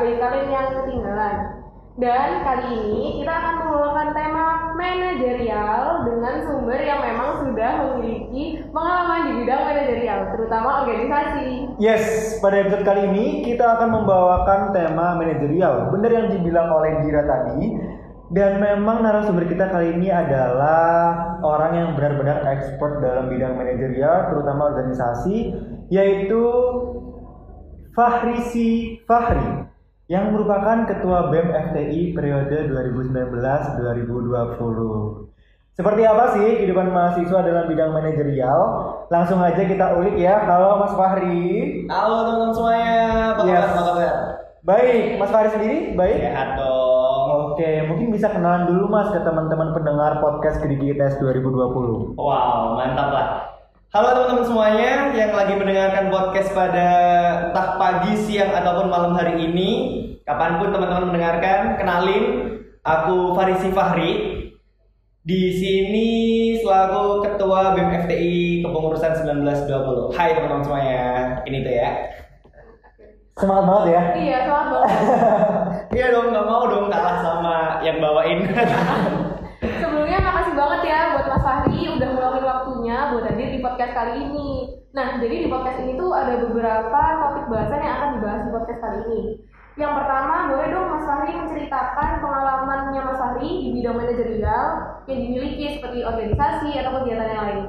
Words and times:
bagi 0.00 0.16
kalian 0.16 0.48
yang 0.48 0.68
ketinggalan. 0.80 1.36
Dan 1.92 2.40
kali 2.40 2.72
ini 2.72 3.20
kita 3.20 3.32
akan 3.36 3.54
membawakan 3.68 4.08
tema 4.16 4.72
manajerial 4.72 6.08
dengan 6.08 6.40
sumber 6.48 6.80
yang 6.80 7.04
memang 7.04 7.44
sudah 7.44 7.72
memiliki 7.84 8.64
pengalaman 8.72 9.28
di 9.28 9.32
bidang 9.44 9.62
manajerial, 9.68 10.20
terutama 10.32 10.68
organisasi. 10.88 11.48
Yes, 11.76 12.40
pada 12.40 12.64
episode 12.64 12.88
kali 12.88 13.12
ini 13.12 13.44
kita 13.44 13.76
akan 13.76 13.92
membawakan 13.92 14.72
tema 14.72 15.20
manajerial. 15.20 15.92
Benar 15.92 16.10
yang 16.16 16.28
dibilang 16.32 16.72
oleh 16.72 17.04
Gira 17.04 17.28
tadi. 17.28 17.60
Dan 18.32 18.64
memang 18.64 19.04
narasumber 19.04 19.44
kita 19.44 19.68
kali 19.68 19.92
ini 19.92 20.08
adalah 20.08 21.36
orang 21.44 21.72
yang 21.76 21.88
benar-benar 21.92 22.40
expert 22.48 23.04
dalam 23.04 23.28
bidang 23.28 23.60
manajerial, 23.60 24.32
terutama 24.32 24.72
organisasi, 24.72 25.52
yaitu 25.92 26.40
Fahrisi 27.92 29.04
Fahri 29.04 29.71
yang 30.12 30.28
merupakan 30.28 30.84
Ketua 30.84 31.32
BEM 31.32 31.72
FTI 31.72 32.12
periode 32.12 32.68
2019-2020. 32.68 35.32
Seperti 35.72 36.04
apa 36.04 36.36
sih 36.36 36.60
kehidupan 36.60 36.92
mahasiswa 36.92 37.40
dalam 37.40 37.64
bidang 37.64 37.96
manajerial? 37.96 38.60
Langsung 39.08 39.40
aja 39.40 39.64
kita 39.64 39.96
ulik 39.96 40.20
ya. 40.20 40.44
Halo 40.44 40.84
Mas 40.84 40.92
Fahri. 40.92 41.88
Halo 41.88 42.28
teman-teman 42.28 42.52
semuanya, 42.52 43.32
apa 43.32 43.40
kabar? 43.40 43.56
Yes. 43.56 43.72
Apa 43.72 43.82
kabar? 43.88 44.12
Baik, 44.68 45.16
Mas 45.16 45.32
Fahri 45.32 45.48
sendiri 45.48 45.96
baik? 45.96 46.28
Sehat 46.28 46.60
dong. 46.60 47.56
Oke, 47.56 47.88
mungkin 47.88 48.12
bisa 48.12 48.28
kenalan 48.28 48.68
dulu 48.68 48.92
Mas 48.92 49.08
ke 49.16 49.20
teman-teman 49.24 49.72
pendengar 49.72 50.20
podcast 50.20 50.60
Gerigi 50.60 50.92
Tes 50.92 51.16
2020. 51.24 52.20
Wow, 52.20 52.76
mantap 52.76 53.08
lah. 53.16 53.51
Halo 53.92 54.08
teman-teman 54.16 54.48
semuanya 54.48 55.12
yang 55.12 55.36
lagi 55.36 55.52
mendengarkan 55.52 56.08
podcast 56.08 56.48
pada 56.56 56.88
entah 57.52 57.76
pagi, 57.76 58.16
siang 58.24 58.48
ataupun 58.48 58.88
malam 58.88 59.12
hari 59.12 59.36
ini, 59.44 59.70
kapan 60.24 60.56
pun 60.56 60.72
teman-teman 60.72 61.12
mendengarkan, 61.12 61.76
kenalin, 61.76 62.24
aku 62.80 63.36
Farisi 63.36 63.68
Fahri. 63.68 64.12
Di 65.20 65.42
sini 65.60 66.08
selaku 66.64 67.20
Ketua 67.20 67.76
BEM 67.76 68.08
FTI 68.08 68.64
Kepengurusan 68.64 69.12
1920. 69.28 70.16
Hai 70.16 70.40
teman-teman 70.40 70.64
semuanya, 70.64 71.04
ini 71.44 71.60
tuh 71.60 71.74
ya. 71.76 71.90
Semangat 73.36 73.64
banget 73.68 73.84
ya. 73.92 74.02
Iya, 74.16 74.38
selamat 74.48 74.68
banget. 74.72 74.90
Iya 76.00 76.06
dong, 76.16 76.32
nggak 76.32 76.46
mau 76.48 76.64
dong 76.64 76.88
kalah 76.88 77.20
sama 77.20 77.56
yang 77.84 78.00
bawain. 78.00 78.40
Sebelumnya 79.84 80.18
makasih 80.24 80.54
banget 80.56 80.80
ya 80.88 80.98
buat 81.12 81.26
Mas 81.28 81.41
udah 82.02 82.18
meluangin 82.18 82.44
waktunya 82.50 82.96
buat 83.14 83.24
hadir 83.30 83.48
di 83.54 83.60
podcast 83.62 83.94
kali 83.94 84.12
ini. 84.18 84.50
Nah, 84.90 85.22
jadi 85.22 85.46
di 85.46 85.48
podcast 85.48 85.78
ini 85.86 85.94
tuh 85.94 86.10
ada 86.10 86.34
beberapa 86.42 87.02
topik 87.22 87.46
bahasan 87.46 87.78
yang 87.78 87.94
akan 87.94 88.10
dibahas 88.18 88.40
di 88.42 88.50
podcast 88.50 88.80
kali 88.82 88.98
ini. 89.06 89.20
Yang 89.78 89.92
pertama, 90.02 90.34
boleh 90.52 90.68
dong 90.68 90.86
Mas 90.90 91.04
Fahri 91.06 91.32
menceritakan 91.32 92.10
pengalamannya 92.20 93.00
Mas 93.06 93.18
Fahri 93.22 93.50
di 93.62 93.68
bidang 93.72 93.96
manajerial 93.96 94.66
yang 95.06 95.18
dimiliki 95.22 95.64
seperti 95.78 95.98
organisasi 96.02 96.70
atau 96.82 96.90
kegiatan 97.00 97.28
yang 97.30 97.42
lain. 97.46 97.60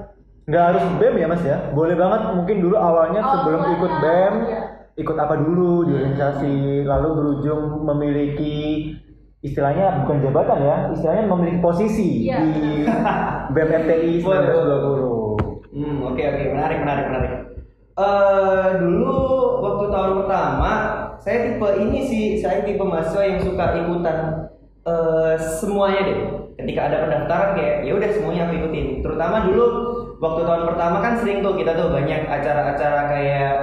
Nggak 0.49 0.63
harus 0.73 0.83
BEM 0.99 1.15
ya 1.15 1.27
Mas 1.29 1.43
ya. 1.45 1.57
Boleh 1.71 1.95
banget 1.95 2.21
mungkin 2.33 2.57
dulu 2.57 2.75
awalnya 2.75 3.21
sebelum 3.37 3.61
Awalnya, 3.61 3.77
ikut 3.77 3.93
BEM, 4.01 4.33
iya. 4.49 4.61
ikut 4.97 5.17
apa 5.21 5.35
dulu 5.37 5.71
di 5.87 5.91
organisasi, 5.93 6.55
lalu 6.89 7.09
berujung 7.21 7.61
memiliki 7.85 8.57
istilahnya 9.43 10.07
bukan 10.07 10.23
jabatan 10.23 10.59
ya, 10.63 10.77
istilahnya 10.95 11.23
memiliki 11.27 11.59
posisi 11.59 12.31
Iya. 12.31 12.39
di 12.47 12.87
BEM 13.51 13.69
FTI 13.83 14.11
1920. 14.23 15.35
Hmm, 15.73 15.95
oke 16.05 16.21
oke, 16.21 16.43
menarik 16.55 16.79
menarik 16.79 17.05
menarik. 17.11 17.31
Eh 17.93 18.69
dulu 18.79 19.13
waktu 19.59 19.85
tahun 19.91 20.11
pertama, 20.23 20.71
saya 21.19 21.37
tipe 21.45 21.67
ini 21.77 21.99
sih, 22.01 22.25
saya 22.39 22.63
tipe 22.63 22.81
mahasiswa 22.81 23.21
yang 23.21 23.39
suka 23.43 23.65
ikutan 23.77 24.17
eh 24.83 25.35
semuanya 25.37 26.01
deh. 26.01 26.19
Ketika 26.53 26.81
ada 26.87 26.97
pendaftaran 27.03 27.49
kayak 27.57 27.75
ya 27.83 27.91
udah 27.93 28.09
semuanya 28.13 28.41
aku 28.47 28.53
ikutin. 28.63 28.85
Terutama 29.01 29.43
dulu 29.43 29.65
waktu 30.17 30.41
tahun 30.45 30.63
pertama 30.71 30.97
kan 31.01 31.13
sering 31.19 31.43
tuh 31.43 31.57
kita 31.57 31.75
tuh 31.75 31.91
banyak 31.91 32.21
acara-acara 32.25 33.01
kayak 33.11 33.53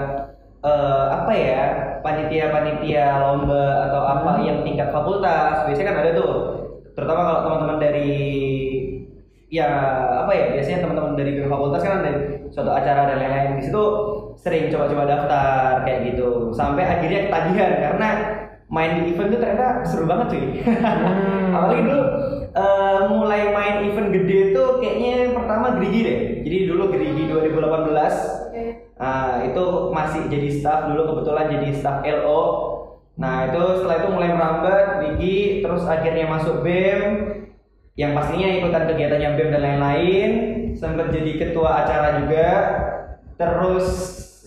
eh 0.60 1.04
apa 1.08 1.32
ya 1.32 1.62
panitia-panitia 2.00 3.04
lomba 3.20 3.88
atau 3.88 4.02
apa 4.04 4.30
yang 4.44 4.64
tingkat 4.64 4.88
fakultas 4.92 5.64
biasanya 5.68 5.88
kan 5.92 5.98
ada 6.04 6.10
tuh. 6.16 6.32
Terutama 6.96 7.20
kalau 7.24 7.40
teman-teman 7.46 7.78
dari 7.80 8.12
ya 9.50 9.68
apa 10.26 10.30
ya 10.30 10.44
biasanya 10.54 10.78
teman-teman 10.86 11.18
dari 11.18 11.32
fakultas 11.42 11.82
kan 11.82 11.94
ada 12.04 12.12
suatu 12.50 12.70
acara 12.72 13.00
dan 13.10 13.16
lain-lain. 13.20 13.50
Di 13.60 13.62
situ 13.68 13.84
sering 14.40 14.72
coba-coba 14.72 15.04
daftar 15.06 15.70
kayak 15.86 16.00
gitu. 16.12 16.28
Sampai 16.52 16.84
akhirnya 16.88 17.30
ketagihan 17.30 17.72
karena 17.78 18.08
main 18.70 19.02
di 19.02 19.10
event 19.10 19.34
tuh 19.34 19.40
ternyata 19.42 19.68
seru 19.86 20.04
banget 20.06 20.26
cuy. 20.30 20.44
Hmm. 20.62 21.50
apalagi 21.58 21.82
dulu 21.82 22.02
eh, 22.54 23.00
mulai 23.10 23.42
main 23.50 23.76
event 23.90 24.08
gede 24.14 24.54
tuh 24.54 24.78
kayaknya 24.78 25.34
pertama 25.34 25.76
Gerigi 25.78 26.00
deh. 26.06 26.18
Jadi 26.46 26.56
dulu 26.70 26.82
Gerigi 26.94 27.22
2018 27.28 27.50
Oke. 27.50 28.39
Nah, 29.00 29.40
itu 29.48 29.64
masih 29.96 30.28
jadi 30.28 30.48
staff 30.52 30.92
dulu 30.92 31.02
kebetulan 31.16 31.48
jadi 31.48 31.68
staff 31.72 32.04
LO. 32.04 32.42
Nah, 33.16 33.48
itu 33.48 33.60
setelah 33.80 33.96
itu 34.04 34.08
mulai 34.12 34.30
merambat 34.36 34.86
Wigi 35.00 35.64
terus 35.64 35.88
akhirnya 35.88 36.28
masuk 36.28 36.60
BEM 36.60 37.00
yang 37.96 38.12
pastinya 38.12 38.48
ikutan 38.60 38.84
kegiatannya 38.92 39.28
BEM 39.36 39.48
dan 39.56 39.62
lain-lain, 39.64 40.30
sempat 40.76 41.08
jadi 41.16 41.32
ketua 41.40 41.84
acara 41.84 42.20
juga. 42.20 42.48
Terus 43.40 43.88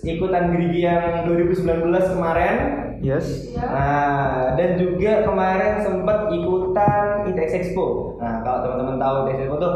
ikutan 0.05 0.53
Gerigi 0.53 0.85
yang 0.85 1.25
2019 1.25 2.13
kemarin. 2.13 2.55
Yes. 3.01 3.51
Nah, 3.57 4.53
dan 4.53 4.77
juga 4.77 5.25
kemarin 5.25 5.81
sempat 5.81 6.29
ikutan 6.29 7.25
ITX 7.33 7.49
Expo. 7.57 8.15
Nah, 8.21 8.45
kalau 8.45 8.69
teman-teman 8.69 9.01
tahu 9.01 9.15
ITX 9.27 9.37
Expo 9.49 9.57
tuh 9.57 9.73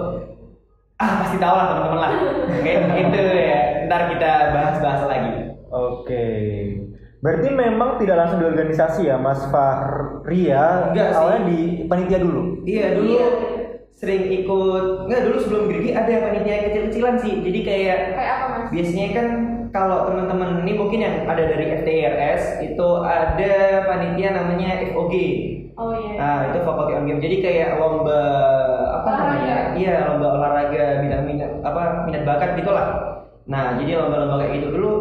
ah 0.97 1.12
pasti 1.22 1.38
tahu 1.38 1.53
lah 1.53 1.66
teman-teman 1.69 2.00
lah. 2.00 2.12
Kayak 2.62 2.81
gitu 2.90 3.22
ya. 3.24 3.59
Ntar 3.85 4.02
kita 4.12 4.31
bahas-bahas 4.52 5.02
lagi. 5.06 5.34
Oke. 5.69 6.25
Berarti 7.18 7.50
memang 7.50 7.97
tidak 7.97 8.18
langsung 8.18 8.40
di 8.40 8.46
organisasi 8.46 9.09
ya, 9.09 9.18
Mas 9.18 9.41
Fahri 9.50 10.53
ya? 10.53 10.94
Enggak 10.94 11.07
sih. 11.12 11.18
Awalnya 11.18 11.41
di 11.46 11.59
panitia 11.86 12.19
dulu. 12.22 12.41
Iya 12.63 12.86
dulu 12.94 13.09
Iya. 13.13 13.30
sering 13.97 14.30
ikut 14.30 15.09
nggak 15.09 15.22
dulu 15.25 15.38
sebelum 15.41 15.63
Gerigi 15.68 15.90
ada 15.91 16.13
panitia 16.22 16.69
kecil-kecilan 16.69 17.16
sih. 17.18 17.34
Jadi 17.41 17.59
kayak 17.66 17.97
Kayak 18.13 18.34
apa 18.38 18.46
Mas? 18.47 18.66
biasanya 18.69 19.07
kan 19.12 19.28
kalau 19.68 19.97
teman-teman 20.06 20.62
ini 20.62 20.74
mungkin 20.78 21.00
yang 21.02 21.16
ada 21.25 21.44
dari 21.44 21.66
FTIRS 21.75 22.44
itu 22.63 22.88
ada 23.02 23.53
panitia 23.90 24.30
namanya 24.34 24.86
FOG. 24.88 25.13
Oh 25.78 25.94
iya. 25.94 26.13
Nah, 26.18 26.38
itu 26.50 26.59
faculty 26.62 26.94
on 26.94 27.06
game. 27.06 27.22
Jadi 27.22 27.38
kayak 27.38 27.78
lomba 27.78 28.22
apa 29.07 29.23
namanya? 29.23 29.57
Iya, 29.79 29.94
lomba 30.12 30.28
olahraga 30.35 31.00
bidang 31.00 31.24
minat 31.24 31.51
apa 31.63 32.04
minat 32.04 32.24
bakat 32.27 32.59
gitulah. 32.59 32.88
Nah, 33.48 33.80
jadi 33.80 33.95
lomba-lomba 34.04 34.44
kayak 34.44 34.54
gitu 34.59 34.68
dulu 34.75 34.94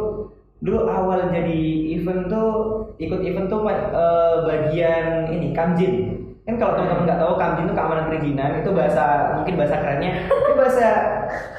dulu 0.62 0.88
awal 0.88 1.29
jadi 1.35 1.61
event 1.99 2.32
tuh 2.32 2.50
ikut 3.03 3.20
event 3.20 3.50
tuh 3.50 3.67
eh, 3.67 4.35
bagian 4.47 5.35
ini 5.35 5.50
kamjin. 5.50 5.94
Kan 6.47 6.62
kalau 6.62 6.79
teman-teman 6.79 7.11
nggak 7.11 7.20
tahu 7.20 7.35
kamjin 7.35 7.67
itu 7.67 7.75
keamanan 7.75 8.06
perizinan 8.06 8.50
itu 8.62 8.70
bahasa 8.70 9.05
mungkin 9.35 9.55
bahasa 9.58 9.76
kerennya 9.82 10.11
itu 10.31 10.53
bahasa 10.55 10.88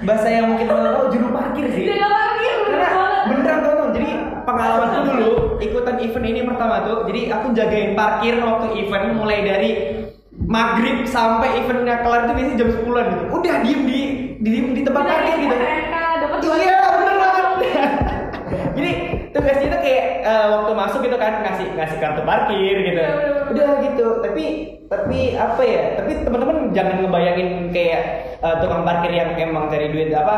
bahasa 0.08 0.28
yang 0.32 0.48
mungkin 0.48 0.72
teman 0.72 0.96
tahu 0.96 1.06
juru 1.12 1.28
parkir 1.36 1.66
sih. 1.76 1.86
Jaga 1.92 2.08
parkir, 2.08 2.56
Karena 2.72 2.90
beneran 3.28 3.60
teman 3.68 3.90
jadi 3.92 4.10
pengalamanku 4.48 5.00
dulu 5.12 5.32
ikutan 5.60 5.98
event 6.00 6.26
ini 6.32 6.42
pertama 6.48 6.76
tuh 6.88 6.98
jadi 7.12 7.22
aku 7.36 7.48
jagain 7.52 7.92
parkir 8.00 8.40
waktu 8.40 8.68
event 8.80 9.06
mulai 9.20 9.40
dari 9.44 9.70
maghrib 10.38 11.10
sampai 11.10 11.66
eventnya 11.66 12.06
kelar 12.06 12.30
itu 12.30 12.34
biasanya 12.38 12.58
jam 12.62 12.70
10 12.70 12.86
gitu. 12.86 13.24
Udah 13.34 13.56
diem 13.66 13.82
di 13.90 14.00
di, 14.38 14.50
di 14.78 14.82
tempat 14.86 15.04
parkir 15.10 15.36
gitu. 15.42 15.56
dapat 15.58 16.40
iya 16.62 16.80
bener 16.94 17.16
banget. 17.18 17.46
Jadi 18.78 18.92
tugasnya 19.34 19.68
itu 19.74 19.78
kayak 19.82 20.06
eh, 20.22 20.48
waktu 20.54 20.72
masuk 20.78 21.00
gitu 21.02 21.18
kan 21.18 21.34
ngasih 21.42 21.68
ngasih 21.74 21.98
kartu 21.98 22.22
parkir 22.22 22.76
gitu. 22.86 23.02
Iya, 23.02 23.14
udah 23.50 23.68
gitu 23.82 24.06
tapi 24.22 24.46
tapi 24.88 25.36
apa 25.36 25.62
ya 25.68 25.84
tapi 26.00 26.24
teman-teman 26.24 26.72
jangan 26.72 27.04
ngebayangin 27.04 27.50
kayak 27.74 28.02
eh, 28.40 28.56
tukang 28.62 28.86
parkir 28.86 29.12
yang 29.12 29.34
emang 29.36 29.68
cari 29.74 29.90
duit 29.90 30.14
apa 30.14 30.36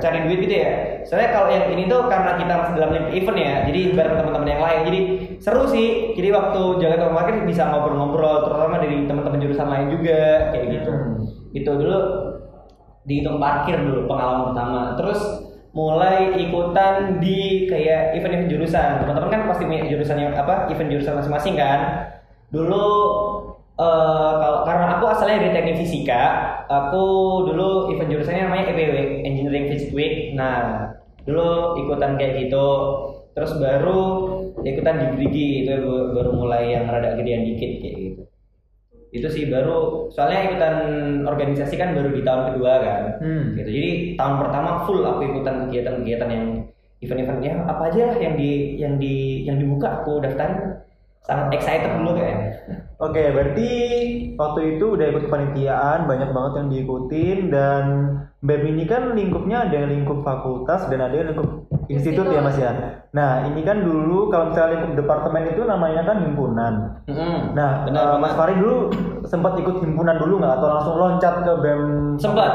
cari 0.00 0.24
duit 0.24 0.38
gitu 0.48 0.56
ya. 0.64 0.72
Soalnya 1.04 1.30
kalau 1.36 1.48
yang 1.52 1.68
ini 1.70 1.84
tuh 1.86 2.08
karena 2.08 2.40
kita 2.40 2.52
masih 2.56 2.72
dalam 2.80 2.92
event 3.12 3.38
ya 3.38 3.52
jadi 3.68 3.80
bareng 3.92 4.16
teman-teman 4.16 4.48
yang 4.48 4.62
lain. 4.64 4.80
Jadi 4.88 5.00
seru 5.38 5.64
sih 5.68 6.16
jadi 6.16 6.32
waktu 6.34 6.60
jaga 6.80 6.94
tukang 7.00 7.16
parkir 7.16 7.34
bisa 7.44 7.68
ngobrol-ngobrol 7.68 8.46
terutama 8.46 8.76
dari 8.80 9.04
teman-teman 9.04 9.40
jurusan 9.42 9.68
lain 9.68 9.86
juga 9.92 10.20
kayak 10.54 10.66
gitu 10.72 10.90
Hmm. 10.92 11.14
gitu 11.52 11.70
dulu 11.76 11.98
dihitung 13.06 13.38
parkir 13.38 13.78
dulu 13.78 14.10
pengalaman 14.10 14.52
pertama 14.52 14.80
terus 14.98 15.20
mulai 15.76 16.32
ikutan 16.40 17.20
di 17.20 17.68
kayak 17.68 18.16
event-event 18.16 18.48
jurusan 18.48 19.04
teman-teman 19.04 19.28
kan 19.28 19.42
pasti 19.48 19.68
punya 19.68 19.84
jurusan 19.86 20.18
yang 20.18 20.32
apa 20.32 20.72
event 20.72 20.90
jurusan 20.90 21.14
masing-masing 21.20 21.54
kan 21.54 21.80
dulu 22.48 22.86
eh, 23.76 24.32
kalau 24.40 24.64
karena 24.64 24.96
aku 24.96 25.04
asalnya 25.04 25.36
dari 25.44 25.52
teknik 25.52 25.76
fisika, 25.84 26.22
aku 26.64 27.04
dulu 27.44 27.92
event 27.92 28.08
jurusannya 28.08 28.48
namanya 28.48 28.72
EPW, 28.72 28.94
Engineering 29.20 29.68
Physics 29.68 29.92
Week. 29.92 30.32
Nah, 30.32 30.88
dulu 31.28 31.76
ikutan 31.84 32.16
kayak 32.16 32.48
gitu. 32.48 32.68
Terus 33.36 33.52
baru 33.60 34.00
ikutan 34.74 34.96
di 34.98 35.06
Grigi 35.14 35.46
itu 35.62 35.70
baru- 35.70 36.10
baru 36.16 36.30
mulai 36.34 36.74
yang 36.74 36.90
rada 36.90 37.14
gedean 37.14 37.46
dikit 37.46 37.70
kayak 37.82 37.94
gitu. 38.00 38.22
Itu 39.14 39.28
sih 39.30 39.48
baru 39.48 40.10
soalnya 40.10 40.50
ikutan 40.50 40.74
organisasi 41.24 41.74
kan 41.78 41.94
baru 41.94 42.10
di 42.12 42.22
tahun 42.26 42.42
kedua 42.52 42.72
kan. 42.82 43.02
Hmm. 43.22 43.44
Gitu. 43.54 43.70
Jadi 43.70 43.90
tahun 44.18 44.34
pertama 44.42 44.70
full 44.84 45.00
aku 45.06 45.20
ikutan 45.24 45.68
kegiatan-kegiatan 45.68 46.28
yang 46.28 46.46
event-eventnya 47.00 47.52
apa 47.68 47.82
aja 47.92 48.02
lah 48.12 48.16
yang 48.18 48.34
di 48.36 48.50
yang 48.80 48.94
di 48.96 49.44
yang 49.44 49.56
dibuka 49.60 50.02
aku 50.02 50.20
daftarin. 50.20 50.75
Sangat 51.26 51.58
excited 51.58 51.90
dulu 51.98 52.14
kayaknya. 52.14 52.54
Oke, 52.96 53.22
berarti 53.34 53.68
waktu 54.38 54.60
itu 54.78 54.84
udah 54.94 55.06
ikut 55.10 55.22
kepanitiaan, 55.28 56.06
banyak 56.06 56.30
banget 56.30 56.52
yang 56.56 56.68
diikutin 56.70 57.38
dan 57.50 57.84
BEM 58.40 58.62
ini 58.72 58.84
kan 58.86 59.12
lingkupnya 59.12 59.66
ada 59.66 59.74
yang 59.74 59.90
lingkup 59.90 60.22
fakultas 60.22 60.86
dan 60.86 61.02
ada 61.02 61.12
yang 61.12 61.34
lingkup 61.34 61.66
institut 61.90 62.30
ya 62.30 62.40
Mas 62.40 62.56
ya. 62.56 63.02
Nah, 63.10 63.42
ini 63.50 63.66
kan 63.66 63.82
dulu 63.82 64.30
kalau 64.30 64.54
misalnya 64.54 64.78
lingkup 64.78 65.02
departemen 65.02 65.50
itu 65.50 65.62
namanya 65.66 66.06
kan 66.06 66.16
himpunan. 66.22 66.72
Mm-mm. 67.10 67.58
Nah, 67.58 67.84
benar 67.84 68.16
eh, 68.16 68.18
Mas. 68.22 68.32
Fari 68.38 68.54
dulu 68.62 68.76
sempat 69.26 69.58
ikut 69.58 69.82
himpunan 69.82 70.16
dulu 70.22 70.38
nggak 70.38 70.54
atau 70.62 70.68
langsung 70.78 70.94
loncat 70.94 71.34
ke 71.42 71.52
BEM? 71.58 71.82
Sempat. 72.22 72.52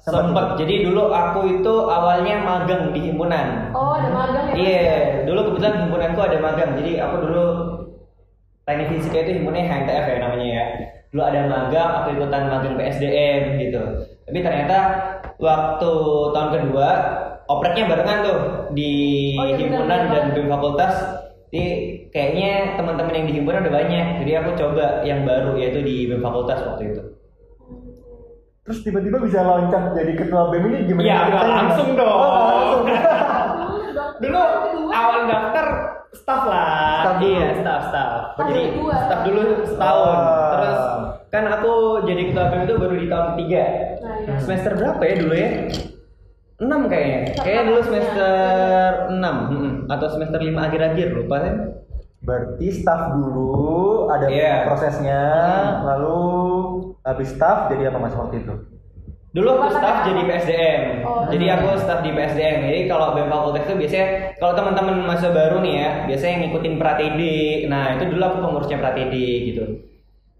Sempat 0.00 0.22
Sempat. 0.30 0.46
Jadi 0.60 0.84
dulu 0.86 1.10
aku 1.10 1.48
itu 1.48 1.74
awalnya 1.88 2.44
magang 2.44 2.92
di 2.92 3.10
himpunan. 3.10 3.72
Oh, 3.72 3.96
ada 3.96 4.08
magang 4.12 4.52
ya? 4.52 4.54
Iya, 4.54 4.98
dulu 5.26 5.50
kebetulan 5.50 5.88
himpunanku 5.88 6.20
ada 6.20 6.38
magang. 6.44 6.70
Jadi 6.76 7.00
aku 7.00 7.16
dulu 7.24 7.44
teknik 8.64 8.88
fisika 8.96 9.18
itu 9.24 9.30
himpunannya 9.40 9.68
HMTF 9.68 10.04
ya 10.08 10.16
namanya 10.20 10.46
ya. 10.48 10.64
Dulu 11.12 11.22
ada 11.22 11.40
magang, 11.46 11.90
aku 12.02 12.08
ikutan 12.18 12.42
magang 12.50 12.74
PSDM 12.74 13.42
gitu. 13.60 13.82
Tapi 14.24 14.38
ternyata 14.40 14.76
waktu 15.38 15.92
tahun 16.32 16.48
kedua 16.58 16.88
opreknya 17.46 17.84
barengan 17.92 18.18
tuh 18.24 18.38
di 18.72 18.92
Oh, 19.36 19.46
iya, 19.46 19.56
himpunan 19.60 20.00
dan. 20.10 20.24
BEM 20.32 20.48
fakultas. 20.48 20.94
Jadi 21.54 21.66
kayaknya 22.10 22.74
teman-teman 22.74 23.14
yang 23.14 23.26
di 23.30 23.34
himpunan 23.38 23.62
udah 23.62 23.74
banyak. 23.78 24.06
Jadi 24.26 24.32
aku 24.42 24.50
coba 24.58 25.06
yang 25.06 25.22
baru 25.22 25.54
yaitu 25.60 25.84
di 25.84 26.10
BEM 26.10 26.24
fakultas 26.24 26.58
waktu 26.66 26.82
itu. 26.90 27.02
Terus 28.64 28.78
tiba-tiba 28.80 29.20
bisa 29.20 29.44
loncat 29.44 29.92
jadi 29.92 30.12
ketua 30.16 30.50
BEM 30.50 30.64
ini 30.72 30.78
gimana? 30.88 31.04
Ceritanya? 31.04 31.52
langsung 31.52 31.88
dong. 31.94 32.18
Oh, 32.18 32.32
langsung. 32.48 32.84
Dulu 34.24 34.40
awal 34.88 35.20
daftar 35.28 35.66
staff 36.14 36.42
lah 36.44 37.02
Staff 37.02 37.16
dulu. 37.18 37.28
iya 37.28 37.46
staff 37.54 37.82
staff 37.88 38.10
Tahun 38.34 38.46
jadi 38.48 38.62
staff 38.96 39.20
dulu 39.22 39.40
setahun 39.64 40.16
Wah. 40.16 40.50
terus 40.50 40.80
kan 41.28 41.44
aku 41.50 41.72
jadi 42.02 42.22
ketua 42.30 42.44
BEM 42.46 42.60
itu 42.62 42.74
baru 42.76 42.94
di 42.94 43.06
tahun 43.06 43.26
ketiga 43.34 43.64
Nah, 43.98 44.14
iya. 44.20 44.36
semester 44.38 44.72
berapa 44.74 45.02
ya 45.02 45.14
dulu 45.18 45.34
ya 45.34 45.50
6 46.54 46.70
kayaknya 46.86 47.18
kayaknya 47.36 47.62
dulu 47.66 47.80
semester 47.82 48.32
6 49.10 49.18
mm-mm. 49.18 49.72
atau 49.88 50.06
semester 50.08 50.38
5 50.38 50.54
akhir-akhir 50.56 51.08
lupa 51.12 51.36
ya 51.40 51.54
Berarti 52.20 52.66
staff 52.72 53.12
dulu 53.12 53.52
ada 54.08 54.24
Iya. 54.26 54.64
prosesnya, 54.64 55.20
Hmm. 55.20 55.84
lalu 55.84 56.20
habis 57.02 57.28
staff 57.28 57.68
jadi 57.68 57.92
apa 57.92 57.98
mas 57.98 58.16
waktu 58.16 58.40
itu? 58.40 58.54
Dulu 59.34 59.48
aku 59.50 59.66
staff 59.74 60.06
jadi? 60.06 60.22
PSDM. 60.30 60.82
Oh, 61.02 61.26
jadi 61.26 61.44
iya. 61.50 61.58
aku 61.58 61.74
staff 61.82 62.06
di 62.06 62.14
PSDM. 62.14 62.70
Jadi 62.70 62.80
kalau 62.86 63.18
BEM 63.18 63.26
Fakultas 63.26 63.66
itu 63.66 63.74
biasanya 63.74 64.06
kalau 64.38 64.54
teman-teman 64.54 64.96
masa 65.02 65.34
baru 65.34 65.58
nih 65.58 65.74
ya, 65.74 65.90
biasanya 66.06 66.36
ngikutin 66.46 66.74
Pratd. 66.78 67.20
Nah, 67.66 67.84
itu 67.98 68.04
dulu 68.14 68.22
aku 68.22 68.38
pengurusnya 68.46 68.78
Pratd 68.78 69.14
gitu. 69.50 69.64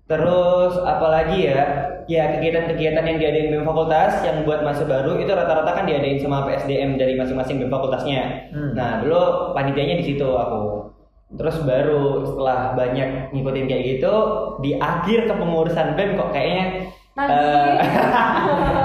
Terus 0.07 0.75
apalagi 0.79 1.51
ya? 1.51 1.91
Ya 2.05 2.37
kegiatan-kegiatan 2.37 3.01
yang 3.01 3.19
diadain 3.19 3.49
BEM 3.51 3.65
Fakultas 3.67 4.23
yang 4.23 4.47
buat 4.47 4.63
masa 4.63 4.87
baru 4.87 5.19
itu 5.19 5.33
rata-rata 5.33 5.73
kan 5.75 5.85
diadain 5.91 6.21
sama 6.23 6.47
PSDM 6.47 6.95
dari 6.95 7.19
masing-masing 7.19 7.59
BEM 7.59 7.75
Fakultasnya. 7.75 8.53
Hmm. 8.55 8.79
Nah, 8.79 9.03
dulu 9.03 9.57
panitianya 9.59 9.99
di 9.99 10.07
situ 10.07 10.29
aku. 10.39 10.95
Terus 11.35 11.67
baru 11.67 12.23
setelah 12.23 12.79
banyak 12.79 13.35
ngikutin 13.35 13.67
kayak 13.67 13.85
gitu, 13.99 14.15
di 14.63 14.79
akhir 14.79 15.27
kepengurusan 15.27 15.99
BEM 15.99 16.15
kok 16.15 16.31
kayaknya 16.31 16.95
Nagih. 17.15 17.35
eh, 17.35 17.75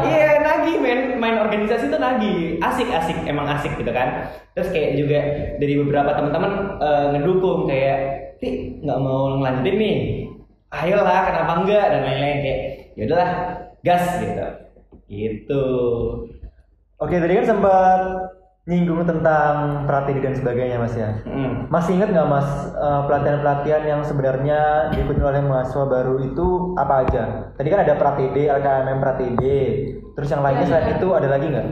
Iya 0.05 0.29
nagih 0.45 0.75
men 0.77 0.99
main 1.17 1.37
organisasi 1.41 1.89
tuh 1.89 1.97
nagih. 1.97 2.61
Asik 2.61 2.89
asik 2.93 3.17
emang 3.25 3.49
asik 3.49 3.73
gitu 3.77 3.89
kan. 3.89 4.29
Terus 4.53 4.69
kayak 4.69 4.91
juga 5.01 5.19
dari 5.57 5.73
beberapa 5.81 6.13
teman-teman 6.13 6.53
eh, 6.77 7.05
ngedukung 7.17 7.65
kayak 7.65 7.97
ti 8.37 8.77
nggak 8.85 8.99
mau 9.01 9.37
ngelanjutin 9.41 9.75
nih. 9.77 9.97
Ayolah 10.69 11.19
kenapa 11.25 11.51
enggak 11.65 11.85
dan 11.89 12.01
lain-lain 12.05 12.39
kayak 12.45 12.59
ya 12.93 13.03
udahlah 13.09 13.31
gas 13.81 14.05
gitu. 14.21 14.45
Gitu. 15.09 15.65
Oke 17.01 17.15
tadi 17.17 17.33
kan 17.33 17.45
sempat 17.47 18.01
nyinggung 18.69 19.01
tentang 19.10 19.83
pratidi 19.89 20.21
dan 20.21 20.38
sebagainya 20.38 20.77
mas 20.77 20.94
ya. 20.94 21.25
Mm. 21.25 21.74
Masih 21.74 21.98
ingat 21.98 22.13
nggak 22.13 22.30
mas 22.30 22.50
eh, 22.77 23.01
pelatihan-pelatihan 23.10 23.83
yang 23.83 24.01
sebenarnya 24.06 24.94
diikuti 24.94 25.21
oleh 25.25 25.42
mahasiswa 25.42 25.89
baru 25.89 26.21
itu 26.21 26.77
apa 26.77 26.94
aja? 27.10 27.24
Tadi 27.57 27.68
kan 27.74 27.81
ada 27.81 27.98
pratidi, 27.98 28.45
LKMM 28.45 29.00
pratidi, 29.01 29.60
terus 30.13 30.30
yang 30.30 30.45
lainnya 30.45 30.69
Iya, 30.69 30.69
selain 30.69 30.86
iya. 30.86 30.95
itu 31.01 31.07
ada 31.18 31.27
lagi 31.27 31.45
nggak? 31.50 31.68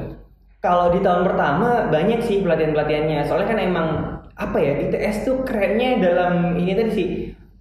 Kalau 0.57 0.89
di 0.89 0.99
tahun 1.05 1.21
pertama 1.21 1.69
banyak 1.93 2.19
sih 2.25 2.41
pelatihan-pelatihannya. 2.41 3.29
Soalnya 3.29 3.47
kan 3.53 3.59
emang 3.61 3.87
apa 4.37 4.57
ya 4.57 4.73
ITS 4.89 5.25
tuh 5.25 5.37
kerennya 5.45 6.01
dalam 6.01 6.57
ini 6.57 6.73
tadi 6.73 6.91
sih 6.93 7.07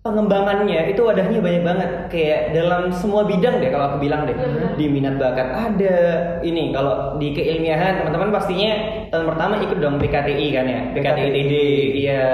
pengembangannya 0.07 0.95
itu 0.95 1.03
wadahnya 1.03 1.43
banyak 1.43 1.65
banget. 1.67 1.91
Kayak 2.07 2.55
dalam 2.55 2.95
semua 2.95 3.27
bidang 3.27 3.59
deh 3.59 3.75
kalau 3.75 3.91
aku 3.91 3.99
bilang 4.07 4.23
deh. 4.31 4.39
Benar. 4.39 4.79
di 4.79 4.87
minat 4.87 5.19
bakat 5.19 5.49
ada. 5.51 5.99
Ini 6.47 6.71
kalau 6.71 7.19
di 7.19 7.35
keilmiahan 7.35 8.07
teman-teman 8.07 8.31
pastinya 8.31 8.73
tahun 9.11 9.27
pertama 9.27 9.59
ikut 9.59 9.79
dong 9.83 9.99
PKTI 9.99 10.47
kan 10.55 10.67
ya? 10.71 10.81
PKTITD 10.95 11.55
iya. 11.99 12.25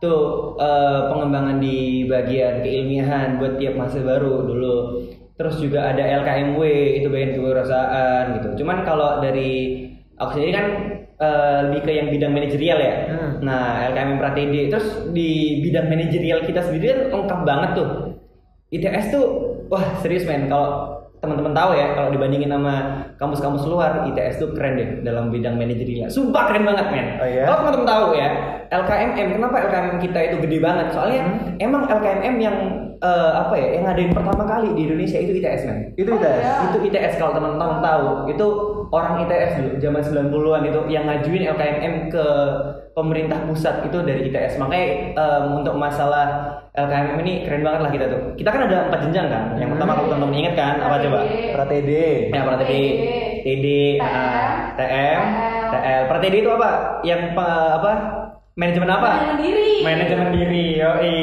Tuh 0.00 0.56
eh, 0.58 1.00
pengembangan 1.12 1.60
di 1.62 2.08
bagian 2.08 2.64
keilmiahan 2.64 3.36
buat 3.36 3.60
tiap 3.60 3.76
masa 3.76 4.00
baru 4.00 4.48
dulu. 4.48 4.76
Terus 5.36 5.60
juga 5.60 5.92
ada 5.92 6.02
LKMW 6.24 6.60
itu 6.96 7.06
bagian 7.12 7.36
kewirausahaan 7.36 8.40
gitu. 8.40 8.64
Cuman 8.64 8.82
kalau 8.88 9.20
dari 9.20 9.84
aku 10.16 10.38
sendiri 10.38 10.52
kan 10.54 10.66
lebih 11.64 11.80
ke 11.80 11.90
yang 11.92 12.08
bidang 12.08 12.32
manajerial 12.32 12.78
ya 12.78 12.94
Hmm. 13.08 13.30
nah 13.40 13.62
LKM 13.86 14.16
Pratedi 14.16 14.60
terus 14.66 14.86
di 15.08 15.30
bidang 15.60 15.86
manajerial 15.86 16.42
kita 16.42 16.60
sendiri 16.60 16.86
kan 16.88 17.00
lengkap 17.12 17.40
banget 17.42 17.70
tuh 17.74 17.88
ITS 18.68 19.06
tuh 19.10 19.24
wah 19.66 19.84
serius 19.98 20.24
men 20.24 20.46
kalau 20.46 20.88
teman-teman 21.18 21.52
tahu 21.52 21.70
ya 21.72 21.94
kalau 21.94 22.10
dibandingin 22.10 22.50
sama 22.50 22.74
kampus-kampus 23.14 23.62
luar 23.64 24.02
ITS 24.04 24.38
tuh 24.38 24.50
keren 24.52 24.74
deh 24.74 24.88
dalam 25.02 25.28
bidang 25.28 25.54
manajerial 25.54 26.08
sumpah 26.08 26.50
keren 26.50 26.64
banget 26.64 26.86
men 26.88 27.06
Oh, 27.16 27.26
iya? 27.26 27.44
kalau 27.44 27.58
teman-teman 27.62 27.86
tahu 27.86 28.06
ya 28.12 28.28
LKMM 28.68 29.28
kenapa 29.32 29.56
LKMM 29.62 29.98
kita 30.00 30.18
itu 30.24 30.36
gede 30.40 30.58
banget 30.58 30.86
soalnya 30.90 31.20
Hmm. 31.22 31.54
emang 31.60 31.82
LKMM 31.86 32.36
yang 32.38 32.56
eh, 32.98 33.32
apa 33.36 33.54
ya 33.54 33.68
yang 33.72 33.84
ngadain 33.84 34.10
pertama 34.10 34.44
kali 34.44 34.68
di 34.72 34.82
Indonesia 34.84 35.18
itu 35.18 35.32
ITS 35.36 35.62
men 35.64 35.78
Itu 35.92 36.08
Oh, 36.08 36.16
ITS. 36.16 36.38
iya. 36.40 36.54
itu 36.66 36.78
ITS 36.86 37.14
kalau 37.16 37.32
teman-teman 37.32 37.78
tahu 37.80 38.06
itu 38.26 38.46
orang 38.92 39.24
ITS 39.24 39.52
dulu 39.56 39.70
zaman 39.80 40.02
90-an 40.04 40.62
itu 40.68 40.80
yang 40.86 41.04
ngajuin 41.08 41.48
LKMM 41.48 41.94
ke 42.06 42.26
pemerintah 42.92 43.40
pusat 43.48 43.88
itu 43.88 43.98
dari 44.04 44.28
ITS 44.28 44.60
makanya 44.60 44.86
em, 45.16 45.44
untuk 45.56 45.74
masalah 45.74 46.60
LKMM 46.72 47.16
ini 47.20 47.32
keren 47.44 47.60
banget 47.60 47.80
lah 47.80 47.90
kita 47.90 48.04
tuh. 48.06 48.20
Kita 48.32 48.48
kan 48.48 48.64
ada 48.64 48.88
empat 48.88 49.00
jenjang 49.04 49.28
kan? 49.28 49.44
Yang 49.56 49.68
Hmm. 49.68 49.74
pertama 49.76 49.92
kalau 49.92 50.08
teman-teman 50.08 50.36
ingat 50.38 50.54
kan? 50.54 50.74
Apa 50.78 50.96
coba? 51.00 51.18
Pratidi. 51.52 52.08
ya 52.28 52.40
Pratedi 52.44 52.82
TD, 53.42 53.66
TM 54.00 54.72
TL. 54.76 55.20
TL 55.68 56.02
Pratedi 56.08 56.36
itu 56.38 56.50
apa? 56.50 56.70
Yang 57.02 57.20
apa? 57.36 57.92
Manajemen 58.52 58.88
apa? 58.88 59.10
Manajemen 59.10 59.36
diri. 59.40 59.72
manajemen 59.80 60.28
diri 60.30 60.64
yoi. 60.76 61.20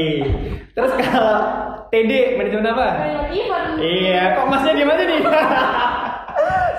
Terus 0.74 0.92
kalau 1.00 1.38
TD 1.90 2.34
manajemen 2.34 2.66
apa? 2.68 2.88
Manajemen 2.98 3.30
event. 3.32 3.70
Iya, 3.78 4.22
kok 4.36 4.46
masnya 4.50 4.74
gimana 4.74 5.02
nih? 5.02 5.20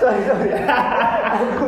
sorry 0.01 0.21
sorry. 0.25 0.51
aku 1.37 1.67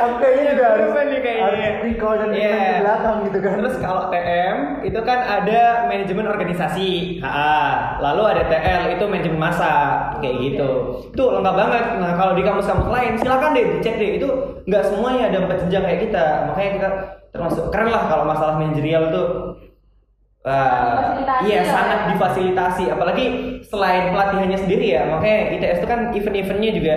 aku 0.00 0.14
kayaknya 0.18 0.44
juga 0.56 0.64
harus 0.72 0.88
nih 0.96 1.20
kayaknya. 1.20 1.44
harus 1.44 1.80
recall 1.84 2.14
dan 2.16 2.28
Iya. 2.32 2.48
ingat 2.48 2.64
ke 2.64 2.80
belakang 2.82 3.16
gitu 3.28 3.38
kan. 3.44 3.52
Terus 3.60 3.76
kalau 3.78 4.02
TM 4.08 4.56
itu 4.82 5.00
kan 5.04 5.18
ada 5.20 5.60
manajemen 5.86 6.26
organisasi, 6.26 6.88
HA. 7.20 7.60
Lalu 8.00 8.22
ada 8.24 8.42
TL 8.48 8.82
itu 8.96 9.04
manajemen 9.04 9.40
masa, 9.40 9.72
kayak 10.18 10.36
gitu. 10.40 10.70
Itu 11.12 11.22
lengkap 11.28 11.54
banget. 11.54 11.84
Nah 12.00 12.12
kalau 12.16 12.32
di 12.34 12.42
kampus-kampus 12.42 12.88
lain 12.88 13.12
silakan 13.20 13.50
deh 13.52 13.66
dicek 13.78 13.94
deh. 14.00 14.10
Itu 14.16 14.28
nggak 14.64 14.82
semuanya 14.88 15.22
ada 15.28 15.38
empat 15.44 15.56
jenjang 15.66 15.84
kayak 15.84 16.00
kita. 16.08 16.24
Makanya 16.50 16.70
kita 16.80 16.88
termasuk 17.28 17.64
keren 17.70 17.92
lah 17.92 18.08
kalau 18.08 18.24
masalah 18.24 18.56
manajerial 18.56 19.12
tuh. 19.12 19.28
Difasilitasi 20.48 21.44
iya 21.44 21.60
sangat 21.66 21.98
ya. 21.98 22.06
difasilitasi 22.14 22.84
apalagi 22.88 23.24
selain 23.68 24.16
pelatihannya 24.16 24.56
sendiri 24.56 24.96
ya 24.96 25.04
makanya 25.04 25.60
ITS 25.60 25.84
itu 25.84 25.88
kan 25.90 26.00
event-eventnya 26.16 26.70
juga 26.72 26.94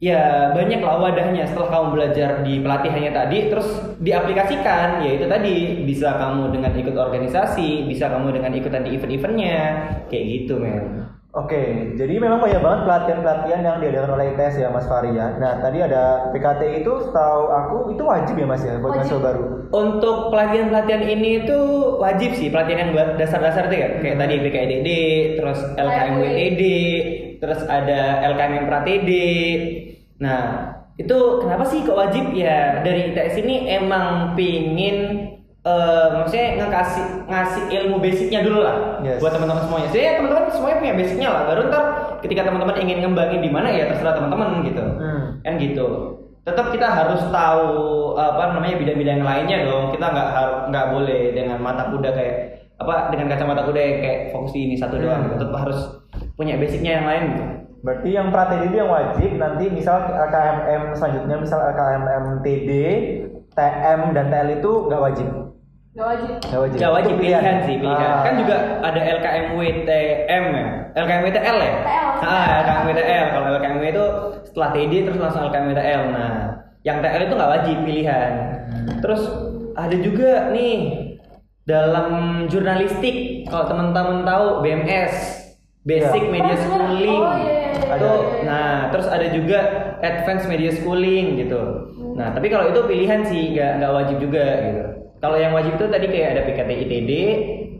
ya 0.00 0.50
banyak 0.56 0.80
lah 0.80 0.96
wadahnya 0.96 1.44
setelah 1.44 1.68
kamu 1.68 1.86
belajar 1.92 2.40
di 2.40 2.58
pelatihannya 2.64 3.12
tadi 3.12 3.38
terus 3.52 3.68
diaplikasikan. 4.00 5.04
Ya 5.04 5.10
itu 5.20 5.28
tadi 5.28 5.84
bisa 5.84 6.16
kamu 6.16 6.56
dengan 6.56 6.72
ikut 6.72 6.96
organisasi 6.96 7.84
bisa 7.86 8.08
kamu 8.08 8.40
dengan 8.40 8.52
ikutan 8.56 8.82
di 8.82 8.96
event-eventnya. 8.96 9.58
Kayak 10.08 10.24
gitu 10.26 10.56
men. 10.56 11.06
Oke, 11.30 11.94
jadi 11.94 12.18
memang 12.18 12.42
banyak 12.42 12.58
banget 12.58 12.80
pelatihan-pelatihan 12.90 13.62
yang 13.62 13.78
diadakan 13.78 14.18
oleh 14.18 14.34
ITS 14.34 14.66
ya 14.66 14.68
Mas 14.74 14.82
Faria. 14.90 15.38
Nah, 15.38 15.62
tadi 15.62 15.78
ada 15.78 16.26
PKT 16.34 16.82
itu 16.82 16.90
setahu 17.06 17.46
aku 17.54 17.94
itu 17.94 18.02
wajib 18.02 18.34
ya 18.34 18.50
Mas 18.50 18.66
ya 18.66 18.82
buat 18.82 18.98
mahasiswa 18.98 19.22
baru. 19.22 19.70
untuk 19.70 20.34
pelatihan-pelatihan 20.34 21.06
ini 21.06 21.46
itu 21.46 21.58
wajib 22.02 22.34
sih 22.34 22.50
pelatihan 22.50 22.90
yang 22.90 22.92
buat 22.98 23.14
dasar-dasar 23.14 23.70
tuh 23.70 23.78
ya. 23.78 24.02
Kayak 24.02 24.26
tadi 24.26 24.34
BKEDD 24.42 24.88
terus 25.38 25.58
LKMWTD 25.78 26.62
terus 27.38 27.60
ada 27.70 28.26
LKM 28.34 28.66
PraTD 28.66 29.10
nah 30.20 30.40
itu 30.94 31.16
kenapa 31.40 31.64
sih 31.64 31.80
kok 31.80 31.96
wajib 31.96 32.30
ya 32.30 32.84
dari 32.84 33.10
ITS 33.10 33.40
ini 33.40 33.72
emang 33.72 34.36
pingin 34.36 34.96
eh, 35.60 36.06
maksudnya 36.12 36.60
ngekasih 36.60 37.04
ngasih 37.24 37.62
ilmu 37.72 37.96
basicnya 37.98 38.40
dulu 38.40 38.60
lah 38.60 38.76
Yes. 39.00 39.16
buat 39.16 39.32
teman-teman 39.32 39.64
semuanya. 39.64 39.88
Jadi 39.88 40.04
ya 40.04 40.12
teman-teman 40.20 40.44
semuanya 40.52 40.76
punya 40.76 40.94
basicnya 40.94 41.28
lah. 41.30 41.42
Baru 41.48 41.60
ntar 41.72 41.84
ketika 42.20 42.44
teman-teman 42.44 42.76
ingin 42.78 42.98
ngembangin 43.00 43.40
di 43.40 43.48
mana 43.48 43.72
ya 43.72 43.88
terserah 43.88 44.12
teman-teman 44.12 44.60
gitu. 44.60 44.84
Hmm. 44.84 45.40
Kan 45.40 45.56
gitu. 45.56 45.86
Tetap 46.44 46.68
kita 46.68 46.84
harus 46.84 47.20
tahu 47.28 47.72
apa 48.12 48.52
namanya 48.52 48.76
bidang-bidang 48.76 49.24
lainnya 49.24 49.64
dong. 49.64 49.88
Kita 49.88 50.04
nggak 50.04 50.28
nggak 50.68 50.86
boleh 50.92 51.20
dengan 51.32 51.58
mata 51.60 51.88
kuda 51.88 52.12
kayak 52.12 52.36
apa 52.76 53.08
dengan 53.08 53.32
kacamata 53.32 53.64
kuda 53.64 53.80
yang 53.80 53.98
kayak 54.00 54.20
fokus 54.32 54.52
di 54.52 54.68
ini 54.68 54.76
satu 54.76 55.00
Hmm. 55.00 55.02
doang. 55.02 55.20
Gitu. 55.24 55.34
Tetap 55.40 55.56
harus 55.56 55.78
punya 56.36 56.54
basicnya 56.60 56.92
yang 57.00 57.06
lain 57.08 57.22
gitu. 57.32 57.44
Berarti 57.80 58.08
yang 58.12 58.28
PraTD 58.28 58.68
itu 58.68 58.76
yang 58.76 58.92
wajib, 58.92 59.30
nanti 59.40 59.64
misal 59.72 60.04
LKMM 60.04 60.92
selanjutnya 60.92 61.36
misal 61.40 61.58
LKMM 61.72 62.24
TD, 62.44 62.70
TM 63.56 64.00
dan 64.12 64.24
TL 64.28 64.48
itu 64.60 64.72
nggak 64.84 65.00
wajib. 65.00 65.28
Nggak 65.90 66.06
wajib. 66.06 66.32
Nggak 66.44 66.60
wajib. 66.60 66.78
Gak 66.78 66.92
wajib 66.92 67.14
pilihan 67.18 67.56
sih 67.66 67.76
pilihan. 67.80 68.10
Ah. 68.14 68.22
Kan 68.22 68.34
juga 68.38 68.56
ada 68.84 69.00
LKMWTM 69.00 70.44
ya. 70.54 70.66
LKMWTL 70.94 71.56
ya? 71.56 71.72
TL. 71.82 72.08
Ah, 72.20 72.46
LKMWTL. 72.62 73.26
Kalau 73.32 73.46
LKMW 73.58 73.84
itu 73.90 74.04
setelah 74.46 74.68
TD 74.76 74.92
terus 75.08 75.18
langsung 75.18 75.42
LKMWTL. 75.48 76.02
Nah, 76.12 76.32
yang 76.84 77.00
TL 77.00 77.22
itu 77.26 77.34
nggak 77.34 77.52
wajib 77.58 77.76
pilihan. 77.82 78.32
Terus 79.00 79.22
ada 79.72 79.96
juga 79.96 80.52
nih 80.52 80.76
dalam 81.64 82.08
jurnalistik 82.50 83.46
kalau 83.48 83.64
teman-teman 83.66 84.26
tahu 84.26 84.60
BMS 84.60 85.39
Basic 85.80 86.22
Ya. 86.22 86.30
Media 86.30 86.56
Schooling. 86.60 87.22
oh, 87.24 87.34
iya, 87.40 87.52
iya, 87.56 87.70
iya. 87.72 87.94
Itu, 87.96 88.12
nah, 88.44 88.92
terus 88.92 89.06
ada 89.08 89.26
juga 89.32 89.58
Advanced 90.00 90.46
Media 90.46 90.70
Schooling 90.70 91.40
gitu. 91.40 91.60
Nah, 92.14 92.36
tapi 92.36 92.52
kalau 92.52 92.68
itu 92.68 92.80
pilihan 92.84 93.24
sih, 93.24 93.56
nggak 93.56 93.80
nggak 93.80 93.92
wajib 93.92 94.16
juga 94.20 94.44
gitu. 94.60 94.82
Kalau 95.20 95.36
yang 95.36 95.52
wajib 95.52 95.76
itu 95.76 95.84
tadi 95.88 96.06
kayak 96.08 96.28
ada 96.32 96.42
PKT 96.44 96.70
ITD, 96.84 97.10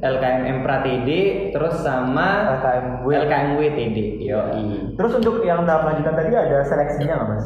LKMM 0.00 0.58
PraTD, 0.60 1.08
terus 1.52 1.74
sama 1.80 2.56
LKMW. 2.56 3.08
LKMW 3.28 3.60
TD. 3.72 3.98
Yoi. 4.24 4.96
Terus 4.96 5.12
untuk 5.14 5.44
yang 5.44 5.64
tahap 5.64 5.88
lanjutan 5.88 6.16
tadi 6.16 6.32
ada 6.32 6.64
seleksinya 6.64 7.16
nggak 7.16 7.28
mas? 7.28 7.44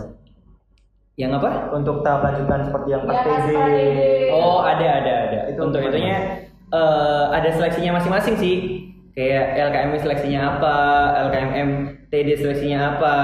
Yang 1.14 1.30
apa? 1.38 1.50
Untuk 1.70 2.02
tahap 2.02 2.26
lanjutan 2.26 2.66
seperti 2.66 2.88
yang 2.90 3.02
Ya, 3.02 3.08
pas 3.10 3.18
pas 3.22 3.42
TD. 3.42 3.50
PraTD. 3.54 4.00
Oh, 4.34 4.62
ada 4.62 4.86
ada 5.02 5.12
ada. 5.30 5.38
Itu 5.50 5.60
Untuk 5.62 5.82
itunya 5.82 6.16
eh, 6.70 7.24
ada 7.30 7.48
seleksinya 7.54 7.98
masing-masing 7.98 8.34
sih. 8.34 8.56
Kayak 9.14 9.46
LKMW 9.70 9.96
seleksinya 10.02 10.40
apa, 10.58 10.76
LKMM 11.30 11.70
TD 12.10 12.28
seleksinya 12.34 12.98
apa. 12.98 13.16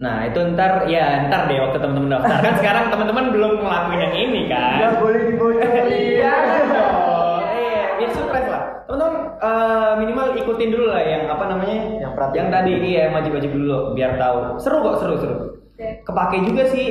Nah, 0.00 0.26
itu 0.26 0.40
ntar 0.56 0.88
ya 0.88 1.28
ntar 1.28 1.46
deh 1.46 1.60
waktu 1.62 1.78
teman-teman 1.78 2.16
daftar. 2.18 2.40
Kan 2.40 2.54
sekarang 2.58 2.84
teman-teman 2.88 3.30
belum 3.30 3.52
ngelakuin 3.60 4.00
yang 4.02 4.14
ini 4.16 4.40
kan. 4.48 4.76
Nggak 4.82 4.94
boleh 4.98 5.20
dibocorin. 5.28 5.84
Iya 5.92 6.34
dong. 6.66 7.44
Iya, 7.54 7.84
biar 8.00 8.10
surprise 8.16 8.48
lah. 8.48 8.62
Teman-teman 8.88 9.14
eh, 9.36 9.92
minimal 10.00 10.26
ikutin 10.42 10.70
dulu 10.72 10.86
lah 10.90 11.02
yang 11.04 11.22
apa 11.28 11.44
namanya? 11.44 11.78
Yang 12.02 12.12
praktik. 12.18 12.36
yang 12.40 12.48
tadi 12.50 12.72
iya 12.82 13.04
wajib-wajib 13.12 13.50
dulu 13.52 13.78
biar 13.94 14.12
tahu. 14.16 14.38
Seru 14.58 14.78
kok, 14.80 14.96
seru 14.98 15.14
seru. 15.20 15.36
Oke. 15.76 15.88
Kepake 16.08 16.36
juga 16.48 16.64
sih. 16.72 16.88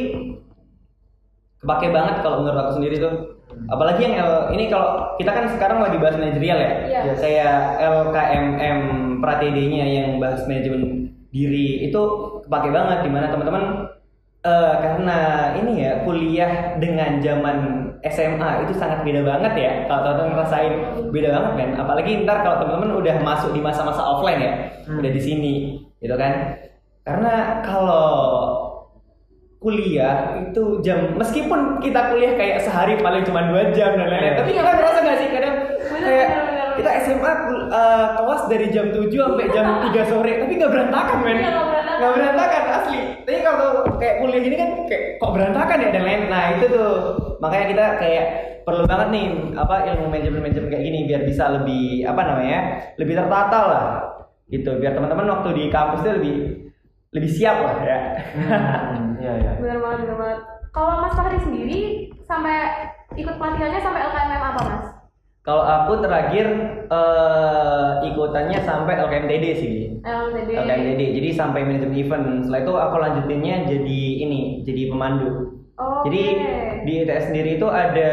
Kepake 1.59 1.89
banget 1.89 2.21
kalau 2.21 2.45
menurut 2.45 2.69
aku 2.69 2.71
sendiri 2.77 2.95
tuh. 3.01 3.40
Apalagi 3.67 4.01
yang 4.03 4.15
L, 4.19 4.33
ini 4.51 4.67
kalau 4.67 5.15
kita 5.15 5.31
kan 5.31 5.45
sekarang 5.51 5.79
lagi 5.79 5.97
bahas 5.97 6.15
manajerial 6.19 6.59
ya. 6.59 6.71
Iya. 6.85 6.99
Yes. 7.11 7.17
Kayak 7.19 7.55
LKMM 7.81 8.79
PraTD-nya 9.19 9.85
yang 9.85 10.07
bahas 10.17 10.43
manajemen 10.45 10.81
diri 11.31 11.87
itu 11.87 12.01
kepake 12.43 12.69
banget 12.69 13.07
di 13.07 13.09
mana 13.09 13.31
teman-teman 13.31 13.63
eh, 14.43 14.73
karena 14.83 15.17
ini 15.55 15.73
ya 15.79 15.91
kuliah 16.03 16.75
dengan 16.75 17.23
zaman 17.23 17.57
SMA 18.01 18.65
itu 18.67 18.73
sangat 18.75 19.05
beda 19.05 19.21
banget 19.23 19.53
ya 19.55 19.71
kalau 19.87 20.01
teman-teman 20.11 20.31
ngerasain 20.35 20.73
beda 21.13 21.29
banget 21.31 21.53
kan 21.55 21.69
apalagi 21.79 22.11
ntar 22.25 22.43
kalau 22.43 22.57
teman-teman 22.59 22.99
udah 22.99 23.15
masuk 23.23 23.55
di 23.55 23.61
masa-masa 23.63 24.01
offline 24.01 24.41
ya 24.41 24.53
Hmm. 24.81 24.97
udah 24.97 25.11
di 25.13 25.21
sini 25.21 25.53
gitu 26.01 26.17
kan 26.17 26.57
karena 27.05 27.61
kalau 27.61 28.09
kuliah 29.61 30.41
itu 30.41 30.81
jam 30.81 31.13
meskipun 31.13 31.77
kita 31.85 32.09
kuliah 32.09 32.33
kayak 32.33 32.65
sehari 32.65 32.97
paling 32.97 33.21
cuma 33.21 33.45
dua 33.45 33.69
jam 33.69 33.93
dan 33.93 34.09
lain-lain 34.09 34.33
tapi 34.41 34.57
kita 34.57 34.69
ngerasa 34.73 34.99
nggak 35.05 35.17
sih? 35.21 35.27
Kadang 35.29 35.55
kayak 36.01 36.27
kita 36.81 36.91
SMA 37.05 37.31
eh, 37.69 38.07
kelas 38.17 38.41
dari 38.49 38.67
jam 38.73 38.85
7 38.89 39.05
sampai 39.11 39.47
jam 39.53 39.65
3 39.85 40.09
sore 40.09 40.31
tapi 40.41 40.53
nggak 40.57 40.71
berantakan 40.71 41.17
men. 41.21 41.37
Iya, 41.37 41.51
nggak 42.01 42.13
berantakan. 42.17 42.63
asli. 42.71 42.99
Tapi 43.27 43.39
kalau 43.43 43.69
kayak 43.99 44.15
kuliah 44.23 44.41
gini 44.41 44.55
kan 44.55 44.69
kayak 44.87 45.03
kok 45.19 45.31
berantakan 45.35 45.77
ya 45.83 45.89
dan 45.93 46.03
lain 46.07 46.21
nah 46.31 46.43
itu 46.57 46.65
tuh. 46.71 46.93
Makanya 47.37 47.65
kita 47.69 47.85
kayak 47.99 48.25
perlu 48.65 48.83
banget 48.85 49.07
nih 49.13 49.25
apa 49.57 49.75
ilmu 49.93 50.05
manajemen 50.09 50.41
manajemen 50.41 50.69
kayak 50.69 50.85
gini 50.85 50.99
biar 51.09 51.21
bisa 51.25 51.43
lebih 51.49 52.05
apa 52.05 52.21
namanya 52.25 52.59
lebih 52.97 53.13
tertata 53.13 53.59
lah 53.67 53.83
gitu. 54.49 54.71
Biar 54.79 54.97
teman-teman 54.97 55.27
waktu 55.29 55.49
di 55.53 55.63
kampus 55.69 56.01
tuh 56.01 56.13
lebih 56.17 56.60
lebih 57.11 57.29
siap 57.29 57.57
lah 57.59 57.75
ya 57.81 57.97
Hmm, 58.31 59.19
Iya 59.19 59.33
iya. 59.37 59.51
Bener 59.59 59.77
banget, 59.77 59.97
bener 60.03 60.17
banget. 60.17 60.39
Kalau 60.71 61.03
Mas 61.03 61.13
Fahri 61.13 61.37
sendiri 61.37 61.79
sampai 62.23 62.57
ikut 63.13 63.35
pelatihannya 63.35 63.79
sampai 63.79 64.01
LKMM 64.01 64.43
apa 64.45 64.61
Mas? 64.63 64.85
kalau 65.41 65.65
aku 65.65 65.97
terakhir 65.99 66.45
eh, 66.85 67.91
ikutannya 68.05 68.61
sampai 68.61 68.93
LKMTD 68.95 69.45
sih 69.57 69.75
LKMTD. 69.99 70.49
LKMTD 70.53 71.01
jadi 71.17 71.29
sampai 71.33 71.65
manajemen 71.65 71.97
event 71.97 72.25
setelah 72.45 72.61
itu 72.61 72.73
aku 72.77 72.95
lanjutinnya 72.97 73.55
jadi 73.65 74.01
ini 74.21 74.41
jadi 74.61 74.83
pemandu 74.87 75.49
Oke. 75.81 76.13
Jadi 76.13 76.23
di 76.85 76.93
ITS 77.01 77.33
sendiri 77.33 77.57
itu 77.57 77.65
ada 77.65 78.11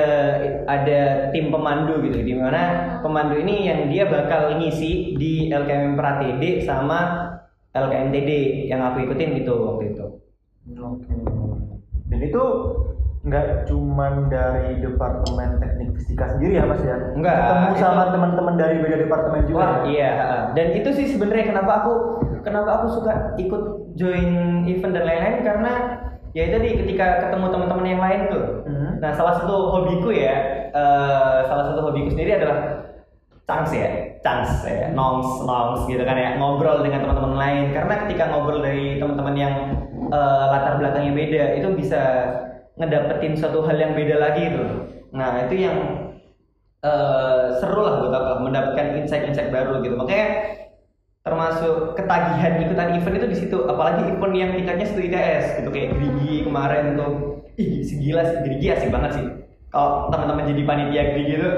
ada 0.64 1.00
tim 1.36 1.52
pemandu 1.52 2.00
gitu, 2.00 2.24
di 2.24 2.32
mana 2.32 2.96
pemandu 3.04 3.36
ini 3.36 3.68
yang 3.68 3.92
dia 3.92 4.08
bakal 4.08 4.56
ngisi 4.56 5.12
di 5.12 5.52
LKM 5.52 5.92
PraTD 5.92 6.64
sama 6.64 7.27
LKMTD 7.86 8.30
yang 8.66 8.80
aku 8.82 9.06
ikutin 9.06 9.38
itu 9.44 9.52
waktu 9.54 9.94
itu. 9.94 10.04
Oke. 10.78 11.14
Dan 12.08 12.20
itu 12.24 12.42
nggak 13.28 13.66
cuman 13.68 14.30
dari 14.30 14.78
departemen 14.80 15.58
teknik 15.58 15.90
fisika 16.00 16.32
sendiri 16.32 16.62
ya 16.62 16.64
mas 16.64 16.80
ya? 16.80 16.96
Enggak, 17.12 17.36
Ketemu 17.36 17.74
sama 17.76 18.02
teman-teman 18.14 18.54
dari 18.56 18.76
beda 18.80 18.96
departemen 19.04 19.42
juga. 19.44 19.58
Wah 19.58 19.74
ya? 19.84 19.84
iya, 19.90 20.12
dan 20.54 20.66
itu 20.72 20.88
sih 20.94 21.06
sebenarnya 21.10 21.52
kenapa 21.52 21.84
aku 21.84 21.92
kenapa 22.46 22.70
aku 22.80 22.86
suka 23.00 23.36
ikut 23.36 23.62
join 23.98 24.64
event 24.70 24.94
dan 24.94 25.04
lain-lain 25.04 25.38
karena 25.44 25.72
ya 26.32 26.42
itu 26.48 26.54
tadi 26.56 26.68
ketika 26.86 27.06
ketemu 27.26 27.46
teman-teman 27.50 27.86
yang 27.86 28.02
lain 28.02 28.20
tuh. 28.32 28.44
Hmm. 28.64 28.90
Nah 29.02 29.10
salah 29.12 29.34
satu 29.42 29.56
hobiku 29.76 30.08
ya, 30.14 30.36
eh, 30.72 31.38
salah 31.50 31.64
satu 31.74 31.80
hobiku 31.90 32.14
sendiri 32.14 32.38
adalah 32.38 32.86
chance 33.44 33.74
ya, 33.74 34.07
chance 34.24 34.66
ya, 34.66 34.90
nongs 34.92 35.46
nongs 35.46 35.86
gitu 35.86 36.02
kan 36.02 36.16
ya, 36.18 36.36
ngobrol 36.36 36.82
dengan 36.82 37.06
teman-teman 37.06 37.34
lain. 37.38 37.66
Karena 37.74 37.94
ketika 38.06 38.24
ngobrol 38.32 38.60
dari 38.60 38.98
teman-teman 38.98 39.34
yang 39.38 39.54
eh, 40.10 40.44
latar 40.52 40.80
belakangnya 40.80 41.12
beda, 41.14 41.42
itu 41.58 41.68
bisa 41.74 42.02
ngedapetin 42.78 43.34
suatu 43.34 43.62
hal 43.66 43.76
yang 43.78 43.92
beda 43.94 44.16
lagi 44.18 44.42
gitu. 44.50 44.66
Nah 45.14 45.46
itu 45.46 45.54
yang 45.66 45.76
eh, 46.82 47.44
seru 47.62 47.80
lah 47.82 47.94
buat 48.02 48.14
aku 48.14 48.32
mendapatkan 48.48 48.86
insight-insight 49.04 49.50
baru 49.50 49.82
gitu. 49.82 49.94
Makanya 49.98 50.28
termasuk 51.28 51.92
ketagihan 51.92 52.56
ikutan 52.64 52.96
event 52.96 53.16
itu 53.20 53.28
di 53.28 53.36
situ 53.36 53.58
apalagi 53.68 54.08
event 54.08 54.32
yang 54.32 54.50
tingkatnya 54.56 54.86
satu 54.88 55.02
ITS 55.04 55.44
gitu 55.60 55.68
kayak 55.68 55.88
Grigi 55.92 56.34
kemarin 56.48 56.96
tuh 56.96 57.44
ih 57.60 57.84
segila 57.84 58.24
sih 58.24 58.38
Grigi 58.48 58.66
asik 58.72 58.88
banget 58.88 59.20
sih 59.20 59.26
kalau 59.68 60.08
teman-teman 60.08 60.48
jadi 60.48 60.62
panitia 60.64 61.02
Grigi 61.12 61.34
tuh 61.36 61.54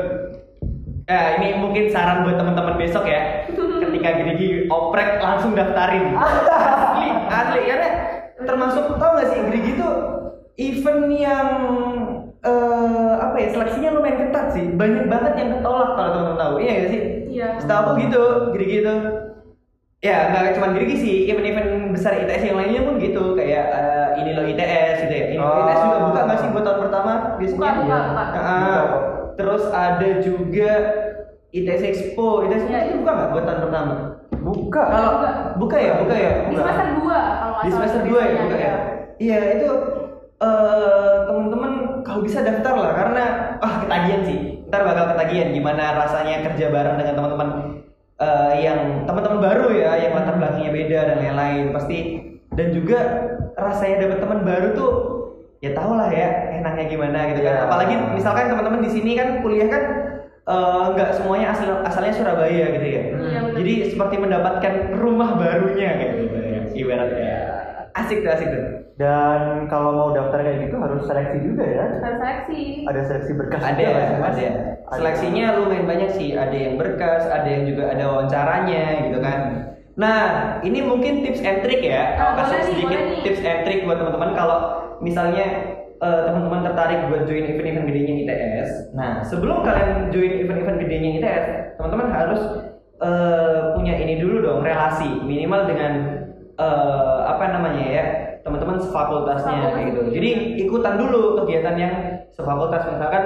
eh 1.10 1.26
ini 1.36 1.58
mungkin 1.58 1.90
saran 1.90 2.22
buat 2.22 2.38
teman-teman 2.38 2.78
besok 2.78 3.02
ya 3.04 3.50
ketika 3.50 4.10
Grigi 4.14 4.70
oprek 4.70 5.18
langsung 5.18 5.52
daftarin 5.52 6.14
asli 6.22 7.08
asli 7.26 7.60
karena 7.66 7.88
termasuk 8.40 8.94
tau 8.94 9.18
gak 9.18 9.28
sih 9.28 9.40
Grigi 9.42 9.74
tuh 9.74 9.94
event 10.54 11.10
yang 11.10 11.48
eh, 12.40 13.12
apa 13.18 13.36
ya 13.36 13.48
seleksinya 13.50 13.90
lumayan 13.92 14.16
ketat 14.22 14.54
sih 14.54 14.70
banyak 14.70 15.10
banget 15.10 15.32
yang 15.34 15.50
ketolak 15.58 15.98
kalau 15.98 16.10
teman-teman 16.14 16.38
tahu 16.38 16.54
iya 16.58 16.72
gak 16.78 16.90
sih 16.90 17.02
Iya. 17.30 17.62
Setahu 17.62 17.80
aku 17.86 17.92
gitu, 18.02 18.22
Grigi 18.50 18.82
itu. 18.82 18.96
Ya, 20.02 20.34
nggak 20.34 20.58
cuma 20.58 20.74
Gerigi 20.74 20.96
sih, 20.98 21.14
event-event 21.30 21.94
besar 21.94 22.18
ITS 22.18 22.42
yang 22.42 22.58
lainnya 22.58 22.82
pun 22.82 22.98
gitu, 22.98 23.38
kayak 23.38 23.64
eh, 23.70 24.08
ini 24.18 24.30
loh 24.34 24.44
ITS 24.50 25.06
gitu 25.06 25.14
ya. 25.14 25.24
Ini 25.30 25.36
Oh. 25.38 25.62
ITS 25.62 25.78
juga 25.78 25.98
buka 26.10 26.20
nggak 26.26 26.38
sih 26.42 26.48
buat 26.50 26.64
tahun 26.66 26.80
pertama 26.90 27.12
biasanya? 27.38 27.54
Buka, 27.54 27.70
buka, 27.78 27.98
buka. 28.02 28.40
Ah, 28.42 28.82
terus 29.40 29.64
ada 29.72 30.08
juga 30.20 30.70
ITS 31.50 31.82
Expo, 31.82 32.44
ITS 32.46 32.62
Expo 32.62 32.70
Iya, 32.70 32.80
itu 32.84 32.92
iya. 32.92 33.00
buka 33.00 33.10
nggak 33.16 33.30
buat 33.32 33.44
tahun 33.48 33.60
pertama? 33.64 33.94
Buka. 34.40 34.82
Kalau 34.86 35.10
buka. 35.16 35.30
buka 35.56 35.76
ya, 35.80 35.92
buka 35.98 36.14
ya. 36.16 36.32
Di 36.46 36.54
semester 36.56 36.88
2 37.00 37.08
kalau 37.40 37.56
Di 37.64 37.70
semester 37.72 38.00
2 38.04 38.20
ya, 38.20 38.34
buka 38.44 38.56
ya. 38.56 38.60
iya. 38.60 38.74
Iya, 39.20 39.38
itu 39.60 39.68
eh 40.40 41.16
teman-teman 41.28 41.72
kalau 42.00 42.20
bisa 42.24 42.40
daftar 42.40 42.72
lah 42.76 42.92
karena 42.96 43.24
ah 43.60 43.74
ketagihan 43.84 44.22
sih. 44.24 44.38
Ntar 44.70 44.82
bakal 44.86 45.04
ketagihan 45.16 45.48
gimana 45.52 45.84
rasanya 45.98 46.36
kerja 46.46 46.66
bareng 46.72 46.96
dengan 47.00 47.14
teman-teman 47.18 47.48
eh, 48.20 48.52
yang 48.64 48.80
teman-teman 49.04 49.40
baru 49.42 49.66
ya, 49.74 49.92
yang 50.00 50.12
latar 50.16 50.36
belakangnya 50.36 50.70
beda 50.72 50.98
dan 51.12 51.16
lain-lain 51.20 51.64
pasti 51.74 51.98
dan 52.54 52.68
juga 52.72 52.98
rasanya 53.58 54.08
dapat 54.08 54.18
teman 54.24 54.40
baru 54.46 54.68
tuh 54.72 54.90
ya 55.60 55.70
tau 55.72 55.92
lah 55.92 56.08
ya 56.08 56.28
enaknya 56.56 56.84
gimana 56.88 57.18
gitu 57.30 57.40
kan. 57.40 57.52
Iya. 57.52 57.64
Apalagi 57.68 57.94
misalkan 58.12 58.48
teman-teman 58.48 58.80
di 58.80 58.90
sini 58.90 59.12
kan 59.14 59.28
kuliah 59.40 59.68
kan 59.68 59.82
eh, 60.46 60.84
nggak 60.92 61.10
semuanya 61.16 61.52
asal 61.52 61.84
asalnya 61.84 62.12
Surabaya 62.12 62.66
gitu 62.74 62.86
ya. 62.86 63.02
Iya, 63.02 63.02
benar. 63.12 63.42
Jadi 63.60 63.72
seperti 63.88 64.14
mendapatkan 64.16 64.74
rumah 64.96 65.36
barunya 65.36 65.88
kayak 65.94 66.12
gitu 66.18 66.36
ya. 66.36 66.60
Ibaratnya 66.70 67.32
asik 67.92 68.24
tuh 68.24 68.32
asik 68.32 68.48
tuh. 68.48 68.64
Dan 68.96 69.64
kalau 69.66 69.96
mau 69.96 70.08
daftar 70.12 70.44
kayak 70.44 70.68
gitu 70.68 70.76
harus 70.76 71.04
seleksi 71.04 71.38
juga 71.40 71.64
ya. 71.64 71.84
Harus 71.88 71.98
seleksi. 72.00 72.60
Ada 72.84 73.00
seleksi 73.04 73.32
berkas 73.32 73.62
ada 73.64 73.80
juga 73.80 74.00
ada 74.00 74.28
Ada. 74.28 74.48
seleksinya 74.90 75.44
lumayan 75.56 75.86
banyak 75.86 76.10
sih 76.12 76.34
ada 76.34 76.50
yang 76.50 76.74
berkas 76.74 77.22
ada 77.24 77.46
yang 77.46 77.62
juga 77.62 77.94
ada 77.94 78.10
wawancaranya 78.10 79.06
gitu 79.06 79.18
kan 79.22 79.40
nah 79.94 80.18
ini 80.66 80.82
mungkin 80.82 81.22
tips 81.22 81.38
and 81.40 81.62
trick 81.62 81.78
ya 81.78 82.18
Aku 82.18 82.42
kasih 82.42 82.58
sedikit 82.66 82.98
boleh 82.98 83.06
nih. 83.06 83.22
tips 83.22 83.42
and 83.44 83.60
trick 83.62 83.80
buat 83.86 84.02
teman-teman 84.02 84.30
kalau 84.34 84.58
misalnya 85.00 85.46
eh, 86.00 86.20
teman-teman 86.28 86.64
tertarik 86.64 87.08
buat 87.12 87.24
join 87.28 87.44
event-event 87.44 87.86
gedenya 87.88 88.14
ITS 88.24 88.70
nah 88.96 89.20
sebelum 89.26 89.64
kalian 89.64 90.12
join 90.12 90.44
event-event 90.44 90.78
gedenya 90.80 91.10
ITS 91.20 91.44
teman-teman 91.80 92.08
harus 92.12 92.42
eh, 93.00 93.60
punya 93.74 93.94
ini 93.96 94.20
dulu 94.20 94.44
dong 94.44 94.60
relasi. 94.60 95.08
Minimal 95.24 95.64
dengan 95.66 95.92
eh, 96.60 97.20
apa 97.24 97.44
namanya 97.56 97.84
ya 97.88 98.04
teman-teman 98.44 98.80
sefakultasnya 98.80 99.48
Sefakultas. 99.48 99.72
kayak 99.72 99.86
gitu. 99.88 100.00
Jadi 100.12 100.30
ikutan 100.68 100.94
dulu 101.00 101.40
kegiatan 101.42 101.76
yang 101.80 101.94
sefakultas. 102.36 102.84
Misalkan 102.92 103.24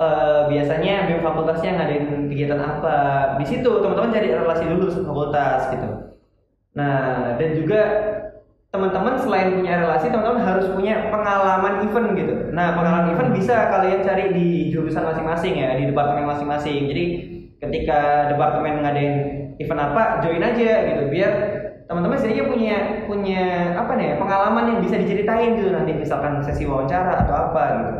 eh, 0.00 0.40
biasanya 0.48 0.94
BEM 1.12 1.20
fakultasnya 1.20 1.70
ngadain 1.76 2.04
kegiatan 2.32 2.60
apa. 2.60 2.96
Di 3.40 3.44
situ 3.44 3.70
teman-teman 3.84 4.12
cari 4.16 4.28
relasi 4.32 4.64
dulu 4.64 4.86
sefakultas 4.88 5.60
gitu. 5.76 5.88
Nah 6.76 7.36
dan 7.36 7.50
juga 7.56 7.80
teman-teman 8.76 9.16
selain 9.16 9.56
punya 9.56 9.80
relasi 9.80 10.12
teman-teman 10.12 10.44
harus 10.44 10.68
punya 10.76 11.08
pengalaman 11.08 11.88
event 11.88 12.08
gitu. 12.12 12.34
Nah 12.52 12.76
pengalaman 12.76 13.16
event 13.16 13.30
bisa 13.32 13.72
kalian 13.72 14.04
cari 14.04 14.24
di 14.36 14.48
jurusan 14.68 15.02
masing-masing 15.08 15.56
ya 15.56 15.72
di 15.80 15.88
departemen 15.88 16.28
masing-masing. 16.28 16.84
Jadi 16.92 17.04
ketika 17.56 18.28
departemen 18.28 18.84
ngadain 18.84 19.14
event 19.56 19.80
apa 19.80 20.20
join 20.20 20.44
aja 20.44 20.70
gitu 20.92 21.02
biar 21.08 21.32
teman-teman 21.88 22.20
setidaknya 22.20 22.46
punya 22.52 22.76
punya 23.08 23.42
apa 23.80 23.92
nih 23.96 24.20
pengalaman 24.20 24.64
yang 24.76 24.80
bisa 24.84 25.00
diceritain 25.00 25.56
gitu. 25.56 25.72
Nanti 25.72 25.96
misalkan 25.96 26.44
sesi 26.44 26.68
wawancara 26.68 27.24
atau 27.24 27.34
apa 27.34 27.62
gitu. 27.80 27.92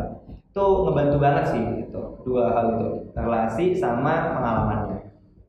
Itu 0.52 0.64
ngebantu 0.84 1.16
banget 1.16 1.44
sih 1.56 1.64
gitu. 1.82 2.20
Dua 2.22 2.52
hal 2.52 2.66
itu 2.76 2.88
relasi 3.16 3.72
sama 3.72 4.36
pengalamannya 4.36 4.85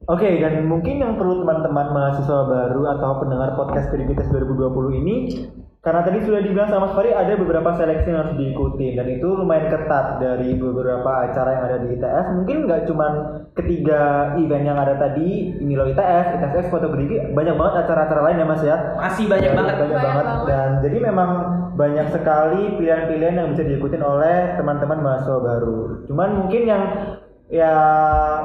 Oke, 0.08 0.40
dan 0.40 0.64
mungkin 0.64 1.04
yang 1.04 1.20
perlu 1.20 1.44
teman-teman 1.44 1.92
mahasiswa 1.92 2.48
baru 2.48 2.96
atau 2.96 3.20
pendengar 3.20 3.60
podcast 3.60 3.92
Kreditas 3.92 4.32
2020 4.32 5.04
ini 5.04 5.16
karena 5.84 6.04
tadi 6.04 6.24
sudah 6.24 6.40
dibilang 6.40 6.68
sama 6.68 6.88
Mas 6.88 6.96
Fari 6.96 7.12
ada 7.12 7.36
beberapa 7.36 7.76
seleksi 7.76 8.12
yang 8.12 8.20
harus 8.24 8.36
diikuti 8.36 8.96
dan 8.96 9.08
itu 9.08 9.24
lumayan 9.24 9.68
ketat 9.68 10.20
dari 10.20 10.56
beberapa 10.56 11.28
acara 11.28 11.50
yang 11.56 11.64
ada 11.64 11.78
di 11.80 11.88
ITS 11.96 12.26
mungkin 12.36 12.58
nggak 12.68 12.82
cuman 12.88 13.12
ketiga 13.56 14.02
event 14.36 14.64
yang 14.64 14.76
ada 14.76 14.96
tadi 14.96 15.56
ini 15.60 15.76
loh 15.76 15.88
ITS, 15.88 16.40
ITS 16.40 16.68
atau 16.72 16.92
Gerigi 16.92 17.32
banyak 17.32 17.56
banget 17.56 17.74
acara-acara 17.84 18.22
lain 18.26 18.42
ya 18.42 18.48
Mas 18.48 18.64
ya. 18.64 18.76
Masih 18.96 19.26
banyak 19.28 19.52
Banyak- 19.52 19.60
banget. 19.60 19.76
banyak 19.76 19.92
Banyak 19.92 20.08
banget 20.08 20.26
banget. 20.26 20.48
dan 20.48 20.70
jadi 20.84 20.98
memang 21.04 21.30
banyak 21.78 22.08
sekali 22.10 22.62
pilihan-pilihan 22.76 23.36
yang 23.38 23.48
bisa 23.54 23.64
diikutin 23.64 24.02
oleh 24.02 24.38
teman-teman 24.56 25.00
mahasiswa 25.04 25.40
baru. 25.40 25.80
Cuman 26.10 26.30
mungkin 26.42 26.62
yang 26.64 26.84
ya 27.48 27.74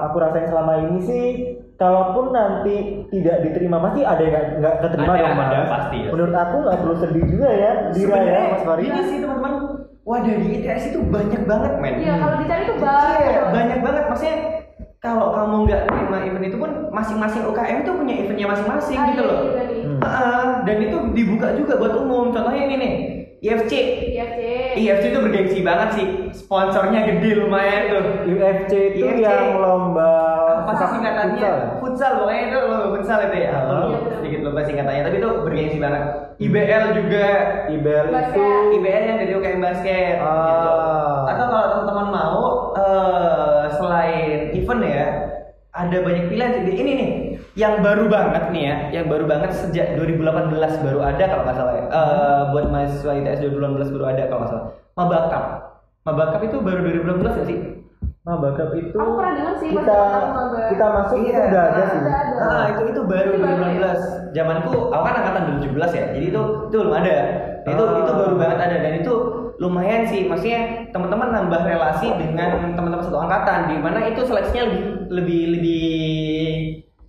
aku 0.05 0.17
rasain 0.17 0.47
selama 0.47 0.73
ini 0.81 0.99
sih 1.01 1.27
kalaupun 1.75 2.31
nanti 2.31 2.77
tidak 3.11 3.43
diterima 3.43 3.83
pasti 3.83 4.01
ada 4.03 4.23
yang 4.23 4.33
nggak- 4.33 4.51
nggak 4.57 4.75
keterima 4.81 5.13
Ada, 5.13 5.21
dong 5.21 5.35
mas 5.35 5.49
ada, 5.49 5.61
pasti, 5.69 5.99
ya. 5.99 6.11
menurut 6.15 6.35
aku 6.37 6.57
nggak 6.61 6.79
perlu 6.79 6.95
sedih 6.97 7.25
juga 7.27 7.49
ya 7.51 7.73
Dira 7.91 8.19
ya 8.21 8.41
Mas 8.49 8.63
Fari 8.63 8.83
ini 8.85 9.01
sih 9.03 9.19
teman-teman 9.19 9.55
wadah 10.03 10.35
di 10.37 10.47
ITS 10.57 10.83
itu 10.89 10.99
banyak 11.05 11.43
banget 11.43 11.73
men 11.77 11.95
Iya, 11.97 12.15
kalau 12.17 12.35
dicari 12.37 12.63
tuh 12.65 12.77
Iya, 12.77 12.87
banyak. 12.87 13.47
banyak 13.51 13.79
banget 13.81 14.05
maksudnya 14.07 14.37
kalau 14.99 15.27
kamu 15.33 15.57
nggak 15.67 15.81
terima 15.85 16.19
event 16.21 16.47
itu 16.47 16.57
pun 16.57 16.71
masing-masing 16.89 17.43
UKM 17.45 17.77
itu 17.81 17.91
punya 17.93 18.15
eventnya 18.17 18.47
masing-masing 18.49 18.97
Ah, 18.97 19.07
gitu 19.09 19.21
iya, 19.21 19.29
loh 19.29 19.39
iya, 19.45 19.63
iya. 19.65 19.83
Hmm. 19.83 19.99
Ah, 20.01 20.47
dan 20.63 20.77
itu 20.81 20.97
dibuka 21.13 21.49
juga 21.53 21.75
buat 21.77 21.95
umum 21.97 22.31
contohnya 22.31 22.63
ini 22.63 22.77
nih 22.77 22.93
IFC 23.43 23.73
Iya, 24.15 24.25
Cek. 24.39 24.79
IFC 24.79 25.05
itu 25.11 25.19
bergengsi 25.19 25.59
banget 25.61 25.89
sih 25.93 26.07
sponsornya 26.33 27.03
gede 27.05 27.31
lumayan 27.37 27.83
tuh 27.91 28.03
UFC 28.25 28.73
itu 28.95 29.03
UFC. 29.03 29.19
yang 29.19 29.59
lomba 29.59 30.15
apa 30.63 30.73
sih 30.73 30.87
singkatannya 30.95 31.35
futsal. 31.35 31.57
futsal 31.83 32.11
pokoknya 32.23 32.43
itu 32.47 32.59
lomba 32.63 32.87
futsal 32.95 33.19
itu 33.21 33.37
ya 33.37 33.51
Ah. 33.53 33.85
lupa 33.91 34.11
sedikit 34.15 34.41
lupa 34.43 34.61
singkatannya 34.63 35.03
tapi 35.03 35.17
itu 35.19 35.29
bergengsi 35.43 35.77
banget 35.77 36.03
IBL 36.39 36.85
juga 36.97 37.27
IBL 37.69 38.07
itu. 38.09 38.47
IBL 38.73 39.03
yang 39.05 39.19
dari 39.19 39.33
UKM 39.35 39.59
basket 39.61 40.15
Ah. 40.17 40.47
gitu. 40.47 40.71
Atau 41.27 41.45
kalau 41.49 41.67
teman-teman 41.75 42.07
mau 42.09 42.41
eh, 42.73 43.65
selain 43.73 44.39
event 44.53 44.83
ya 44.87 45.07
ada 45.73 45.97
banyak 46.05 46.25
pilihan 46.29 46.53
sih. 46.53 46.63
Ini 46.69 46.93
nih 46.97 47.11
yang 47.57 47.81
baru 47.81 48.09
banget 48.09 48.53
nih 48.53 48.63
ya, 48.65 48.77
yang 49.01 49.07
baru 49.09 49.25
banget 49.25 49.57
sejak 49.57 49.97
2018 49.97 50.85
baru 50.85 51.01
ada 51.01 51.25
kalau 51.25 51.43
nggak 51.49 51.57
salah 51.57 51.75
ya. 51.77 51.85
Eh, 51.89 52.43
buat 52.53 52.67
mahasiswa 52.69 53.13
ITS 53.17 53.41
2018 53.41 53.95
baru 53.97 54.05
ada 54.13 54.23
kalau 54.29 54.41
nggak 54.45 54.53
salah. 54.53 54.67
Mabakap. 54.97 55.45
Mabakap 56.05 56.41
itu 56.45 56.57
baru 56.61 56.81
2018 56.85 57.41
ya 57.41 57.45
sih? 57.49 57.59
Nah, 58.23 58.39
bakap 58.39 58.71
itu 58.79 58.95
Aku 58.95 59.19
pernah 59.19 59.35
dengar 59.35 59.55
sih 59.59 59.75
kita 59.75 59.99
kita 60.71 60.87
masuk 60.95 61.19
itu 61.27 61.41
udah 61.43 61.63
ada 61.75 61.83
sih. 61.91 61.99
Udah 61.99 62.17
ada. 62.23 62.35
Ah, 62.47 62.65
itu 62.71 62.83
itu 62.95 63.01
baru 63.03 63.31
Itu 63.35 63.43
baru 63.43 63.57
2018. 63.59 64.31
Zamanku 64.31 64.73
aku 64.95 65.03
kan 65.03 65.15
angkatan 65.19 65.43
2017 65.59 65.91
ya. 65.91 66.05
Jadi 66.15 66.27
itu 66.31 66.43
itu 66.71 66.77
belum 66.79 66.95
ada. 66.95 67.15
Itu 67.67 67.83
itu 67.83 68.13
baru 68.15 68.35
banget 68.39 68.59
ada 68.63 68.77
dan 68.79 68.93
itu 69.03 69.15
lumayan 69.63 70.03
sih. 70.11 70.27
Maksudnya 70.27 70.91
teman-teman 70.91 71.31
nambah 71.31 71.63
relasi 71.63 72.11
dengan 72.19 72.75
teman-teman 72.75 73.07
satu 73.07 73.23
angkatan 73.23 73.71
di 73.71 73.77
mana 73.79 74.11
itu 74.11 74.27
seleksinya 74.27 74.65
lebih 74.67 75.07
lebih 75.07 75.43
lebih 75.55 75.83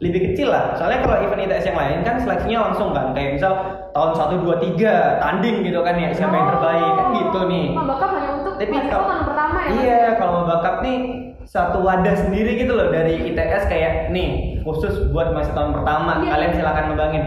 lebih 0.04 0.20
kecil 0.32 0.52
lah. 0.52 0.76
Soalnya 0.76 1.00
kalau 1.02 1.18
event 1.24 1.48
ITS 1.48 1.66
yang 1.72 1.80
lain 1.80 1.98
kan 2.04 2.16
seleksinya 2.20 2.60
langsung 2.70 2.92
kan 2.92 3.16
kayak 3.16 3.40
misal 3.40 3.54
tahun 3.96 4.12
1 4.14 4.44
2 4.44 4.76
3 4.78 5.22
tanding 5.24 5.58
gitu 5.64 5.80
kan 5.82 5.96
ya 5.96 6.10
siapa 6.12 6.36
yang 6.36 6.48
terbaik 6.52 6.92
kan 7.00 7.08
gitu 7.16 7.40
nih. 7.48 7.66
Oh, 7.74 7.86
hanya 7.88 8.32
untuk 8.38 8.54
Tapi 8.60 8.78
kalau 8.92 9.06
tahun 9.08 9.24
pertama 9.26 9.58
ya. 9.64 9.70
Iya, 9.74 10.02
kalau 10.20 10.32
mau 10.44 10.46
bakap 10.52 10.76
nih 10.84 10.98
satu 11.48 11.78
wadah 11.84 12.16
sendiri 12.18 12.52
gitu 12.60 12.74
loh 12.76 12.92
dari 12.92 13.32
ITS 13.32 13.64
kayak 13.72 14.12
nih 14.12 14.60
khusus 14.64 15.08
buat 15.16 15.32
mahasiswa 15.32 15.56
tahun 15.56 15.72
pertama. 15.72 16.12
Iya. 16.20 16.32
Kalian 16.36 16.52
silakan 16.60 16.84
ngembangin. 16.92 17.24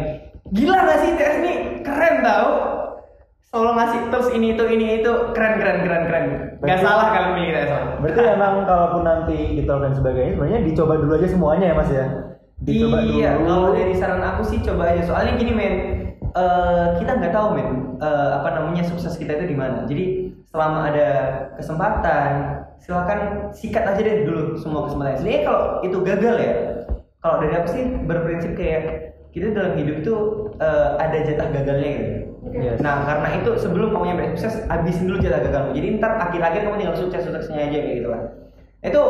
Gila 0.55 0.79
gak 0.79 0.99
sih 1.03 1.09
ITS 1.17 1.37
nih? 1.43 1.57
Keren 1.83 2.17
tau. 2.23 2.51
Selalu 3.57 3.73
ngasih 3.73 4.01
terus 4.13 4.29
ini 4.37 4.47
itu 4.53 4.65
ini 4.69 4.87
itu 5.01 5.13
keren 5.33 5.55
keren 5.57 5.79
keren 5.81 6.03
keren. 6.05 6.25
Gak 6.29 6.61
Berarti- 6.61 6.85
salah 6.85 7.07
kalian 7.09 7.33
milih 7.33 7.53
ITS. 7.57 7.71
lah. 7.73 7.85
Berarti 8.05 8.21
emang 8.37 8.55
kalaupun 8.69 9.03
nanti 9.03 9.39
ditolak 9.57 9.81
dan 9.81 9.93
sebagainya 9.97 10.31
sebenarnya 10.37 10.61
dicoba 10.61 10.93
dulu 11.01 11.13
aja 11.17 11.29
semuanya 11.33 11.67
ya 11.73 11.75
Mas 11.75 11.89
ya. 11.89 12.07
Dicoba 12.57 12.99
iya, 13.01 13.31
dulu. 13.33 13.45
kalau 13.49 13.69
dari 13.73 13.95
saran 13.97 14.21
aku 14.21 14.43
sih 14.45 14.59
coba 14.61 14.93
aja. 14.93 15.03
Soalnya 15.09 15.33
gini 15.41 15.53
men, 15.57 15.75
eh, 16.37 16.87
kita 17.01 17.11
nggak 17.17 17.33
tahu 17.33 17.49
men, 17.57 17.69
eh, 17.97 18.31
apa 18.37 18.49
namanya 18.53 18.85
sukses 18.85 19.17
kita 19.17 19.33
itu 19.35 19.47
di 19.49 19.57
mana. 19.57 19.89
Jadi 19.89 20.05
selama 20.53 20.93
ada 20.93 21.09
kesempatan, 21.57 22.29
silakan 22.77 23.21
sikat 23.57 23.89
aja 23.89 24.01
deh 24.01 24.29
dulu 24.29 24.53
semua 24.55 24.85
kesempatan. 24.85 25.17
Sebenarnya 25.17 25.43
kalau 25.45 25.63
itu 25.81 25.97
gagal 26.05 26.37
ya, 26.37 26.53
kalau 27.21 27.37
dari 27.41 27.55
aku 27.57 27.69
sih 27.73 27.85
berprinsip 28.05 28.53
kayak 28.53 28.83
kita 29.33 29.53
dalam 29.53 29.81
hidup 29.81 30.05
itu 30.05 30.15
eh, 30.61 30.89
ada 31.01 31.19
jatah 31.25 31.49
gagalnya 31.53 31.89
gitu. 31.89 32.13
Yes. 32.49 32.79
Nah 32.79 33.03
karena 33.03 33.29
itu 33.37 33.51
sebelum 33.57 33.91
kamu 33.91 34.05
nyampe 34.07 34.25
sukses, 34.33 34.67
habisin 34.67 35.07
dulu 35.07 35.19
jatah 35.19 35.41
gagalmu. 35.41 35.71
Jadi 35.73 35.87
ntar 35.97 36.13
akhir-akhir 36.21 36.61
kamu 36.63 36.77
tinggal 36.79 36.97
sukses 36.97 37.23
suksesnya 37.23 37.59
aja 37.61 37.77
kayak 37.77 37.97
gitu 37.97 38.09
lah. 38.09 38.23
Itu 38.81 39.03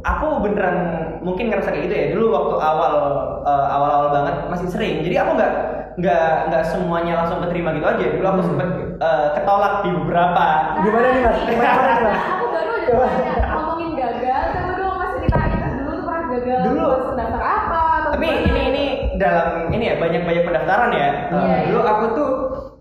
aku 0.00 0.26
beneran 0.40 0.76
mungkin 1.20 1.48
ngerasa 1.48 1.68
kayak 1.68 1.84
gitu 1.84 1.94
ya. 1.94 2.06
Dulu 2.12 2.26
waktu 2.30 2.54
awal 2.56 2.94
eh, 3.42 3.66
awal-awal 3.68 4.08
banget 4.12 4.34
masih 4.46 4.68
sering. 4.68 5.02
Jadi 5.02 5.16
aku 5.16 5.30
nggak 5.34 5.52
nggak 5.96 6.24
nggak 6.46 6.64
semuanya 6.66 7.12
langsung 7.18 7.40
keterima 7.40 7.72
gitu 7.72 7.86
aja. 7.86 8.04
Dulu 8.12 8.26
aku 8.26 8.40
Hmm. 8.40 8.48
sempet 8.48 8.68
eh, 8.96 9.26
ketolak 9.34 9.74
di 9.82 9.90
beberapa. 9.92 10.44
Gimana 10.78 11.06
nih, 11.08 11.20
Mas? 11.22 11.38
Gimana? 11.42 11.74
Aku 12.32 12.44
baru 12.48 12.70
aja 12.72 12.92
tanya 12.94 13.32
ngomongin 13.50 13.90
gagal, 13.94 14.42
coba 14.54 14.72
dong 14.74 14.94
Mas 14.94 15.10
ceritain 15.16 15.52
dulu 15.74 15.90
tuh 15.90 16.04
pernah 16.06 16.24
gagal 16.30 16.58
Dulu. 16.62 16.86
pas 16.86 17.14
daftar 17.14 17.42
apa 17.42 17.80
Tapi 18.08 18.26
ini 18.46 18.60
ini 18.64 18.84
dalam 19.16 19.48
ini 19.68 19.84
ya 19.86 19.94
banyak-banyak 19.96 20.44
pendaftaran 20.44 20.90
ya. 20.92 21.08
Iya, 21.26 21.44
Eh, 21.50 21.60
dulu 21.66 21.80
iya. 21.80 21.90
aku 21.90 22.04
tuh 22.14 22.30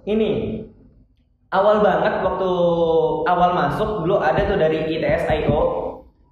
ini 0.05 0.61
awal 1.53 1.81
banget 1.81 2.21
waktu 2.21 2.51
awal 3.25 3.51
masuk 3.53 3.89
dulu 4.05 4.21
ada 4.21 4.41
tuh 4.45 4.57
dari 4.57 4.85
ITS 4.97 5.29
IO 5.43 5.59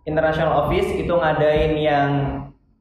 International 0.03 0.67
Office 0.67 0.89
itu 0.93 1.13
ngadain 1.13 1.73
yang 1.79 2.09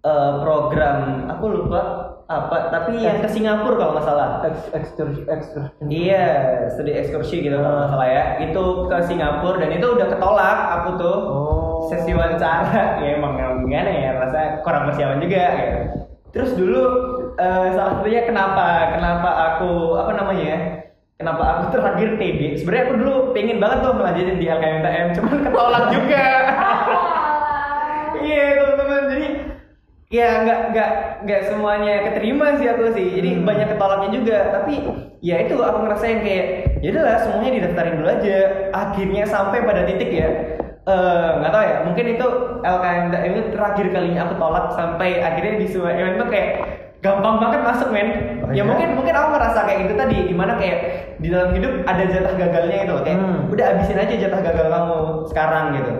eh, 0.03 0.33
program 0.43 1.31
aku 1.31 1.45
lupa 1.49 2.13
apa 2.33 2.73
tapi 2.73 3.03
yang 3.03 3.21
ke 3.21 3.29
Singapura 3.29 3.77
kalau 3.77 3.93
nggak 3.99 4.07
salah. 4.07 4.29
Excursion 4.73 5.27
excursion. 5.29 5.85
Iya, 5.85 6.25
studi 6.73 6.93
ekskursi 6.97 7.45
gitu 7.45 7.61
kalau 7.61 7.77
nggak 7.83 7.91
salah 7.93 8.09
ya. 8.09 8.23
Itu 8.41 8.65
ke 8.89 8.97
Singapura 9.05 9.61
dan 9.61 9.71
itu 9.77 9.87
udah 9.87 10.07
ketolak 10.09 10.59
aku 10.81 10.89
tuh. 10.97 11.19
Oh. 11.29 11.51
Sesi 11.91 12.15
wawancara 12.15 13.03
ya 13.03 13.19
emang 13.19 13.37
gimana 13.67 13.91
ya 13.91 14.11
rasa 14.17 14.63
kurang 14.63 14.89
persiapan 14.89 15.19
juga 15.19 15.45
gitu. 15.59 15.79
Terus 16.33 16.51
dulu 16.57 16.83
eh, 17.37 17.67
salah 17.75 18.01
satunya 18.01 18.23
kenapa 18.25 18.97
kenapa 18.97 19.31
aku 19.55 20.01
apa 20.01 20.13
namanya 20.17 20.45
ya? 20.47 20.59
Kenapa 21.23 21.43
aku 21.55 21.65
terakhir 21.71 22.19
TD? 22.19 22.41
Sebenarnya 22.59 22.85
aku 22.91 22.95
dulu 22.99 23.15
pengen 23.31 23.63
banget 23.63 23.79
tuh 23.87 23.95
melanjutin 23.95 24.43
di 24.43 24.47
LKMTM, 24.51 25.07
cuman 25.15 25.37
ketolak 25.47 25.85
juga. 25.95 26.25
Iya 28.23 28.45
teman-teman, 28.55 29.03
jadi 29.11 29.29
ya 30.11 30.29
nggak 30.45 30.59
nggak 30.71 30.91
nggak 31.27 31.43
semuanya 31.51 31.95
keterima 32.11 32.47
sih 32.59 32.67
aku 32.71 32.85
sih. 32.95 33.07
Jadi 33.19 33.31
Hmm. 33.35 33.43
banyak 33.43 33.69
ketolaknya 33.75 34.09
juga. 34.15 34.39
Tapi 34.55 34.75
ya 35.23 35.37
itu 35.43 35.55
aku 35.59 35.79
ngerasain 35.83 36.19
kayak 36.23 36.47
ya 36.83 36.89
udahlah 36.95 37.19
semuanya 37.19 37.51
didaftarin 37.59 37.99
dulu 37.99 38.09
aja. 38.11 38.37
Akhirnya 38.75 39.23
sampai 39.27 39.59
pada 39.63 39.83
titik 39.87 40.11
ya 40.11 40.29
eh, 40.83 41.29
nggak 41.39 41.53
tahu 41.55 41.63
ya 41.63 41.77
mungkin 41.87 42.07
itu 42.15 42.27
LKMTM 42.63 43.33
itu 43.39 43.43
terakhir 43.55 43.87
kalinya 43.95 44.21
aku 44.27 44.35
tolak 44.35 44.67
sampai 44.75 45.23
akhirnya 45.23 45.55
di 45.63 45.67
semua 45.71 45.95
event 45.95 46.19
tuh 46.19 46.29
kayak 46.31 46.51
gampang 47.03 47.37
banget 47.43 47.61
masuk 47.67 47.89
men. 47.91 48.09
Oh, 48.47 48.55
ya 48.55 48.63
iya? 48.63 48.65
mungkin 48.65 48.95
mungkin 48.95 49.11
aku 49.11 49.29
ngerasa 49.35 49.59
kayak 49.67 49.79
gitu 49.85 49.95
tadi 49.99 50.17
di 50.31 50.35
mana 50.39 50.55
kayak 50.55 50.79
di 51.19 51.29
dalam 51.35 51.51
hidup 51.51 51.83
ada 51.83 52.03
jatah 52.07 52.35
gagalnya 52.39 52.79
itu 52.87 52.93
loh. 52.95 53.03
Kayak 53.03 53.19
Hmm. 53.19 53.51
udah 53.51 53.67
abisin 53.75 53.99
aja 53.99 54.15
jatah 54.15 54.41
gagal 54.41 54.67
kamu 54.71 54.97
sekarang 55.27 55.65
gitu. 55.83 55.93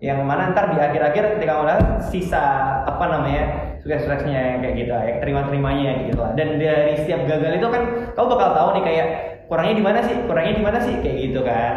Yang 0.00 0.20
mana 0.24 0.42
ntar 0.52 0.64
di 0.72 0.78
akhir-akhir 0.80 1.22
ketika 1.36 1.52
kamu 1.56 1.64
udah 1.64 1.78
sisa 2.12 2.44
apa 2.84 3.04
namanya 3.08 3.44
sukses-suksesnya 3.80 4.60
kayak 4.60 4.74
gitu 4.76 4.92
ya 4.92 5.16
terima-terimanya 5.24 5.90
gitu 6.12 6.20
lah. 6.20 6.32
Dan 6.36 6.60
dari 6.60 6.94
setiap 7.00 7.24
gagal 7.24 7.52
itu 7.56 7.68
kan 7.72 7.82
kamu 8.12 8.26
bakal 8.28 8.48
tahu 8.52 8.68
nih 8.76 8.84
kayak 8.84 9.08
kurangnya 9.48 9.74
di 9.80 9.84
mana 9.84 9.98
sih 10.04 10.14
kurangnya 10.28 10.54
di 10.60 10.64
mana 10.64 10.78
sih 10.84 10.94
kayak 11.00 11.16
gitu 11.24 11.40
kan. 11.40 11.74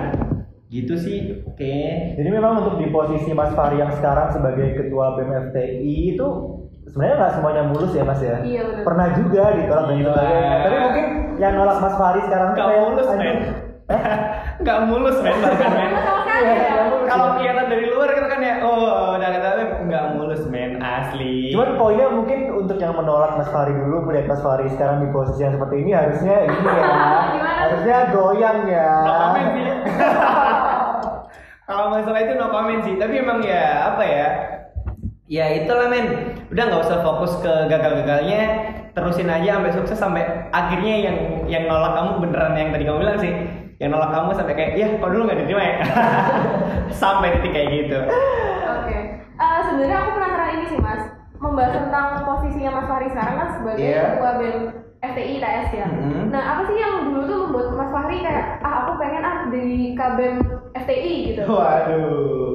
Gitu 0.67 0.93
sih 0.99 1.19
oke. 1.47 1.75
Jadi 2.19 2.29
memang 2.31 2.59
untuk 2.67 2.83
di 2.83 2.91
posisi 2.91 3.31
Mas 3.31 3.55
Fahri 3.55 3.79
yang 3.79 3.95
sekarang 3.95 4.35
sebagai 4.35 4.75
ketua 4.75 5.15
BEM 5.15 5.31
FTI 5.51 6.19
itu 6.19 6.27
sebenarnya 6.93 7.15
nggak 7.17 7.34
semuanya 7.34 7.63
mulus 7.65 7.91
ya 7.91 8.03
Mas 8.03 8.21
ya. 8.21 8.38
Iya, 8.39 8.62
benar. 8.63 8.84
Pernah 8.86 9.08
juga 9.17 9.43
ditolak 9.51 9.84
dan 9.84 9.95
Iya. 9.95 10.06
sebagainya. 10.06 10.53
Tapi 10.62 10.77
mungkin 10.79 11.06
yang 11.36 11.53
nolak 11.56 11.77
Mas 11.79 11.95
Fahri 11.97 12.21
sekarang 12.21 12.47
tuh 12.47 12.56
Nggak 12.56 12.69
kayak, 12.69 12.84
mulus, 12.86 13.08
men. 13.12 13.38
nggak 14.63 14.79
mulus 14.88 15.17
men 15.19 15.38
bahkan 15.38 15.71
men 15.71 15.91
Iya, 16.23 16.53
ya. 16.56 16.73
kalau 17.03 17.27
kelihatan 17.36 17.65
dari 17.67 17.86
luar 17.86 18.10
gitu 18.10 18.27
kan 18.27 18.39
ya 18.39 18.56
oh 18.62 18.79
udah 19.13 19.29
kata 19.29 19.49
nggak 19.84 20.06
mulus 20.13 20.43
men 20.47 20.71
asli 20.79 21.51
Cuman 21.51 21.75
poinnya 21.75 22.08
mungkin 22.08 22.39
untuk 22.49 22.77
yang 22.77 22.93
menolak 22.93 23.36
Mas 23.36 23.49
Fahri 23.49 23.73
dulu 23.73 24.06
melihat 24.06 24.29
Mas 24.29 24.41
Fahri 24.41 24.69
sekarang 24.69 25.01
di 25.01 25.10
posisi 25.10 25.41
yang 25.41 25.53
seperti 25.53 25.75
ini 25.79 25.91
harusnya 25.91 26.36
ini 26.43 26.58
ya. 26.63 26.86
Gimana? 27.34 27.60
harusnya 27.60 27.97
goyang 28.10 28.60
ya. 28.65 28.89
kalau 31.63 31.86
masalah 31.89 32.19
itu 32.19 32.34
no 32.36 32.47
comment 32.49 32.82
sih 32.84 32.95
tapi 32.95 33.13
emang 33.17 33.39
ya 33.39 33.89
apa 33.89 34.03
ya 34.03 34.27
ya 35.25 35.45
itulah 35.55 35.88
men 35.88 36.05
udah 36.51 36.63
nggak 36.63 36.83
usah 36.83 36.99
fokus 36.99 37.31
ke 37.39 37.53
gagal-gagalnya 37.67 38.41
terusin 38.91 39.25
aja 39.25 39.57
sampai 39.57 39.71
sukses 39.71 39.97
sampai 39.97 40.23
akhirnya 40.51 40.95
yang 41.01 41.17
yang 41.47 41.63
nolak 41.65 41.95
kamu 41.95 42.12
beneran 42.21 42.53
yang 42.53 42.69
tadi 42.69 42.83
kamu 42.83 42.99
bilang 42.99 43.17
sih 43.17 43.33
yang 43.79 43.89
nolak 43.89 44.12
kamu 44.12 44.29
sampai 44.33 44.53
kayak 44.53 44.71
ya 44.75 44.88
kok 44.93 45.09
dulu 45.09 45.23
nggak 45.23 45.39
diterima 45.41 45.63
ya 45.63 45.75
sampai 47.01 47.39
titik 47.39 47.51
kayak 47.51 47.69
gitu 47.73 47.99
Oke. 48.65 48.97
Eh, 49.33 49.59
sebenarnya 49.65 49.97
aku 49.97 50.09
penasaran 50.13 50.49
ini 50.53 50.65
sih 50.67 50.79
Mas, 50.79 51.01
membahas 51.36 51.73
tentang 51.73 52.05
posisinya 52.23 52.71
Mas 52.73 52.88
Fahri 52.88 53.07
sekarang 53.09 53.36
kan 53.36 53.47
sebagai 53.53 53.81
Iya. 53.81 54.03
ketua 54.13 54.31
BEM 54.38 54.57
FTI 55.03 55.36
TS 55.36 55.69
ya. 55.73 55.88
Mhm. 55.89 56.31
Nah, 56.31 56.43
apa 56.47 56.62
sih 56.63 56.77
yang 56.77 56.95
dulu 57.03 57.21
tuh 57.25 57.38
membuat 57.43 57.67
Mas 57.75 57.91
Fahri 57.91 58.17
kayak 58.21 58.45
ah 58.62 58.73
aku 58.86 58.91
pengen 58.95 59.23
ah 59.23 59.38
di 59.49 59.65
KBEM 59.93 60.36
FTI 60.75 61.13
gitu. 61.27 61.41
waduh 61.43 62.52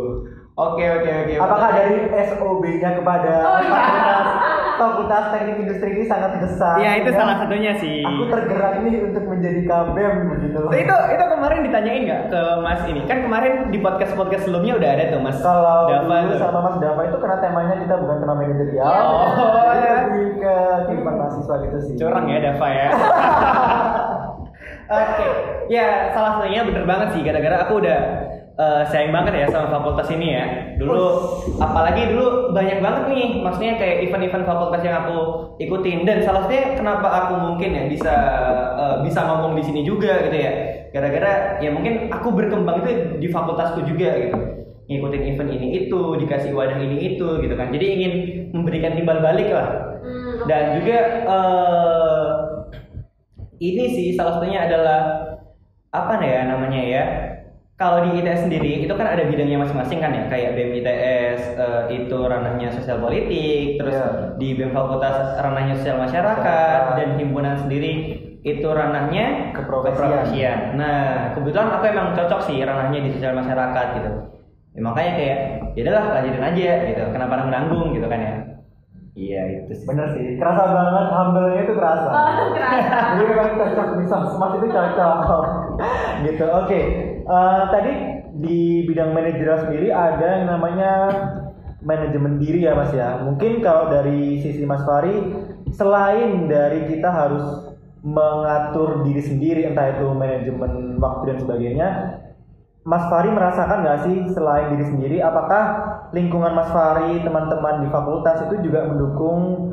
oke 0.59 0.83
oke 0.83 1.11
oke 1.16 1.35
Apakah 1.38 1.68
dari 1.71 1.97
SOB-nya 2.27 2.90
kepada 2.94 3.33
Oh, 3.40 3.59
iya. 3.59 3.71
fakultas, 3.71 4.27
fakultas 4.75 5.25
teknik 5.31 5.57
industri 5.61 5.88
ini 5.92 6.05
sangat 6.05 6.33
besar? 6.37 6.75
ya 6.77 6.90
itu 6.97 7.09
Dan 7.09 7.16
salah 7.16 7.37
satunya 7.38 7.73
sih 7.75 8.03
Aku 8.03 8.27
tergerak 8.27 8.73
ini 8.81 8.90
untuk 9.01 9.25
menjadi 9.25 9.61
KBEM 9.64 10.14
begitu. 10.29 10.59
Tuh, 10.61 10.75
itu 10.77 10.94
itu 11.09 11.25
kemarin 11.29 11.59
ditanyain 11.62 12.03
nggak 12.05 12.23
ke 12.29 12.40
Mas 12.59 12.83
ini 12.85 13.01
kan 13.05 13.18
kemarin 13.21 13.53
di 13.68 13.79
podcast 13.79 14.12
podcast 14.12 14.42
sebelumnya 14.44 14.75
udah 14.75 14.90
ada 14.92 15.05
tuh 15.09 15.21
Mas 15.21 15.38
Kalau 15.38 15.79
Dava 15.87 16.16
dulu 16.21 16.33
tuh. 16.33 16.38
sama 16.40 16.59
Mas 16.61 16.77
Dava 16.79 17.03
itu 17.05 17.16
karena 17.16 17.37
temanya 17.38 17.75
kita 17.79 17.94
bukan 17.97 18.16
tema 18.18 18.35
manajerial. 18.35 18.83
Iya, 18.85 18.99
Oh, 18.99 19.29
Jadi 19.64 19.79
ya. 19.79 19.92
lebih 20.01 20.27
ke 20.37 20.55
kehidupan 20.85 21.14
mahasiswa 21.16 21.55
gitu 21.61 21.79
sih. 21.81 21.94
curang 21.97 22.27
ya 22.27 22.38
Dava 22.40 22.68
ya 22.68 22.88
oke 24.90 25.27
ya 25.68 25.87
salah 26.11 26.31
satunya 26.37 26.61
bener 26.64 26.83
banget 26.83 27.09
sih 27.12 27.21
gara-gara 27.21 27.57
aku 27.62 27.75
udah 27.79 27.99
eh, 28.59 28.83
sayang 28.90 29.14
banget 29.14 29.33
ya 29.38 29.47
sama 29.55 29.71
fakultas 29.71 30.11
ini 30.11 30.35
ya. 30.35 30.44
Dulu 30.79 31.03
apalagi 31.62 32.11
dulu 32.11 32.51
banyak 32.51 32.79
banget 32.83 33.05
nih 33.14 33.27
maksudnya 33.40 33.79
kayak 33.79 33.97
event-event 34.11 34.44
fakultas 34.47 34.83
yang 34.83 34.97
aku 35.07 35.18
ikutin. 35.62 36.03
Dan 36.03 36.27
salah 36.27 36.44
satunya 36.47 36.75
kenapa 36.75 37.09
aku 37.09 37.35
mungkin 37.38 37.71
ya 37.73 37.85
bisa 37.87 38.14
eh, 38.77 38.97
bisa 39.07 39.21
ngomong 39.25 39.55
di 39.55 39.62
sini 39.62 39.81
juga 39.87 40.27
gitu 40.27 40.37
ya. 40.37 40.53
Gara-gara 40.90 41.62
ya 41.62 41.71
mungkin 41.71 42.11
aku 42.11 42.29
berkembang 42.35 42.83
itu 42.83 42.90
di 43.23 43.29
fakultasku 43.31 43.87
juga 43.87 44.11
gitu. 44.18 44.38
Ngikutin 44.88 45.23
event 45.37 45.51
ini 45.53 45.66
itu 45.85 46.01
dikasih 46.16 46.51
wadah 46.57 46.81
ini 46.81 47.14
itu 47.14 47.29
gitu 47.44 47.55
kan. 47.55 47.68
Jadi 47.71 47.87
ingin 47.87 48.12
memberikan 48.57 48.97
timbal 48.97 49.21
balik 49.23 49.53
lah. 49.53 49.68
Hmm, 49.99 50.40
oke. 50.40 50.47
dan 50.47 50.79
juga 50.79 50.97
eh, 51.27 52.27
ini 53.59 53.85
sih 53.90 54.07
salah 54.14 54.38
satunya 54.38 54.66
adalah 54.66 55.01
apa 55.90 56.12
nih 56.23 56.31
ya 56.31 56.40
namanya 56.47 56.81
ya 56.85 57.05
kalau 57.78 58.02
di 58.02 58.18
ITS 58.18 58.42
sendiri 58.42 58.82
itu 58.82 58.90
kan 58.90 59.06
ada 59.06 59.22
bidangnya 59.22 59.62
masing-masing 59.62 60.02
kan 60.02 60.10
ya 60.10 60.26
kayak 60.26 60.50
BEM 60.52 60.70
ITS 60.76 61.40
eh, 61.54 61.82
itu 61.94 62.18
ranahnya 62.18 62.74
sosial 62.74 62.98
politik 62.98 63.78
terus 63.78 63.94
Iya. 63.94 64.34
di 64.34 64.48
BEM 64.52 64.74
Fakultas 64.74 65.38
ranahnya 65.38 65.78
sosial 65.78 65.96
masyarakat 65.96 66.42
Masyarakat. 66.42 66.98
dan 66.98 67.08
himpunan 67.16 67.54
sendiri 67.56 67.92
itu 68.40 68.66
ranahnya 68.66 69.54
Keprofesian. 69.54 69.94
keprofesian. 69.94 70.58
Nah 70.74 70.98
kebetulan 71.34 71.70
aku 71.70 71.84
emang 71.86 72.08
cocok 72.14 72.40
sih 72.44 72.58
ranahnya 72.60 72.98
di 72.98 73.10
sosial 73.14 73.34
masyarakat 73.34 73.86
gitu. 73.94 74.10
Ya, 74.74 74.80
makanya 74.80 75.12
kayak 75.14 75.38
ya 75.74 75.80
udahlah 75.86 76.04
lanjutin 76.18 76.44
aja 76.44 76.70
gitu. 76.84 77.02
Kenapa 77.10 77.32
nanggung 77.34 77.54
nanggung 77.54 77.88
gitu 77.94 78.06
kan 78.06 78.18
ya? 78.18 78.34
Iya 79.14 79.40
itu 79.58 79.72
sih. 79.74 79.86
Bener 79.86 80.06
sih, 80.14 80.38
kerasa 80.38 80.62
banget 80.70 81.06
humble-nya 81.10 81.60
itu 81.66 81.74
kerasa. 81.74 82.10
Oh, 82.10 82.46
kerasa. 82.58 82.96
Jadi 83.18 83.24
memang 83.26 83.50
cocok 83.54 83.86
di 83.98 84.04
Sosmas 84.06 84.52
itu 84.54 84.66
cocok. 84.70 85.42
gitu. 86.26 86.44
Oke. 86.46 86.80
Eh, 87.28 87.62
tadi 87.68 87.92
di 88.40 88.88
bidang 88.88 89.12
manajerial 89.12 89.68
sendiri 89.68 89.92
ada 89.92 90.40
yang 90.40 90.48
namanya 90.48 90.92
manajemen 91.84 92.40
diri 92.40 92.64
ya 92.64 92.72
Mas 92.72 92.88
ya. 92.96 93.20
Mungkin 93.20 93.60
kalau 93.60 93.92
dari 93.92 94.40
sisi 94.40 94.64
Mas 94.64 94.80
Fari 94.88 95.12
selain 95.76 96.48
dari 96.48 96.88
kita 96.88 97.12
harus 97.12 97.44
mengatur 98.00 99.04
diri 99.04 99.20
sendiri 99.20 99.60
entah 99.68 99.92
itu 99.92 100.08
manajemen 100.16 100.96
waktu 100.96 101.22
dan 101.28 101.38
sebagainya 101.44 101.88
Mas 102.88 103.04
Fari 103.12 103.28
merasakan 103.28 103.84
nggak 103.84 104.00
sih 104.08 104.16
selain 104.32 104.72
diri 104.72 104.84
sendiri, 104.88 105.16
apakah 105.20 105.64
lingkungan 106.16 106.56
Mas 106.56 106.72
Fari, 106.72 107.20
teman-teman 107.20 107.84
di 107.84 107.92
fakultas 107.92 108.48
itu 108.48 108.64
juga 108.64 108.88
mendukung 108.88 109.67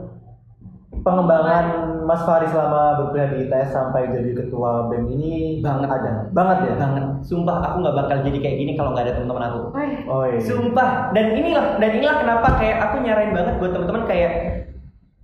pengembangan 1.06 1.66
Mas 2.02 2.26
Fari 2.26 2.50
selama 2.50 2.98
berkuliah 2.98 3.30
di 3.30 3.38
ITS 3.46 3.70
sampai 3.78 4.10
jadi 4.10 4.34
ketua 4.34 4.90
BEM 4.90 5.06
ini 5.14 5.62
Banget. 5.62 5.90
ada 5.90 6.12
banget 6.34 6.58
ya 6.66 6.74
banget. 6.82 7.06
Sumpah 7.22 7.62
aku 7.62 7.76
nggak 7.86 7.98
bakal 7.98 8.18
jadi 8.26 8.38
kayak 8.42 8.58
gini 8.58 8.72
kalau 8.74 8.98
nggak 8.98 9.06
ada 9.06 9.14
teman-teman 9.22 9.46
aku. 9.54 9.62
Oh 10.10 10.24
iya. 10.26 10.42
Sumpah. 10.42 11.14
Dan 11.14 11.38
inilah 11.38 11.78
dan 11.78 11.90
inilah 11.94 12.18
kenapa 12.26 12.48
kayak 12.58 12.78
aku 12.90 12.96
nyarain 13.06 13.32
banget 13.38 13.54
buat 13.62 13.72
teman-teman 13.78 14.04
kayak 14.10 14.32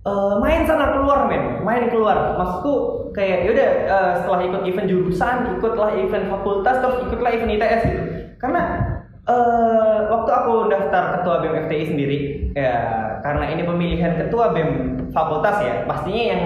eh, 0.06 0.34
main 0.38 0.62
sana 0.62 0.94
keluar 0.94 1.26
men, 1.26 1.66
main 1.66 1.90
keluar. 1.90 2.38
Maksudku 2.38 2.74
kayak 3.10 3.50
yaudah 3.50 3.70
eh, 3.90 4.12
setelah 4.22 4.40
ikut 4.46 4.62
event 4.62 4.86
jurusan, 4.86 5.36
ikutlah 5.58 5.90
event 5.98 6.26
fakultas, 6.30 6.78
terus 6.78 6.96
ikutlah 7.10 7.30
event 7.34 7.52
ITS 7.58 7.82
gitu. 7.90 8.02
Karena 8.38 8.62
eh, 9.28 9.98
waktu 10.10 10.30
aku 10.30 10.52
daftar 10.72 11.02
ketua 11.18 11.34
BEM 11.42 11.54
FTI 11.66 11.84
sendiri, 11.88 12.18
ya 12.58 12.76
karena 13.22 13.44
ini 13.54 13.62
pemilihan 13.62 14.18
ketua 14.18 14.50
BEM 14.50 14.70
fakultas 15.14 15.56
ya, 15.62 15.74
pastinya 15.86 16.24
yang 16.34 16.42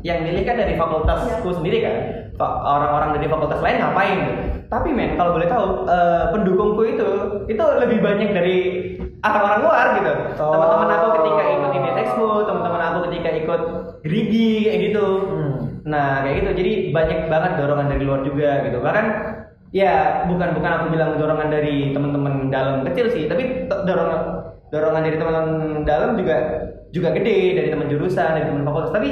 yang 0.00 0.18
milih 0.24 0.42
kan 0.46 0.56
dari 0.56 0.74
fakultasku 0.78 1.48
sendiri 1.50 1.78
kan. 1.84 1.96
Orang-orang 2.40 3.20
dari 3.20 3.28
fakultas 3.28 3.60
lain 3.60 3.84
ngapain 3.84 4.16
gitu. 4.24 4.42
Tapi 4.72 4.88
men, 4.96 5.18
kalau 5.20 5.36
boleh 5.36 5.50
tahu, 5.50 5.64
eh, 5.84 6.24
pendukungku 6.32 6.82
itu 6.88 7.08
itu 7.52 7.64
lebih 7.84 8.00
banyak 8.00 8.32
dari 8.32 8.56
orang-orang 9.20 9.60
luar 9.60 9.86
gitu. 10.00 10.12
Oh. 10.40 10.56
Teman-teman 10.56 10.88
aku 10.88 11.06
ketika 11.20 11.42
ikut 11.52 11.72
ini 11.76 11.90
Expo, 12.00 12.28
teman-teman 12.48 12.80
aku 12.80 12.98
ketika 13.12 13.30
ikut 13.44 13.62
gerigi 14.04 14.68
kayak 14.68 14.80
gitu 14.90 15.06
Hmm. 15.28 15.52
nah 15.84 16.24
kayak 16.24 16.44
gitu 16.44 16.50
jadi 16.60 16.72
banyak 16.92 17.18
banget 17.28 17.52
dorongan 17.60 17.88
dari 17.92 18.02
luar 18.04 18.20
juga 18.24 18.50
gitu 18.68 18.78
bahkan 18.80 19.06
ya 19.70 20.26
bukan 20.26 20.58
bukan 20.58 20.70
aku 20.82 20.86
bilang 20.90 21.14
dorongan 21.14 21.48
dari 21.50 21.94
teman-teman 21.94 22.50
dalam 22.50 22.82
kecil 22.86 23.06
sih 23.10 23.30
tapi 23.30 23.70
dorongan 23.70 24.20
dorongan 24.70 25.02
dari 25.02 25.16
teman-teman 25.18 25.82
dalam 25.82 26.10
juga 26.14 26.36
juga 26.90 27.14
gede 27.14 27.54
dari 27.58 27.68
teman 27.70 27.86
jurusan 27.90 28.30
dari 28.38 28.46
teman 28.46 28.66
fakultas. 28.66 28.94
Tapi 28.94 29.08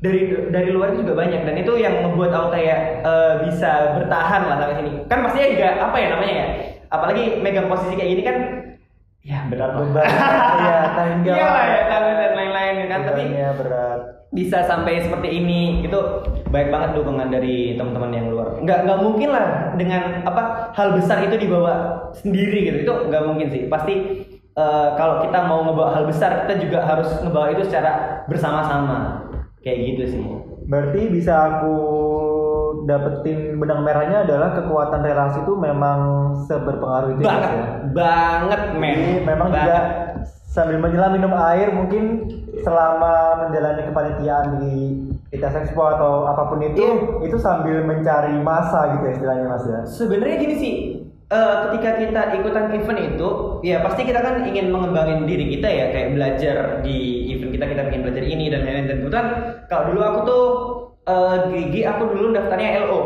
dari 0.00 0.20
dari 0.50 0.68
luar 0.72 0.94
itu 0.96 1.04
juga 1.04 1.14
banyak 1.22 1.40
dan 1.44 1.56
itu 1.60 1.72
yang 1.76 1.94
membuat 2.02 2.32
aku 2.32 2.48
kayak 2.56 2.78
eh, 3.04 3.34
bisa 3.46 3.98
bertahan 3.98 4.42
lah 4.46 4.56
sampai 4.58 4.76
sini. 4.82 4.92
Kan 5.06 5.18
pastinya 5.26 5.48
juga 5.50 5.68
apa 5.78 5.96
ya 5.98 6.08
namanya 6.14 6.34
ya? 6.34 6.46
Apalagi 6.90 7.24
megang 7.38 7.70
posisi 7.70 7.94
kayak 7.94 8.10
gini 8.18 8.22
kan 8.26 8.36
ya 9.20 9.44
berat 9.52 9.76
Beban, 9.76 10.00
iya, 10.64 10.76
tanggung 10.96 11.22
jawab. 11.28 11.36
iya 11.36 11.46
lah 11.52 11.64
ya 11.68 11.80
tanggung 11.92 12.16
dan 12.16 12.32
lain-lain 12.32 12.74
kan 12.88 13.00
tapi 13.04 13.22
berat. 13.36 14.00
bisa 14.32 14.58
sampai 14.64 15.04
seperti 15.04 15.28
ini. 15.28 15.84
Itu 15.86 16.00
baik 16.50 16.72
banget 16.72 16.90
dukungan 16.98 17.28
dari 17.30 17.76
teman-teman 17.76 18.10
yang 18.16 18.26
luar 18.32 18.39
nggak 18.64 18.78
nggak 18.86 19.00
mungkin 19.00 19.28
lah 19.32 19.46
dengan 19.76 20.24
apa 20.24 20.72
hal 20.76 20.94
besar 20.96 21.24
itu 21.24 21.36
dibawa 21.36 22.06
sendiri 22.16 22.68
gitu. 22.68 22.78
Itu 22.84 22.94
nggak 23.08 23.24
mungkin 23.26 23.46
sih. 23.48 23.66
Pasti 23.66 23.94
eh, 24.54 24.88
kalau 24.96 25.24
kita 25.24 25.38
mau 25.48 25.64
ngebawa 25.66 25.90
hal 25.96 26.04
besar 26.08 26.46
kita 26.46 26.60
juga 26.60 26.84
harus 26.84 27.08
ngebawa 27.24 27.52
itu 27.52 27.62
secara 27.66 28.24
bersama-sama. 28.28 29.28
Kayak 29.60 29.78
gitu 29.94 30.02
sih. 30.16 30.22
Berarti 30.70 31.00
bisa 31.10 31.34
aku 31.36 31.76
dapetin 32.86 33.60
benang 33.60 33.82
merahnya 33.84 34.24
adalah 34.24 34.56
kekuatan 34.56 35.04
relasi 35.04 35.42
itu 35.42 35.52
memang 35.58 35.98
seberpengaruh 36.48 37.18
itu 37.18 37.22
ya, 37.22 37.28
banget. 37.28 37.50
Ya? 37.50 37.66
banget 37.92 38.62
men. 38.78 38.94
Jadi 38.96 39.14
memang 39.26 39.48
Banget. 39.50 39.60
juga 39.60 39.78
sambil 40.50 40.76
menyelam 40.82 41.12
minum 41.14 41.32
air 41.34 41.68
mungkin 41.70 42.26
selama 42.62 43.46
menjalani 43.46 43.82
kepanitiaan 43.86 44.46
di 44.58 44.74
ITS 45.30 45.54
Expo 45.62 45.82
atau 45.86 46.26
apa 46.26 46.50
pun 46.50 46.58
itu 46.58 46.74
Iya. 46.74 46.94
itu 47.22 47.36
sambil 47.38 47.86
mencari 47.86 48.34
masa 48.42 48.98
gitu 48.98 49.04
ya 49.06 49.12
istilahnya 49.14 49.44
mas 49.46 49.64
ya. 49.66 49.80
Sebenarnya 49.86 50.36
gini 50.42 50.54
sih, 50.58 50.72
eh, 51.30 51.54
ketika 51.70 51.90
kita 52.02 52.22
ikutan 52.42 52.66
event 52.74 53.00
itu, 53.14 53.28
ya 53.62 53.78
pasti 53.86 54.02
kita 54.02 54.18
kan 54.18 54.42
ingin 54.42 54.74
mengembangin 54.74 55.30
diri 55.30 55.46
kita 55.54 55.68
ya, 55.70 55.84
kayak 55.94 56.08
belajar 56.18 56.56
di 56.82 57.30
event 57.30 57.54
kita 57.54 57.64
kita 57.70 57.82
ingin 57.94 58.02
belajar 58.02 58.24
ini 58.26 58.44
dan 58.50 58.60
lain-lain. 58.66 58.86
Dan 58.90 58.96
kebetulan 59.06 59.26
kalau 59.70 59.82
dulu 59.94 60.00
aku 60.02 60.20
tuh 60.26 60.44
eh, 61.06 61.36
Gigi, 61.54 61.80
aku 61.86 62.02
dulu 62.10 62.26
daftarnya 62.34 62.90
LO, 62.90 63.00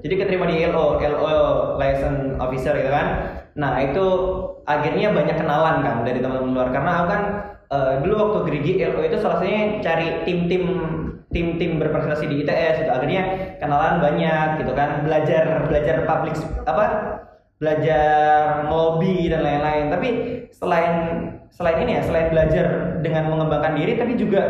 jadi 0.00 0.14
keterima 0.24 0.48
di 0.48 0.64
LO, 0.64 0.96
LO 0.96 1.36
license 1.76 2.40
officer 2.40 2.72
gitu 2.80 2.88
kan. 2.88 3.36
Nah 3.60 3.76
itu 3.84 4.04
akhirnya 4.64 5.12
banyak 5.12 5.36
kenalan 5.36 5.76
kan 5.84 5.96
dari 6.08 6.24
teman-teman 6.24 6.52
luar 6.56 6.68
karena 6.72 6.90
aku 7.02 7.06
kan 7.12 7.22
eh, 7.68 7.92
dulu 8.00 8.14
waktu 8.16 8.38
Grigi 8.48 8.72
LO 8.80 9.04
itu 9.04 9.16
salah 9.20 9.36
satunya 9.44 9.84
cari 9.84 10.24
tim-tim 10.24 10.64
tim-tim 11.30 11.78
berprestasi 11.78 12.26
di 12.26 12.42
ITS 12.42 12.86
itu 12.86 12.90
akhirnya 12.90 13.22
kenalan 13.62 14.02
banyak 14.02 14.48
gitu 14.62 14.72
kan. 14.74 15.06
Belajar 15.06 15.66
belajar 15.70 15.96
public 16.04 16.34
apa 16.66 16.84
belajar 17.62 18.66
lobby 18.66 19.30
dan 19.30 19.46
lain-lain. 19.46 19.84
Tapi 19.94 20.08
selain 20.50 20.94
selain 21.54 21.78
ini 21.86 21.98
ya 21.98 22.02
selain 22.02 22.28
belajar 22.30 22.66
dengan 23.02 23.30
mengembangkan 23.30 23.74
diri 23.78 23.98
tapi 23.98 24.14
juga 24.18 24.42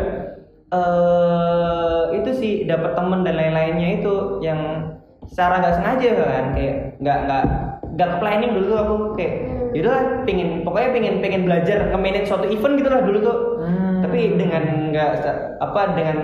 eh 0.71 2.03
itu 2.17 2.31
sih 2.35 2.53
dapat 2.65 2.95
temen 2.95 3.21
dan 3.27 3.35
lain-lainnya 3.35 4.01
itu 4.01 4.39
yang 4.41 4.93
secara 5.29 5.61
nggak 5.61 5.75
sengaja 5.77 6.09
kan. 6.17 6.45
Kayak 6.57 6.75
nggak 6.97 7.19
nggak 7.27 7.43
nggak 7.91 8.11
planning 8.23 8.51
dulu 8.55 8.65
tuh 8.71 8.79
aku 8.79 8.95
kayak 9.19 9.33
yaudah 9.71 10.27
pingin 10.27 10.67
pokoknya 10.67 10.89
pengen 10.91 11.15
pengen 11.23 11.43
belajar 11.47 11.77
nge-manage 11.91 12.27
suatu 12.27 12.47
event 12.47 12.75
gitu 12.79 12.89
lah 12.89 13.01
dulu 13.03 13.19
tuh. 13.23 13.37
Hmm. 13.61 13.90
Tapi 14.11 14.35
dengan 14.35 14.91
nggak 14.91 15.23
apa 15.63 15.81
dengan 15.95 16.17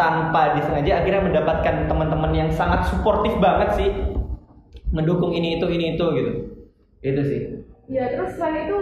tanpa 0.00 0.56
disengaja 0.56 1.04
akhirnya 1.04 1.20
mendapatkan 1.28 1.84
teman-teman 1.84 2.32
yang 2.32 2.48
sangat 2.48 2.88
suportif 2.88 3.36
banget 3.44 3.76
sih 3.76 3.92
mendukung 4.88 5.36
ini 5.36 5.60
itu 5.60 5.68
ini 5.68 6.00
itu 6.00 6.04
gitu 6.16 6.32
itu 7.04 7.22
sih 7.28 7.40
Ya 7.92 8.08
terus 8.08 8.40
selain 8.40 8.72
itu 8.72 8.80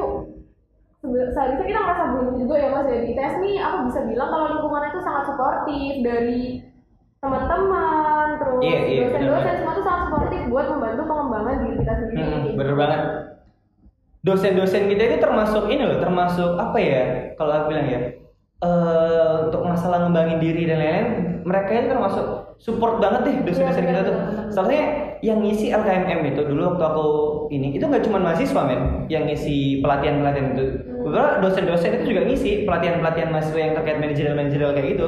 seharusnya 1.02 1.66
kita 1.66 1.80
merasa 1.82 2.14
beruntung 2.14 2.46
juga 2.46 2.62
ya 2.62 2.68
mas 2.70 2.86
ya 2.86 3.02
di 3.02 3.10
ITS 3.10 3.34
nih 3.42 3.56
aku 3.58 3.76
bisa 3.90 4.00
bilang 4.06 4.30
kalau 4.30 4.46
lingkungannya 4.54 4.90
itu 4.94 5.00
sangat 5.02 5.22
suportif 5.34 5.92
dari 6.06 6.40
teman-teman 7.18 8.26
terus 8.38 8.58
Iya, 8.62 8.78
iya, 8.86 9.00
dosen-dosen 9.10 9.54
semua 9.58 9.72
tuh 9.74 9.84
sangat 9.84 10.00
suportif 10.06 10.40
buat 10.46 10.66
membantu 10.70 11.02
pengembangan 11.10 11.54
diri 11.58 11.74
kita 11.82 11.92
sendiri. 11.98 12.22
Hmm, 12.22 12.30
Kayak 12.30 12.54
bener 12.54 12.70
gitu. 12.70 12.80
banget. 12.80 13.00
Dosen-dosen 14.24 14.82
kita 14.88 15.02
itu 15.10 15.16
termasuk 15.20 15.64
ini 15.68 15.82
loh, 15.84 15.98
termasuk 16.00 16.50
apa 16.56 16.78
ya? 16.80 17.02
Kalau 17.36 17.52
aku 17.52 17.66
bilang 17.76 17.88
ya, 17.92 18.00
eh 18.62 19.34
untuk 19.50 19.62
masalah 19.66 20.06
ngembangin 20.06 20.38
diri 20.38 20.62
dan 20.70 20.78
lain-lain, 20.80 21.08
mereka 21.44 21.70
itu 21.74 21.86
termasuk 21.90 22.26
support 22.62 23.02
banget 23.02 23.20
deh 23.26 23.36
dosen-dosen 23.44 23.84
Iya, 23.84 23.90
kita 23.92 24.00
tuh. 24.06 24.14
benar, 24.16 24.30
benar. 24.30 24.52
Soalnya 24.54 24.82
yang 25.20 25.38
ngisi 25.40 25.66
LKMM 25.72 26.20
itu 26.32 26.40
dulu 26.48 26.60
waktu 26.74 26.84
aku 26.84 27.06
ini, 27.52 27.76
itu 27.76 27.84
nggak 27.84 28.04
cuma 28.08 28.18
mahasiswa 28.20 28.60
men, 28.64 29.08
yang 29.12 29.24
ngisi 29.28 29.80
pelatihan-pelatihan 29.84 30.46
itu. 30.56 30.64
Beberapa 31.04 31.44
dosen-dosen 31.44 32.00
itu 32.00 32.04
juga 32.16 32.22
ngisi 32.24 32.50
pelatihan-pelatihan 32.64 33.28
mahasiswa 33.32 33.60
yang 33.60 33.72
terkait 33.76 33.98
manajerial-manajerial 34.00 34.72
kayak 34.72 34.88
gitu, 34.96 35.06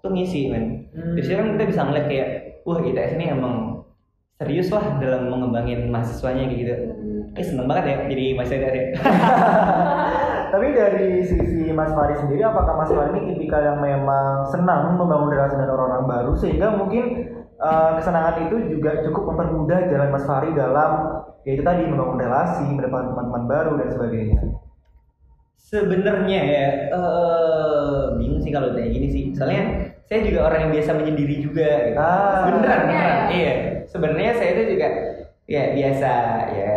tuh 0.00 0.10
ngisi 0.12 0.40
men. 0.48 0.88
Hmm. 0.96 1.14
Di 1.16 1.20
sini 1.24 1.36
kan 1.36 1.48
kita 1.56 1.64
bisa 1.68 1.80
ngeliat 1.84 2.06
kayak, 2.08 2.28
wah 2.64 2.78
ITS 2.80 3.12
ini 3.20 3.24
emang 3.32 3.54
serius 4.36 4.68
lah 4.72 5.00
dalam 5.00 5.28
mengembangin 5.32 5.88
mahasiswanya 5.92 6.48
kayak 6.48 6.60
gitu. 6.60 6.74
Eh 7.36 7.44
seneng 7.44 7.68
banget 7.68 7.84
ya 7.92 7.96
jadi 8.08 8.24
mahasiswa 8.36 8.56
ITS 8.56 8.76
ya. 8.76 8.86
Tapi 10.52 10.66
dari 10.72 11.20
sisi 11.24 11.70
Mas 11.72 11.92
Fari 11.92 12.14
sendiri, 12.16 12.42
apakah 12.46 12.74
Mas 12.78 12.90
Fari 12.92 13.14
ini 13.16 13.34
tipikal 13.34 13.62
yang 13.62 13.78
memang 13.82 14.46
senang 14.48 14.96
membangun 14.96 15.32
relasi 15.32 15.54
dengan 15.58 15.74
orang-orang 15.76 16.06
baru 16.06 16.32
sehingga 16.36 16.74
mungkin 16.74 17.04
eh, 17.56 17.90
kesenangan 18.00 18.46
itu 18.48 18.56
juga 18.76 19.00
cukup 19.06 19.34
mempermudah 19.34 19.78
jalan 19.90 20.08
Mas 20.12 20.24
Fari 20.24 20.50
dalam 20.54 20.90
yaitu 21.46 21.62
tadi 21.62 21.86
membangun 21.86 22.18
relasi, 22.18 22.66
mendapatkan 22.66 23.14
teman-teman 23.14 23.44
baru 23.46 23.72
dan 23.78 23.88
sebagainya. 23.94 24.40
Sebenarnya 25.56 26.40
ya 26.46 26.66
eh 26.94 28.02
bingung 28.18 28.38
sih 28.38 28.54
kalau 28.54 28.70
kayak 28.74 28.90
gini 28.94 29.06
sih. 29.10 29.22
Soalnya 29.34 29.94
saya 30.06 30.22
juga 30.22 30.46
orang 30.46 30.70
yang 30.70 30.72
biasa 30.78 30.90
menyendiri 30.94 31.42
juga 31.42 31.68
gitu. 31.90 31.98
Ah. 31.98 32.46
beneran, 32.46 32.62
Iya. 32.62 32.86
beneran. 32.86 33.18
Iya. 33.34 33.54
Sebenarnya 33.90 34.30
saya 34.38 34.50
itu 34.54 34.62
juga 34.78 34.88
ya 35.46 35.62
biasa 35.74 36.10
ya 36.54 36.72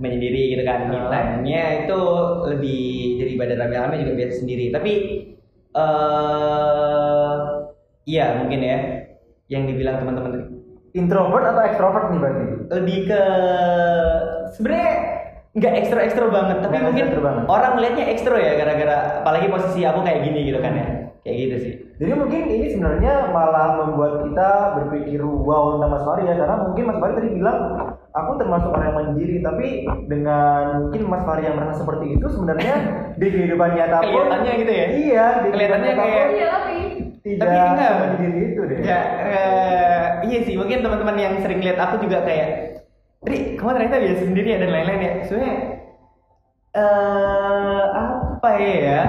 menyendiri 0.00 0.56
gitu 0.56 0.62
kan. 0.64 0.88
Me 0.88 0.96
Ah. 0.96 1.08
time-nya 1.12 1.62
itu 1.84 2.00
lebih 2.48 2.82
daripada 3.20 3.52
rame-rame 3.54 3.94
juga 4.00 4.12
biasa 4.16 4.34
sendiri. 4.40 4.72
Tapi 4.72 4.92
eh 5.70 7.34
iya 8.06 8.26
mungkin 8.36 8.60
ya 8.60 8.78
yang 9.46 9.62
dibilang 9.66 10.00
teman-teman 10.00 10.30
tadi. 10.32 10.46
Introvert 10.92 11.44
atau 11.46 11.62
extrovert 11.62 12.06
nih 12.10 12.18
berarti? 12.18 12.44
lebih 12.70 12.98
ke 13.06 13.22
sebenarnya 14.50 14.90
nggak 15.50 15.74
ekstra 15.76 16.00
ekstra 16.02 16.26
banget 16.28 16.58
tapi 16.60 16.70
Nggak 16.72 16.86
mungkin 16.86 17.04
ekstra 17.04 17.20
banget. 17.20 17.44
orang 17.46 17.72
melihatnya 17.74 18.06
ekstra 18.08 18.36
ya 18.38 18.52
gara-gara 18.54 18.96
apalagi 19.18 19.46
posisi 19.46 19.82
aku 19.82 20.00
kayak 20.00 20.22
gini 20.22 20.40
gitu 20.46 20.58
kan 20.58 20.72
ya 20.72 20.86
kayak 21.20 21.36
gitu 21.36 21.56
sih 21.58 21.74
Jadi 22.00 22.12
mungkin 22.16 22.42
ini 22.48 22.66
sebenarnya 22.70 23.28
malah 23.28 23.68
membuat 23.76 24.24
kita 24.24 24.48
berpikir 24.78 25.20
wow 25.20 25.76
tentang 25.76 25.90
Mas 25.92 26.02
Fari 26.02 26.22
ya 26.24 26.34
karena 26.34 26.56
mungkin 26.62 26.84
Mas 26.86 26.98
Fari 26.98 27.12
tadi 27.12 27.28
bilang 27.34 27.58
aku 28.12 28.30
termasuk 28.36 28.68
orang 28.68 28.86
yang 28.86 28.98
mandiri 28.98 29.36
tapi 29.38 29.68
dengan 30.04 30.62
mungkin 30.82 31.02
Mas 31.06 31.22
Fari 31.22 31.42
yang 31.44 31.54
merasa 31.54 31.80
seperti 31.80 32.06
itu 32.12 32.26
sebenarnya 32.26 32.74
di 33.20 33.26
kehidupan 33.28 33.70
nyata 33.72 33.98
pun 34.00 34.08
Kelihatannya 34.26 34.52
gitu 34.56 34.72
ya? 34.72 34.86
Iya, 34.90 35.24
di 35.36 35.48
Kelihatannya 35.50 35.92
kayak- 35.94 36.28
Iya 36.30 36.46
tapi 36.48 36.74
tidak 37.20 37.40
Tapi 37.42 37.56
enggak. 37.68 37.92
menyendiri 38.00 38.40
itu 38.48 38.60
deh. 38.64 38.78
ya 38.80 38.98
eh, 39.22 40.04
iya 40.24 40.38
sih 40.40 40.54
mungkin 40.54 40.80
teman-teman 40.80 41.16
yang 41.16 41.34
sering 41.38 41.60
lihat 41.60 41.78
aku 41.78 42.00
juga 42.00 42.22
kayak 42.22 42.48
Ri 43.20 43.36
kamu 43.54 43.76
ternyata 43.76 44.00
biasa 44.00 44.22
sendiri 44.24 44.48
ya 44.48 44.58
dan 44.58 44.70
lain-lain 44.70 45.00
ya 45.00 45.12
sebenarnya 45.22 45.56
eh 46.72 47.84
apa 47.92 48.50
ya 48.56 49.02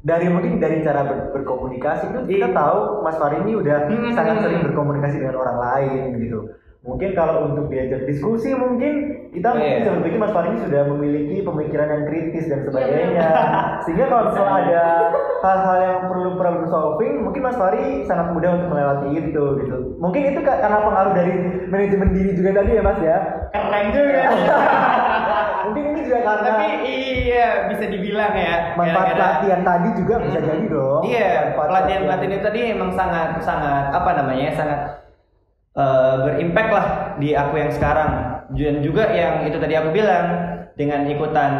Dari 0.00 0.26
mungkin 0.26 0.56
dari 0.58 0.80
cara 0.80 1.04
ber- 1.04 1.28
berkomunikasi 1.30 2.08
itu 2.08 2.20
kita 2.26 2.48
Iya. 2.48 2.56
tahu 2.56 2.78
Mas 3.00 3.14
Fari 3.14 3.36
ini 3.38 3.52
udah 3.52 3.84
Hmm. 3.84 4.10
sangat 4.10 4.40
sering 4.40 4.64
berkomunikasi 4.64 5.20
dengan 5.20 5.36
orang 5.36 5.58
lain 5.60 6.00
gitu. 6.18 6.38
Mungkin 6.80 7.12
kalau 7.12 7.44
untuk 7.46 7.68
diajak 7.68 8.08
diskusi 8.08 8.50
mungkin 8.50 8.92
kita 9.30 9.52
mungkin 9.52 9.68
Iya. 9.68 9.78
bisa 9.78 9.90
berpikir 9.94 10.16
Mas 10.16 10.32
Fari 10.32 10.48
ini 10.48 10.60
sudah 10.64 10.82
memiliki 10.86 11.36
pemikiran 11.40 11.86
yang 11.86 12.02
kritis 12.04 12.48
dan 12.48 12.64
sebagainya. 12.64 13.20
Iya, 13.20 13.30
Sehingga 13.84 14.04
kalau 14.08 14.22
misalnya 14.26 14.52
ada 14.56 14.84
hal-hal 15.44 15.76
yang 15.78 15.98
perlu 16.08 16.30
problem 16.34 16.64
solving, 16.66 17.20
mungkin 17.20 17.42
Mas 17.42 17.54
Fari 17.54 17.84
sangat 18.02 18.32
mudah 18.32 18.50
untuk 18.54 18.68
melewati 18.70 19.08
itu 19.14 19.44
gitu. 19.60 19.76
Mungkin 19.96 20.22
itu 20.26 20.40
ka- 20.40 20.56
karena 20.58 20.80
pengaruh 20.80 21.12
dari 21.12 21.32
manajemen 21.66 22.08
diri 22.10 22.30
juga 22.32 22.50
tadi 22.54 22.70
ya 22.72 22.82
Mas 22.82 22.98
ya. 22.98 23.18
keren 23.50 23.86
juga 23.90 24.22
Mungkin 25.66 25.84
ini 25.86 26.00
juga 26.02 26.18
karena 26.22 26.42
tapi 26.42 26.66
iya 26.82 27.46
bisa 27.68 27.84
dibilang 27.86 28.32
ya 28.32 28.72
manfaat 28.72 28.88
gara-gara- 29.06 29.14
pelatihan 29.36 29.60
tadi 29.62 29.88
juga 29.94 30.14
bisa 30.18 30.38
Hmm. 30.38 30.48
jadi 30.48 30.64
dong. 30.66 31.02
Iya, 31.04 31.28
Manfaat 31.44 31.68
pelatihan 31.68 32.00
pelatihan 32.02 32.32
itu 32.32 32.42
tadi 32.42 32.60
emang 32.72 32.90
sangat 32.90 33.28
sangat 33.38 33.84
apa 33.92 34.10
namanya 34.14 34.48
sangat 34.50 34.80
eh, 35.76 36.14
berimpact 36.26 36.70
lah 36.72 36.86
di 37.20 37.34
aku 37.36 37.54
yang 37.58 37.72
sekarang. 37.74 38.12
dan 38.50 38.82
juga 38.82 39.06
yang 39.14 39.46
itu 39.46 39.62
tadi 39.62 39.78
aku 39.78 39.94
bilang 39.94 40.26
dengan 40.74 41.06
ikutan 41.06 41.52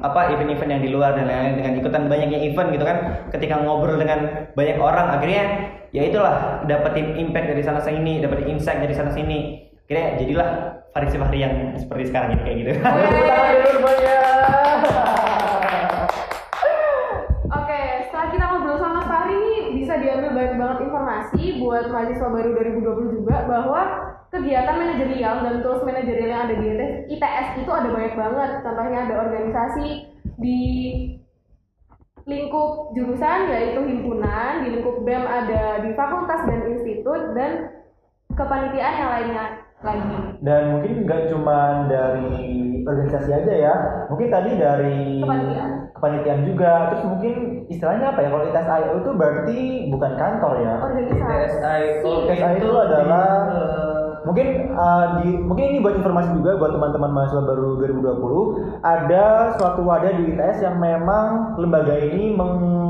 apa 0.00 0.32
event-event 0.32 0.70
yang 0.72 0.80
di 0.80 0.88
luar 0.88 1.12
dan 1.12 1.28
lain-lain 1.28 1.60
dengan 1.60 1.72
ikutan 1.76 2.02
banyaknya 2.08 2.40
event 2.40 2.72
gitu 2.72 2.84
kan 2.88 2.98
ketika 3.36 3.60
ngobrol 3.60 4.00
dengan 4.00 4.48
banyak 4.56 4.80
orang 4.80 5.12
akhirnya 5.12 5.44
ya 5.92 6.08
itulah 6.08 6.64
dapetin 6.64 7.20
impact 7.20 7.52
dari 7.52 7.60
sana 7.60 7.84
sini 7.84 8.24
dapetin 8.24 8.56
insight 8.56 8.80
dari 8.80 8.96
sana 8.96 9.12
sini 9.12 9.68
akhirnya 9.84 10.08
jadilah 10.20 10.48
Farisi 10.92 11.16
Fahri 11.20 11.38
yang 11.44 11.54
seperti 11.76 12.08
sekarang 12.08 12.32
ini 12.34 12.42
kayak 12.42 12.56
gitu. 12.58 12.70
Oke, 17.48 17.80
setelah 18.08 18.26
kita 18.32 18.44
ngobrol 18.50 18.76
sama 18.80 19.00
Mas 19.00 19.06
Fahri 19.08 19.44
diambil 20.00 20.30
banyak 20.34 20.54
banget 20.56 20.78
informasi 20.86 21.42
buat 21.62 21.84
mahasiswa 21.90 22.28
baru 22.30 22.50
2020 22.54 23.16
juga 23.20 23.36
bahwa 23.46 23.80
kegiatan 24.28 24.76
manajerial 24.76 25.36
dan 25.40 25.54
tools 25.64 25.82
manajerial 25.84 26.28
yang 26.28 26.42
ada 26.48 26.54
di 26.60 26.68
ITS 27.16 27.48
itu 27.64 27.70
ada 27.72 27.88
banyak 27.88 28.14
banget. 28.14 28.50
Contohnya 28.60 28.98
ada 29.08 29.14
organisasi 29.24 29.86
di 30.38 30.60
lingkup 32.28 32.92
jurusan 32.92 33.48
yaitu 33.48 33.80
himpunan, 33.80 34.60
di 34.62 34.68
lingkup 34.76 35.00
BEM 35.00 35.24
ada 35.24 35.80
di 35.80 35.96
fakultas 35.96 36.44
dan 36.44 36.60
institut 36.76 37.32
dan 37.32 37.80
kepanitiaan 38.36 38.94
yang 39.00 39.10
lainnya 39.10 39.44
lagi. 39.80 40.16
Dan 40.44 40.62
mungkin 40.76 40.92
nggak 41.08 41.32
cuma 41.32 41.88
dari 41.88 42.28
organisasi 42.84 43.30
aja 43.32 43.54
ya, 43.56 43.74
mungkin 44.12 44.28
tadi 44.28 44.50
dari 44.60 45.24
Kepanitiaan. 45.24 45.70
kepanitiaan 45.96 46.42
juga. 46.44 46.72
Terus 46.92 47.04
mungkin 47.08 47.34
istilahnya 47.68 48.16
apa 48.16 48.20
ya? 48.24 48.28
Kalau 48.32 48.44
ITS 48.48 48.68
IO 48.68 48.92
itu 49.00 49.10
berarti 49.16 49.58
bukan 49.92 50.12
kantor 50.16 50.52
ya. 50.60 50.72
Organisasi. 50.82 51.56
ITSI 52.28 52.56
itu 52.60 52.70
adalah 52.74 53.26
mungkin 54.28 54.76
uh, 54.76 55.06
di 55.22 55.28
mungkin 55.40 55.64
ini 55.72 55.78
buat 55.80 55.96
informasi 55.96 56.36
juga 56.36 56.60
buat 56.60 56.76
teman-teman 56.76 57.10
mahasiswa 57.16 57.48
baru 57.48 57.80
2020 57.80 58.84
ada 58.84 59.56
suatu 59.56 59.80
wadah 59.88 60.12
di 60.20 60.36
ITS 60.36 60.60
yang 60.60 60.76
memang 60.76 61.56
lembaga 61.56 61.96
ini 61.96 62.36
meng- 62.36 62.87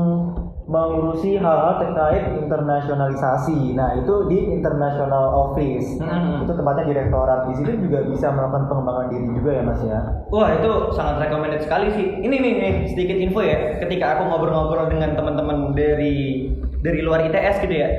mengurusi 0.69 1.41
hal-hal 1.41 1.81
terkait 1.81 2.29
internasionalisasi. 2.37 3.73
Nah, 3.73 3.97
itu 3.97 4.29
di 4.29 4.37
International 4.53 5.49
Office. 5.49 5.97
Mhm. 5.97 6.45
Itu 6.45 6.53
tempatnya 6.53 6.85
direktorat. 6.93 7.49
Di 7.49 7.53
situ 7.57 7.89
juga 7.89 8.05
bisa 8.05 8.29
melakukan 8.29 8.69
pengembangan 8.69 9.07
diri 9.09 9.27
juga 9.33 9.51
ya, 9.57 9.63
Mas 9.65 9.81
ya. 9.81 9.99
Wah 10.29 10.49
itu 10.53 10.71
sangat 10.93 11.25
recommended 11.25 11.65
sekali 11.65 11.89
sih. 11.97 12.21
Ini 12.21 12.35
nih, 12.37 12.53
nih 12.61 12.73
sedikit 12.93 13.17
info 13.17 13.41
ya. 13.41 13.81
Ketika 13.81 14.21
aku 14.21 14.29
ngobrol-ngobrol 14.29 14.93
dengan 14.93 15.17
teman-teman 15.17 15.73
dari 15.73 16.53
dari 16.85 16.99
luar 17.01 17.25
ITS 17.25 17.65
gitu 17.65 17.75
ya, 17.75 17.89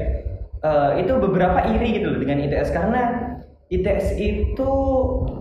eh, 0.63 0.91
itu 1.03 1.13
beberapa 1.19 1.67
iri 1.75 1.99
gitu 1.99 2.15
loh 2.15 2.19
dengan 2.23 2.39
ITS 2.47 2.71
karena 2.71 3.35
ITS 3.71 4.15
itu 4.19 4.71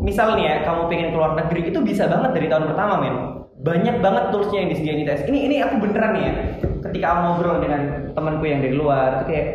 misalnya 0.02 0.44
ya 0.46 0.58
kamu 0.66 0.82
pengen 0.90 1.10
keluar 1.14 1.34
negeri 1.38 1.70
itu 1.70 1.80
bisa 1.86 2.10
banget 2.10 2.34
dari 2.34 2.50
tahun 2.50 2.74
pertama 2.74 2.94
men. 2.98 3.16
Banyak 3.60 4.02
banget 4.02 4.24
toolsnya 4.34 4.66
yang 4.66 4.70
disediain 4.74 5.02
ITS. 5.06 5.30
Ini 5.30 5.40
ini 5.46 5.56
aku 5.62 5.78
beneran 5.78 6.12
nih 6.18 6.24
ya. 6.26 6.34
Ketika 6.80 7.06
aku 7.12 7.20
ngobrol 7.26 7.58
dengan 7.60 7.82
temanku 8.16 8.44
yang 8.48 8.60
dari 8.64 8.76
luar, 8.76 9.22
itu 9.22 9.26
kayak 9.32 9.48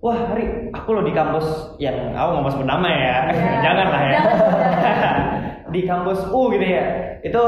Wah, 0.00 0.16
Hari, 0.16 0.72
aku 0.72 0.96
loh 0.96 1.04
di 1.04 1.12
kampus 1.12 1.76
yang 1.76 2.16
aku 2.16 2.28
nggak 2.32 2.44
mau 2.48 2.52
sebut 2.56 2.64
nama 2.64 2.88
ya. 2.88 3.16
Jangan 3.68 3.86
lah 3.92 4.02
ya. 4.08 4.18
Di 5.68 5.80
kampus 5.84 6.24
U 6.32 6.48
gitu 6.56 6.64
ya. 6.64 6.84
Itu 7.20 7.44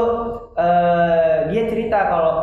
eh, 0.53 1.49
dia 1.49 1.63
cerita 1.65 2.13
kalau 2.13 2.33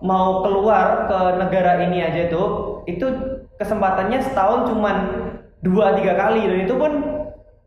mau 0.00 0.40
keluar 0.40 1.04
ke 1.04 1.20
negara 1.36 1.84
ini 1.84 2.00
aja 2.00 2.32
tuh, 2.32 2.80
itu 2.88 3.12
kesempatannya 3.60 4.24
setahun 4.24 4.72
cuman 4.72 4.96
dua 5.60 5.92
tiga 6.00 6.16
kali 6.16 6.48
dan 6.48 6.58
itu 6.64 6.72
pun 6.72 6.92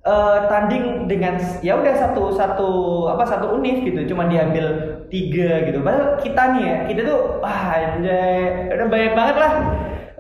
eh, 0.02 0.40
tanding 0.50 1.06
dengan 1.06 1.38
ya 1.62 1.78
udah 1.78 1.94
satu 1.94 2.34
satu 2.34 2.70
apa 3.14 3.30
satu 3.30 3.62
univ 3.62 3.86
gitu, 3.86 4.10
cuman 4.10 4.26
diambil 4.26 4.66
tiga 5.12 5.68
gitu. 5.68 5.84
Padahal 5.84 6.18
kita 6.24 6.44
nih 6.56 6.64
ya, 6.64 6.78
kita 6.88 7.02
tuh 7.04 7.20
wah 7.44 7.76
anjay, 7.76 8.72
udah 8.72 8.88
banyak 8.88 9.14
banget 9.14 9.36
lah. 9.38 9.54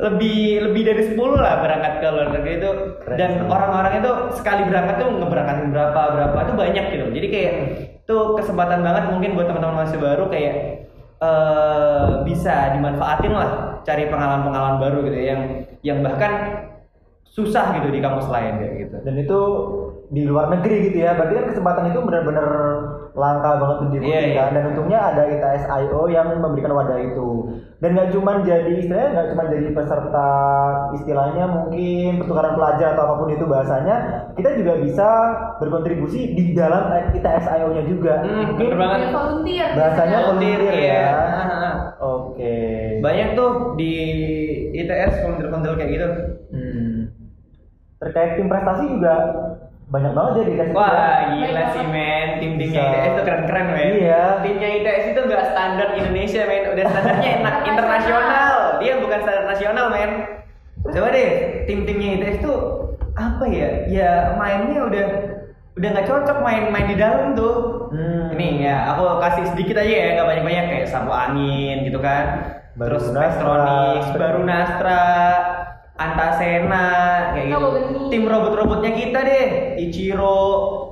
Lebih 0.01 0.65
lebih 0.65 0.81
dari 0.81 1.03
10 1.13 1.37
lah 1.37 1.61
berangkat 1.61 1.93
ke 2.01 2.07
luar 2.09 2.27
negeri 2.33 2.53
itu. 2.57 2.71
Keren 3.05 3.17
dan 3.21 3.31
orang-orang 3.45 4.01
itu 4.01 4.11
sekali 4.33 4.65
berangkat 4.65 4.97
tuh 4.97 5.09
ngeberangkatin 5.13 5.69
berapa 5.69 6.01
berapa 6.17 6.37
itu 6.41 6.53
banyak 6.57 6.85
gitu. 6.89 7.05
Jadi 7.13 7.27
kayak 7.29 7.53
itu 8.01 8.17
kesempatan 8.33 8.81
banget 8.81 9.13
mungkin 9.13 9.37
buat 9.37 9.45
teman-teman 9.45 9.85
masih 9.85 10.01
baru 10.01 10.25
kayak 10.27 10.55
eh 11.21 12.07
bisa 12.25 12.73
dimanfaatin 12.73 13.29
lah 13.29 13.77
cari 13.85 14.09
pengalaman-pengalaman 14.09 14.81
baru 14.81 14.97
gitu 15.05 15.17
ya, 15.21 15.25
yang 15.37 15.41
yang 15.85 15.97
bahkan 16.01 16.33
susah 17.29 17.77
gitu 17.77 17.93
di 17.93 18.01
kampus 18.01 18.25
lain 18.25 18.57
kayak 18.57 18.73
gitu. 18.89 18.95
Dan 19.05 19.15
itu 19.21 19.39
di 20.11 20.27
luar 20.27 20.51
negeri 20.51 20.91
gitu 20.91 20.97
ya. 21.07 21.15
Berarti 21.15 21.33
kan 21.39 21.45
kesempatan 21.55 21.83
itu 21.95 21.99
benar-benar 22.03 22.47
langka 23.15 23.51
banget 23.59 23.77
untuk 23.79 23.91
diikuti 23.95 24.11
iya. 24.11 24.35
kan. 24.43 24.49
Dan 24.51 24.63
untungnya 24.75 24.99
ada 24.99 25.23
ITS 25.23 25.63
IO 25.71 26.01
yang 26.11 26.27
memberikan 26.35 26.75
wadah 26.75 26.99
itu. 26.99 27.27
Dan 27.79 27.95
nggak 27.95 28.11
cuma 28.13 28.43
jadi 28.43 28.71
istilahnya 28.77 29.09
nggak 29.15 29.29
cuma 29.33 29.43
jadi 29.47 29.67
peserta 29.71 30.29
istilahnya 30.99 31.43
mungkin 31.47 32.21
pertukaran 32.21 32.53
pelajar 32.59 32.87
atau 32.93 33.03
apa 33.07 33.15
pun 33.23 33.29
itu 33.31 33.45
bahasanya, 33.47 33.95
kita 34.35 34.49
juga 34.59 34.73
bisa 34.83 35.07
berkontribusi 35.63 36.35
di 36.35 36.43
dalam 36.53 36.91
ITS 37.15 37.45
IO-nya 37.47 37.83
juga. 37.87 38.13
Hmm, 38.21 38.53
mungkin. 38.53 38.67
Ya, 38.75 39.09
volunteer. 39.15 39.69
bahasanya 39.79 40.17
Volunteer, 40.27 40.59
volunteer 40.59 40.75
iya. 40.75 40.93
ya. 40.93 41.09
Ah, 41.15 41.73
Oke. 42.01 42.55
banyak 42.99 43.33
tuh 43.33 43.79
di 43.79 43.93
ITS 44.75 45.23
volunteer-volunteer 45.23 45.75
kayak 45.79 45.91
gitu 45.95 46.09
Hmm. 46.51 47.07
Terkait 48.01 48.35
tim 48.35 48.51
prestasi 48.51 48.91
juga 48.91 49.13
banyak 49.91 50.11
banget 50.15 50.31
ya 50.31 50.43
di 50.47 50.53
ITS. 50.55 50.71
Wah 50.71 50.87
ya. 50.87 51.27
gila 51.29 51.63
sih 51.75 51.83
men, 51.85 52.27
tim-timnya 52.39 52.79
Bisa. 52.79 52.91
ITS 52.95 53.05
itu 53.11 53.21
keren-keren 53.27 53.67
men 53.69 53.89
Iya. 53.99 54.23
Timnya 54.39 54.69
ITS 54.79 55.03
itu 55.11 55.19
gak 55.27 55.45
standar 55.51 55.87
Indonesia 55.93 56.41
men, 56.47 56.63
udah 56.71 56.85
standarnya 56.87 57.29
enak 57.43 57.55
internasional 57.67 58.53
Dia 58.79 58.93
bukan 58.97 59.19
standar 59.19 59.45
nasional 59.45 59.85
men 59.91 60.11
Coba 60.81 61.07
deh, 61.11 61.31
tim-timnya 61.67 62.07
ITS 62.17 62.37
itu 62.39 62.53
apa 63.11 63.43
ya? 63.45 63.69
Ya 63.85 64.11
mainnya 64.39 64.87
udah 64.87 65.05
udah 65.71 65.87
nggak 65.87 66.07
cocok 66.07 66.37
main-main 66.39 66.87
di 66.87 66.95
dalam 66.95 67.35
tuh 67.35 67.55
Hmm. 67.91 68.31
Ini 68.31 68.63
ya, 68.63 68.95
aku 68.95 69.19
kasih 69.19 69.51
sedikit 69.51 69.83
aja 69.83 69.91
ya, 69.91 70.07
nggak 70.15 70.27
banyak-banyak 70.31 70.65
kayak 70.71 70.87
sapu 70.87 71.11
angin 71.11 71.83
gitu 71.83 71.99
kan 71.99 72.55
Baru 72.79 72.95
Terus 72.95 73.11
Nastra. 73.11 73.67
Baru 74.15 74.47
Nastra, 74.47 75.03
Antasena, 76.01 76.87
kayak 77.37 77.45
gitu 77.53 77.57
Robot. 77.61 78.09
Tim 78.09 78.23
robot-robotnya 78.27 78.91
kita 78.97 79.19
deh, 79.21 79.45
Ichiro, 79.77 80.39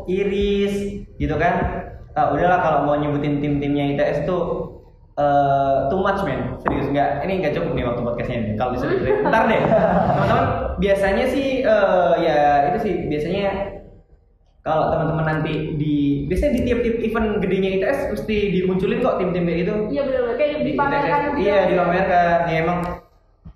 Iris, 0.06 1.06
gitu 1.17 1.36
kan. 1.36 1.86
Ah, 2.13 2.34
udahlah 2.34 2.60
kalau 2.62 2.80
mau 2.86 2.95
nyebutin 2.98 3.41
tim-timnya 3.41 3.95
ITS 3.95 4.30
tuh 4.30 4.72
eh, 5.19 5.78
too 5.91 6.00
much 6.00 6.22
man, 6.24 6.58
serius 6.63 6.88
nggak? 6.93 7.26
Ini 7.28 7.34
nggak 7.43 7.54
cukup 7.60 7.72
nih 7.76 7.86
waktu 7.86 8.02
podcastnya 8.06 8.38
nih. 8.39 8.54
Kalau 8.56 8.72
disebutin, 8.78 9.15
ntar 9.30 9.43
deh. 9.50 9.62
Teman-teman, 9.67 10.45
biasanya 10.80 11.26
sih 11.28 11.48
eh, 11.65 12.13
ya 12.24 12.39
itu 12.72 12.78
sih 12.86 12.93
biasanya 13.12 13.48
kalau 14.60 14.91
teman-teman 14.91 15.26
nanti 15.26 15.74
di 15.80 15.95
biasanya 16.28 16.60
di 16.60 16.62
tiap-tiap 16.67 16.95
event 17.02 17.28
gedenya 17.41 17.69
ITS 17.80 18.00
mesti 18.13 18.38
dimunculin 18.54 19.00
kok 19.02 19.17
tim-tim 19.17 19.48
kayak 19.48 19.60
gitu 19.65 19.74
Iya 19.89 20.02
benar 20.06 20.24
kayak 20.36 20.52
di 20.62 20.63
dipamerkan 20.76 21.19
gitu. 21.26 21.38
Iya, 21.41 21.58
dipamerkan. 21.74 22.38
Ya 22.52 22.58
emang 22.63 22.80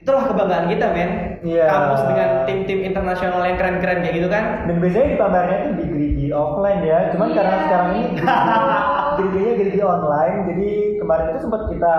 itulah 0.04 0.24
kebanggaan 0.28 0.68
kita, 0.68 0.86
men. 0.92 1.12
Iya. 1.40 1.66
Kampus 1.66 2.02
dengan 2.06 2.30
tim-tim 2.44 2.80
internasional 2.84 3.40
yang 3.42 3.56
keren-keren 3.56 4.04
kayak 4.04 4.16
gitu 4.16 4.28
kan. 4.28 4.68
Dan 4.68 4.76
biasanya 4.78 5.08
dipamernya 5.16 5.58
tuh 5.64 5.74
di 5.74 5.86
gerigi 5.88 6.28
offline 6.30 6.82
ya. 6.84 7.00
Cuman 7.16 7.28
Iya. 7.28 7.36
karena 7.40 7.56
sekarang 7.64 7.88
ini 7.90 8.02
geriginya 9.16 9.54
gerigi 9.56 9.82
online, 9.82 10.38
jadi 10.46 10.70
kemarin 11.00 11.26
itu 11.32 11.40
sempat 11.42 11.62
kita 11.70 11.96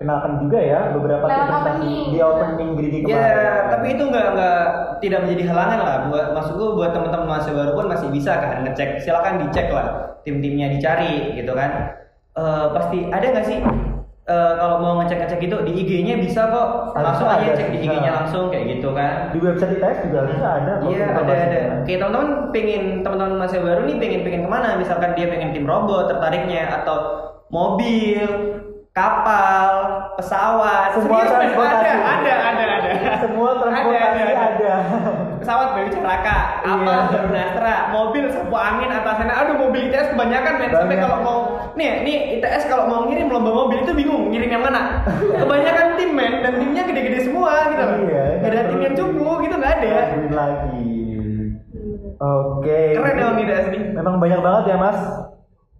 kenalkan 0.00 0.32
juga 0.40 0.58
ya 0.58 0.80
beberapa 0.90 1.22
Lewat 1.22 1.36
tim 1.36 1.44
prestasi 1.44 1.76
opening. 1.76 2.04
di 2.08 2.18
opening 2.18 2.70
gerigi 2.72 2.98
Ya, 3.04 3.20
kemarin. 3.20 3.64
tapi 3.68 3.86
itu 3.92 4.02
nggak 4.08 4.26
nggak 4.32 4.60
tidak 4.98 5.18
menjadi 5.22 5.42
halangan 5.52 5.78
lah. 5.78 5.96
Buat 6.08 6.26
maksudku 6.32 6.64
buat 6.72 6.90
teman-teman 6.90 7.28
masih 7.30 7.52
baru 7.52 7.72
pun 7.74 7.86
masih 7.86 8.08
bisa 8.08 8.32
kan 8.34 8.64
ngecek. 8.64 8.90
Silakan 8.98 9.44
dicek 9.44 9.68
lah 9.68 9.86
tim-timnya 10.24 10.72
dicari 10.72 11.36
gitu 11.36 11.52
kan. 11.52 11.94
Eh, 12.32 12.66
pasti 12.72 12.98
ada 13.06 13.26
nggak 13.28 13.44
sih 13.44 13.58
eh, 14.30 14.52
kalau 14.54 14.76
mau 14.78 14.92
ngecek-ngecek 15.02 15.38
gitu 15.42 15.56
di 15.66 15.72
IG-nya 15.74 16.14
bisa 16.22 16.46
kok 16.46 16.94
langsung 16.94 17.26
aja 17.26 17.50
cek 17.50 17.68
di 17.74 17.78
IG-nya 17.82 18.10
langsung 18.22 18.46
kayak 18.48 18.78
gitu 18.78 18.94
kan. 18.94 19.34
di 19.34 19.38
website 19.42 19.74
ITS 19.76 19.98
juga 20.06 20.16
harusnya 20.22 20.50
ada 20.54 20.72
kok 20.78 20.88
Iya 20.94 21.06
ada 21.10 21.32
ada. 21.34 21.60
Kayak 21.82 21.98
teman-teman 22.00 22.28
pengen 22.54 22.84
teman-teman 23.02 23.34
masih 23.42 23.58
baru 23.58 23.80
nih 23.84 23.96
pengen 23.98 24.20
pengen 24.22 24.42
ke 24.46 24.50
mana? 24.50 24.68
Misalkan 24.78 25.10
dia 25.18 25.26
pengen 25.26 25.50
tim 25.50 25.66
robot 25.66 26.06
tertariknya 26.06 26.62
atau 26.82 26.96
mobil, 27.50 28.22
kapal, 28.94 29.70
pesawat. 30.14 30.94
Semua 30.94 31.26
Serius, 31.26 31.54
ada 31.58 31.92
ada 31.98 32.32
ada 32.54 32.64
ada. 32.78 32.90
Semua 33.18 33.50
transportasi 33.58 34.18
Ada, 34.22 34.30
ada, 34.30 34.46
ada. 34.54 34.74
Pesawat 35.40 35.68
baru 35.72 35.88
celaka, 35.90 36.38
kapal 36.62 36.98
Iya. 37.10 37.10
baru 37.10 37.74
mobil 37.90 38.24
sapu 38.30 38.56
angin 38.56 38.90
atasnya. 38.92 39.34
Aduh 39.34 39.56
mobil 39.58 39.88
ITS 39.90 40.14
kebanyakan 40.14 40.54
men. 40.60 40.70
Sampai 40.70 40.98
kalau 41.00 41.18
mau 41.24 41.38
nih 41.76 42.06
nih 42.06 42.16
ITS 42.38 42.70
kalau 42.70 42.84
mau 42.86 43.00
ngirim 43.06 43.28
lomba 43.30 43.50
mobil 43.50 43.82
itu 43.82 43.92
bingung 43.94 44.30
ngirim 44.30 44.50
yang 44.50 44.64
mana. 44.64 45.04
Kebanyakan 45.10 45.98
tim 45.98 46.10
men 46.14 46.42
dan 46.42 46.54
timnya 46.58 46.82
gede-gede 46.86 47.18
semua 47.26 47.70
gitu. 47.74 47.84
Iya, 48.08 48.24
Gak 48.42 48.50
ada 48.50 48.62
tim 48.70 48.80
yang 48.80 48.94
cukup 48.96 49.36
gitu 49.44 49.54
nggak 49.58 49.74
ada. 49.82 49.94
Lagi. 50.30 50.92
Oke. 52.20 52.80
Keren 52.96 53.24
Om 53.24 53.36
ITS 53.42 53.66
ini. 53.72 53.78
Memang 53.96 54.14
banyak 54.20 54.40
banget 54.44 54.64
ya 54.72 54.76
Mas 54.76 54.98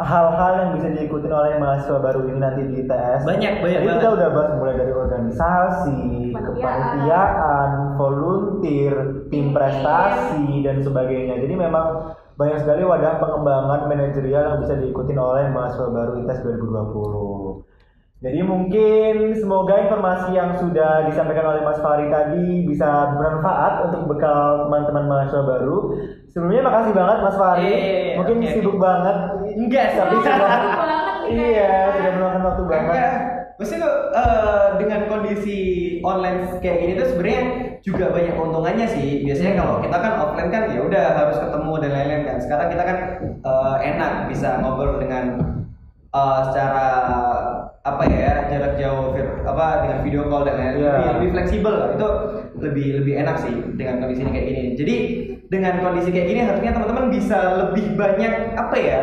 hal-hal 0.00 0.52
yang 0.56 0.70
bisa 0.80 0.88
diikuti 0.96 1.28
oleh 1.28 1.60
mahasiswa 1.60 2.00
baru 2.00 2.24
ini 2.24 2.40
nanti 2.40 2.60
di 2.64 2.74
ITS. 2.80 3.20
Banyak, 3.28 3.52
banyak 3.60 3.80
Jadi 3.84 3.92
kita 4.00 4.08
udah 4.16 4.28
bahas 4.32 4.50
mulai 4.56 4.74
dari 4.80 4.92
organisasi, 4.96 6.00
Kepanitiaan. 6.32 6.56
kepanitiaan, 6.56 7.68
volunteer, 8.00 8.94
tim 9.28 9.52
prestasi 9.52 10.44
dan 10.64 10.80
sebagainya. 10.80 11.36
Jadi 11.44 11.54
memang 11.54 12.16
banyak 12.40 12.64
sekali 12.64 12.80
wadah 12.88 13.20
pengembangan 13.20 13.84
manajerial 13.84 14.42
yang 14.48 14.58
bisa 14.64 14.80
diikuti 14.80 15.12
oleh 15.12 15.52
mahasiswa 15.52 15.92
baru 15.92 16.24
ITS 16.24 16.40
2020. 16.40 17.68
Jadi 18.20 18.40
mungkin 18.44 19.32
semoga 19.32 19.80
informasi 19.80 20.36
yang 20.36 20.52
sudah 20.56 21.08
disampaikan 21.08 21.56
oleh 21.56 21.64
Mas 21.64 21.80
Fahri 21.80 22.12
tadi 22.12 22.68
bisa 22.68 23.16
bermanfaat 23.16 23.88
untuk 23.88 24.12
bekal 24.12 24.68
teman-teman 24.68 25.04
mahasiswa 25.08 25.40
baru. 25.44 25.76
Sebelumnya 26.32 26.64
makasih 26.64 26.92
banget 26.96 27.18
Mas 27.24 27.36
Fahri. 27.36 27.68
Iya. 27.68 28.16
mungkin 28.20 28.36
Oke, 28.40 28.48
sibuk 28.52 28.76
oke. 28.76 28.84
banget. 28.84 29.16
Enggak, 29.56 29.86
tapi 29.96 30.14
sudah 30.20 30.50
Iya, 31.30 31.70
sudah 31.96 32.12
meluangkan 32.16 32.42
waktu 32.44 32.62
banget. 32.68 33.12
Maksudnya 33.56 33.80
tuh 33.84 33.94
eh, 34.16 34.66
dengan 34.80 35.00
kondisi 35.08 35.58
online 36.00 36.60
kayak 36.64 36.76
gini 36.80 36.92
tuh 36.96 37.08
sebenarnya 37.12 37.42
juga 37.80 38.12
banyak 38.12 38.34
keuntungannya 38.36 38.86
sih. 38.86 39.24
Biasanya 39.24 39.52
kalau 39.60 39.74
kita 39.80 39.96
kan 39.96 40.12
offline 40.20 40.50
kan 40.52 40.62
ya 40.72 40.80
udah 40.84 41.04
harus 41.16 41.38
ketemu 41.40 41.72
dan 41.80 41.90
lain-lain 41.96 42.22
kan. 42.28 42.36
Sekarang 42.40 42.68
kita 42.72 42.82
kan 42.84 42.96
eh, 43.40 43.76
enak 43.94 44.12
bisa 44.28 44.48
ngobrol 44.60 45.00
dengan 45.00 45.24
eh, 46.12 46.40
secara 46.50 46.86
apa 47.80 48.04
ya 48.12 48.44
jarak 48.52 48.76
jauh 48.76 49.16
apa 49.40 49.66
dengan 49.88 49.98
video 50.04 50.28
call 50.28 50.44
dan 50.44 50.60
lain-lain 50.60 50.84
Iya. 50.84 50.92
lebih, 50.92 51.10
lebih 51.16 51.28
fleksibel 51.32 51.72
lah. 51.72 51.88
itu 51.96 52.08
lebih 52.60 52.86
lebih 53.00 53.14
enak 53.24 53.36
sih 53.40 53.54
dengan 53.72 54.04
kondisi 54.04 54.20
ini 54.20 54.30
kayak 54.36 54.46
gini 54.52 54.62
jadi 54.76 54.94
dengan 55.48 55.74
kondisi 55.80 56.08
kayak 56.12 56.28
gini 56.28 56.40
harusnya 56.44 56.70
teman-teman 56.76 57.06
bisa 57.08 57.38
lebih 57.56 57.96
banyak 57.96 58.34
apa 58.52 58.76
ya 58.76 59.00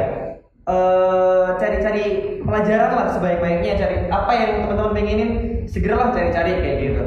eh, 0.69 1.47
cari-cari 1.57 2.05
pelajaran 2.45 2.91
lah 2.93 3.07
sebaik-baiknya 3.17 3.73
cari 3.81 3.95
apa 4.13 4.31
yang 4.37 4.51
teman-teman 4.69 4.93
pengenin 4.93 5.29
segeralah 5.65 6.13
cari-cari 6.13 6.53
kayak 6.61 6.77
gitu 6.77 7.03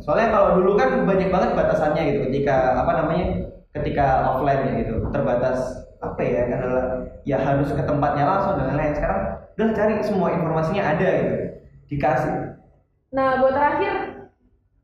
soalnya 0.00 0.28
kalau 0.30 0.48
dulu 0.60 0.74
kan 0.74 1.04
banyak 1.04 1.28
banget 1.28 1.50
batasannya 1.54 2.02
gitu 2.10 2.18
ketika 2.30 2.80
apa 2.80 2.92
namanya 3.02 3.26
ketika 3.74 4.06
offline 4.28 4.62
ya 4.64 4.72
gitu 4.82 4.94
terbatas 5.10 5.58
apa 5.98 6.20
ya 6.22 6.46
adalah 6.46 6.84
ya 7.26 7.36
harus 7.38 7.68
ke 7.70 7.82
tempatnya 7.82 8.24
langsung 8.24 8.54
dan 8.56 8.70
lain-lain 8.70 8.94
sekarang 8.94 9.20
udah 9.58 9.68
cari 9.74 9.94
semua 10.00 10.28
informasinya 10.30 10.82
ada 10.84 11.08
gitu 11.22 11.36
dikasih 11.88 12.34
Nah, 13.08 13.40
buat 13.40 13.56
terakhir, 13.56 13.94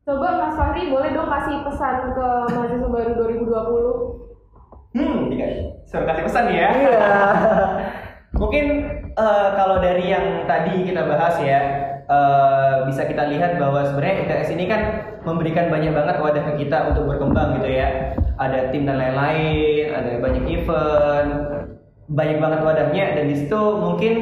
coba 0.01 0.27
Mas 0.33 0.57
Fahri 0.57 0.89
boleh 0.89 1.13
dong 1.13 1.29
kasih 1.29 1.61
pesan 1.61 2.09
ke 2.09 2.27
mahasiswa 2.57 2.89
baru 2.89 3.11
2020. 3.21 4.97
hmm 4.97 5.29
dikasih 5.29 5.65
suruh 5.85 6.09
kasih 6.09 6.23
pesan 6.25 6.45
ya 6.49 6.67
Iya. 6.73 6.97
Mungkin 8.41 8.65
eh, 9.13 9.47
kalau 9.53 9.77
dari 9.77 10.09
yang 10.09 10.43
tadi 10.43 10.83
kita 10.83 11.05
bahas 11.05 11.37
ya, 11.37 11.59
eh, 12.05 12.75
bisa 12.89 13.01
kita 13.09 13.29
lihat 13.33 13.57
bahwa 13.57 13.85
sebenarnya 13.85 14.15
ITS 14.25 14.49
ini 14.53 14.65
kan 14.69 14.81
memberikan 15.25 15.73
banyak 15.73 15.91
banget 15.91 16.15
wadah 16.21 16.43
ke 16.53 16.53
kita 16.65 16.93
untuk 16.93 17.09
berkembang 17.09 17.61
gitu 17.61 17.69
ya. 17.69 18.13
Ada 18.35 18.69
tim 18.69 18.85
dan 18.85 18.99
lain-lain, 18.99 19.95
ada 19.95 20.11
banyak 20.19 20.43
event, 20.45 21.29
banyak 22.05 22.37
banget 22.37 22.59
wadahnya 22.61 23.05
dan 23.17 23.25
di 23.25 23.35
situ 23.41 23.61
mungkin 23.81 24.13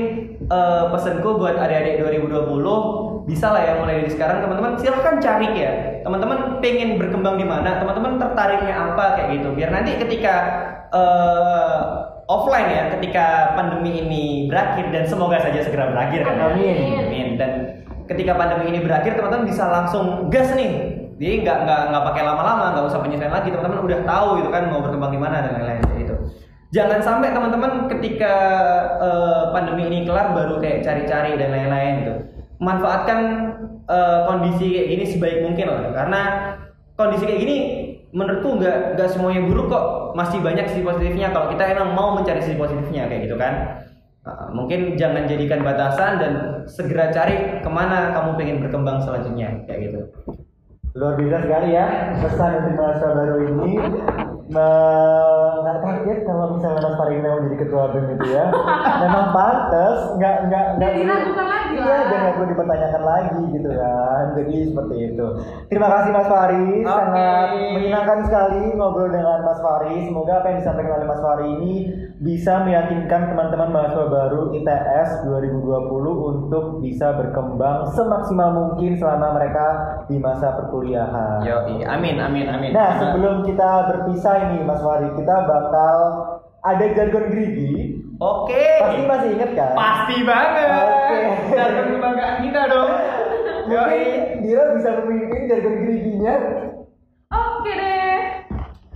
eh, 0.48 0.84
pesanku 0.88 1.36
buat 1.36 1.60
adik-adik 1.60 2.00
2020 2.00 3.28
bisa 3.28 3.56
lah 3.56 3.64
ya 3.64 3.74
mulai 3.80 4.04
dari 4.04 4.12
sekarang 4.12 4.44
teman-teman 4.44 4.76
silahkan 4.80 5.16
cari 5.20 5.48
ya 5.56 5.72
teman-teman 6.04 6.60
pengen 6.60 7.00
berkembang 7.00 7.40
di 7.40 7.48
mana 7.48 7.80
teman-teman 7.80 8.20
tertariknya 8.20 8.76
apa 8.76 9.06
kayak 9.16 9.30
gitu 9.40 9.48
biar 9.56 9.70
nanti 9.72 10.00
ketika 10.00 10.34
eh, 10.96 11.82
offline 12.28 12.70
ya 12.72 12.84
ketika 12.96 13.52
pandemi 13.60 14.00
ini 14.00 14.24
berakhir 14.48 14.88
dan 14.96 15.04
semoga 15.04 15.44
saja 15.44 15.60
segera 15.60 15.92
berakhir 15.92 16.24
kan 16.24 16.36
ya. 16.40 16.46
Amin. 16.56 17.04
Ketika 18.04 18.36
pandemi 18.36 18.76
ini 18.76 18.80
berakhir 18.84 19.16
teman-teman 19.16 19.48
bisa 19.48 19.64
langsung 19.72 20.28
gas 20.28 20.52
nih. 20.54 21.00
Jadi 21.16 21.46
nggak 21.46 21.58
nggak 21.64 21.82
nggak 21.94 22.04
pakai 22.12 22.24
lama-lama, 22.26 22.66
nggak 22.76 22.86
usah 22.92 23.00
penyesuaian 23.00 23.32
lagi. 23.32 23.50
Teman-teman 23.54 23.80
udah 23.86 24.00
tahu 24.04 24.28
gitu 24.44 24.50
kan 24.52 24.64
mau 24.68 24.82
berkembang 24.84 25.12
di 25.16 25.20
mana 25.22 25.36
dan 25.40 25.52
lain-lain 25.56 25.84
gitu. 26.04 26.16
Jangan 26.74 27.00
sampai 27.06 27.30
teman-teman 27.32 27.86
ketika 27.86 28.34
eh, 28.98 29.44
pandemi 29.54 29.88
ini 29.88 30.10
kelar 30.10 30.34
baru 30.34 30.58
kayak 30.58 30.82
cari-cari 30.82 31.38
dan 31.38 31.50
lain-lain 31.54 31.94
gitu. 32.04 32.14
Manfaatkan 32.60 33.20
eh, 33.88 34.20
kondisi 34.26 34.66
kayak 34.74 34.88
gini 34.90 35.04
sebaik 35.06 35.40
mungkin 35.46 35.66
lah. 35.70 35.94
Karena 35.94 36.22
kondisi 36.98 37.24
kayak 37.30 37.42
gini 37.46 37.58
menurutku 38.14 38.58
nggak 38.58 38.98
nggak 38.98 39.10
semuanya 39.14 39.42
buruk 39.46 39.70
kok. 39.70 39.86
Masih 40.18 40.42
banyak 40.42 40.66
sisi 40.70 40.82
positifnya 40.82 41.30
kalau 41.30 41.54
kita 41.54 41.64
emang 41.72 41.94
mau 41.94 42.18
mencari 42.18 42.42
sisi 42.42 42.58
positifnya 42.58 43.06
kayak 43.06 43.32
gitu 43.32 43.38
kan. 43.38 43.86
Uh, 44.24 44.48
mungkin 44.56 44.96
jangan 44.96 45.28
jadikan 45.28 45.68
batasan 45.68 46.16
dan 46.16 46.34
segera 46.64 47.12
cari 47.12 47.60
ke 47.60 47.68
mana 47.68 48.16
kamu 48.16 48.40
pengen 48.40 48.58
berkembang 48.64 49.04
selanjutnya 49.04 49.68
kayak 49.68 49.92
gitu. 49.92 50.00
Luar 50.96 51.20
biasa 51.20 51.44
sekali 51.44 51.70
ya 51.76 51.86
pesan 52.24 52.52
untuk 52.64 52.74
mahasiswa 52.80 53.10
baru 53.12 53.36
ini. 53.52 53.72
Me- 54.54 55.52
Nggak 55.64 55.78
kaget 55.80 56.20
kalau 56.24 56.46
misalnya 56.52 56.82
Mas 56.82 56.96
Farid 56.96 57.20
memang 57.20 57.42
jadi 57.44 57.58
ketua 57.58 57.84
BEM 57.90 58.08
itu 58.14 58.26
ya. 58.30 58.46
Memang 59.04 59.26
pantas, 59.32 59.98
nggak 60.14 60.36
nggak 60.46 60.66
nggak 60.76 60.92
Jadi 60.92 61.02
diragukan 61.02 61.48
lagi 61.48 61.62
Iya, 61.74 61.84
lah. 61.84 62.04
dan 62.06 62.20
nggak 62.20 62.34
perlu 62.36 62.48
dipertanyakan 62.48 63.04
lagi 63.04 63.42
gitu 63.50 63.70
kan. 63.74 64.24
Jadi 64.36 64.56
seperti 64.70 64.96
itu. 65.04 65.28
Terima 65.66 65.88
kasih 65.90 66.12
Mas 66.12 66.28
Fari, 66.28 66.68
Oke. 66.78 66.86
sangat 66.86 67.48
menyenangkan 67.74 68.20
sekali 68.24 68.62
ngobrol 68.74 69.10
dengan 69.10 69.40
Mas 69.42 69.58
Fari. 69.58 69.96
Semoga 70.04 70.34
apa 70.38 70.48
yang 70.48 70.60
disampaikan 70.60 70.94
oleh 70.94 71.08
Mas 71.08 71.22
Fari 71.22 71.46
ini 71.50 71.74
bisa 72.20 72.54
meyakinkan 72.62 73.22
teman-teman 73.28 73.70
mahasiswa 73.70 74.06
baru 74.06 74.42
ITS 74.54 75.10
2020 75.26 75.66
untuk 76.24 76.64
bisa 76.80 77.12
berkembang 77.14 77.90
semaksimal 77.90 78.50
mungkin 78.52 78.96
selama 78.96 79.34
mereka 79.34 79.66
di 80.06 80.16
masa 80.18 80.54
perkuliahan. 80.54 81.42
Yo, 81.42 81.58
amin 81.84 82.16
amin 82.16 82.46
amin. 82.48 82.70
Nah, 82.72 82.96
sebelum 82.96 83.44
kita 83.44 83.70
berpisah 83.90 84.43
ini 84.50 84.64
Mas 84.64 84.84
Fari, 84.84 85.08
kita 85.16 85.36
bakal 85.48 85.98
ada 86.60 86.86
jargon 86.92 87.26
gerigi. 87.32 87.72
Oke. 88.18 88.66
Pasti 88.80 89.02
masih 89.04 89.30
inget 89.36 89.52
kan? 89.56 89.72
Pasti 89.76 90.16
banget. 90.24 90.68
Oke. 90.80 91.20
Jargon 91.52 91.86
kebanggaan 91.92 92.36
kita 92.42 92.62
dong. 92.68 92.92
Mungkin 93.70 94.12
dia 94.44 94.62
bisa 94.76 94.90
memimpin 95.02 95.42
jargon 95.48 95.76
geriginya. 95.82 96.36
Oke 97.32 97.72
deh. 97.74 98.20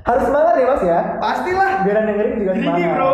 Harus 0.04 0.24
semangat 0.24 0.54
ya 0.56 0.66
Mas 0.68 0.84
ya. 0.84 1.00
pastilah. 1.20 1.72
Biar 1.84 1.98
dengerin 2.04 2.39
juga 2.39 2.52
Gerigi, 2.56 2.68
semangat. 2.68 2.95
bro. 2.95 3.14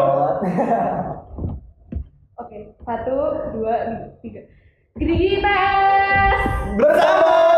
Oke, 2.43 2.57
satu, 2.83 3.15
dua, 3.53 3.75
tiga. 4.21 4.41
Gerigi 4.93 5.41
tes. 5.41 6.37
Bersama 6.77 7.52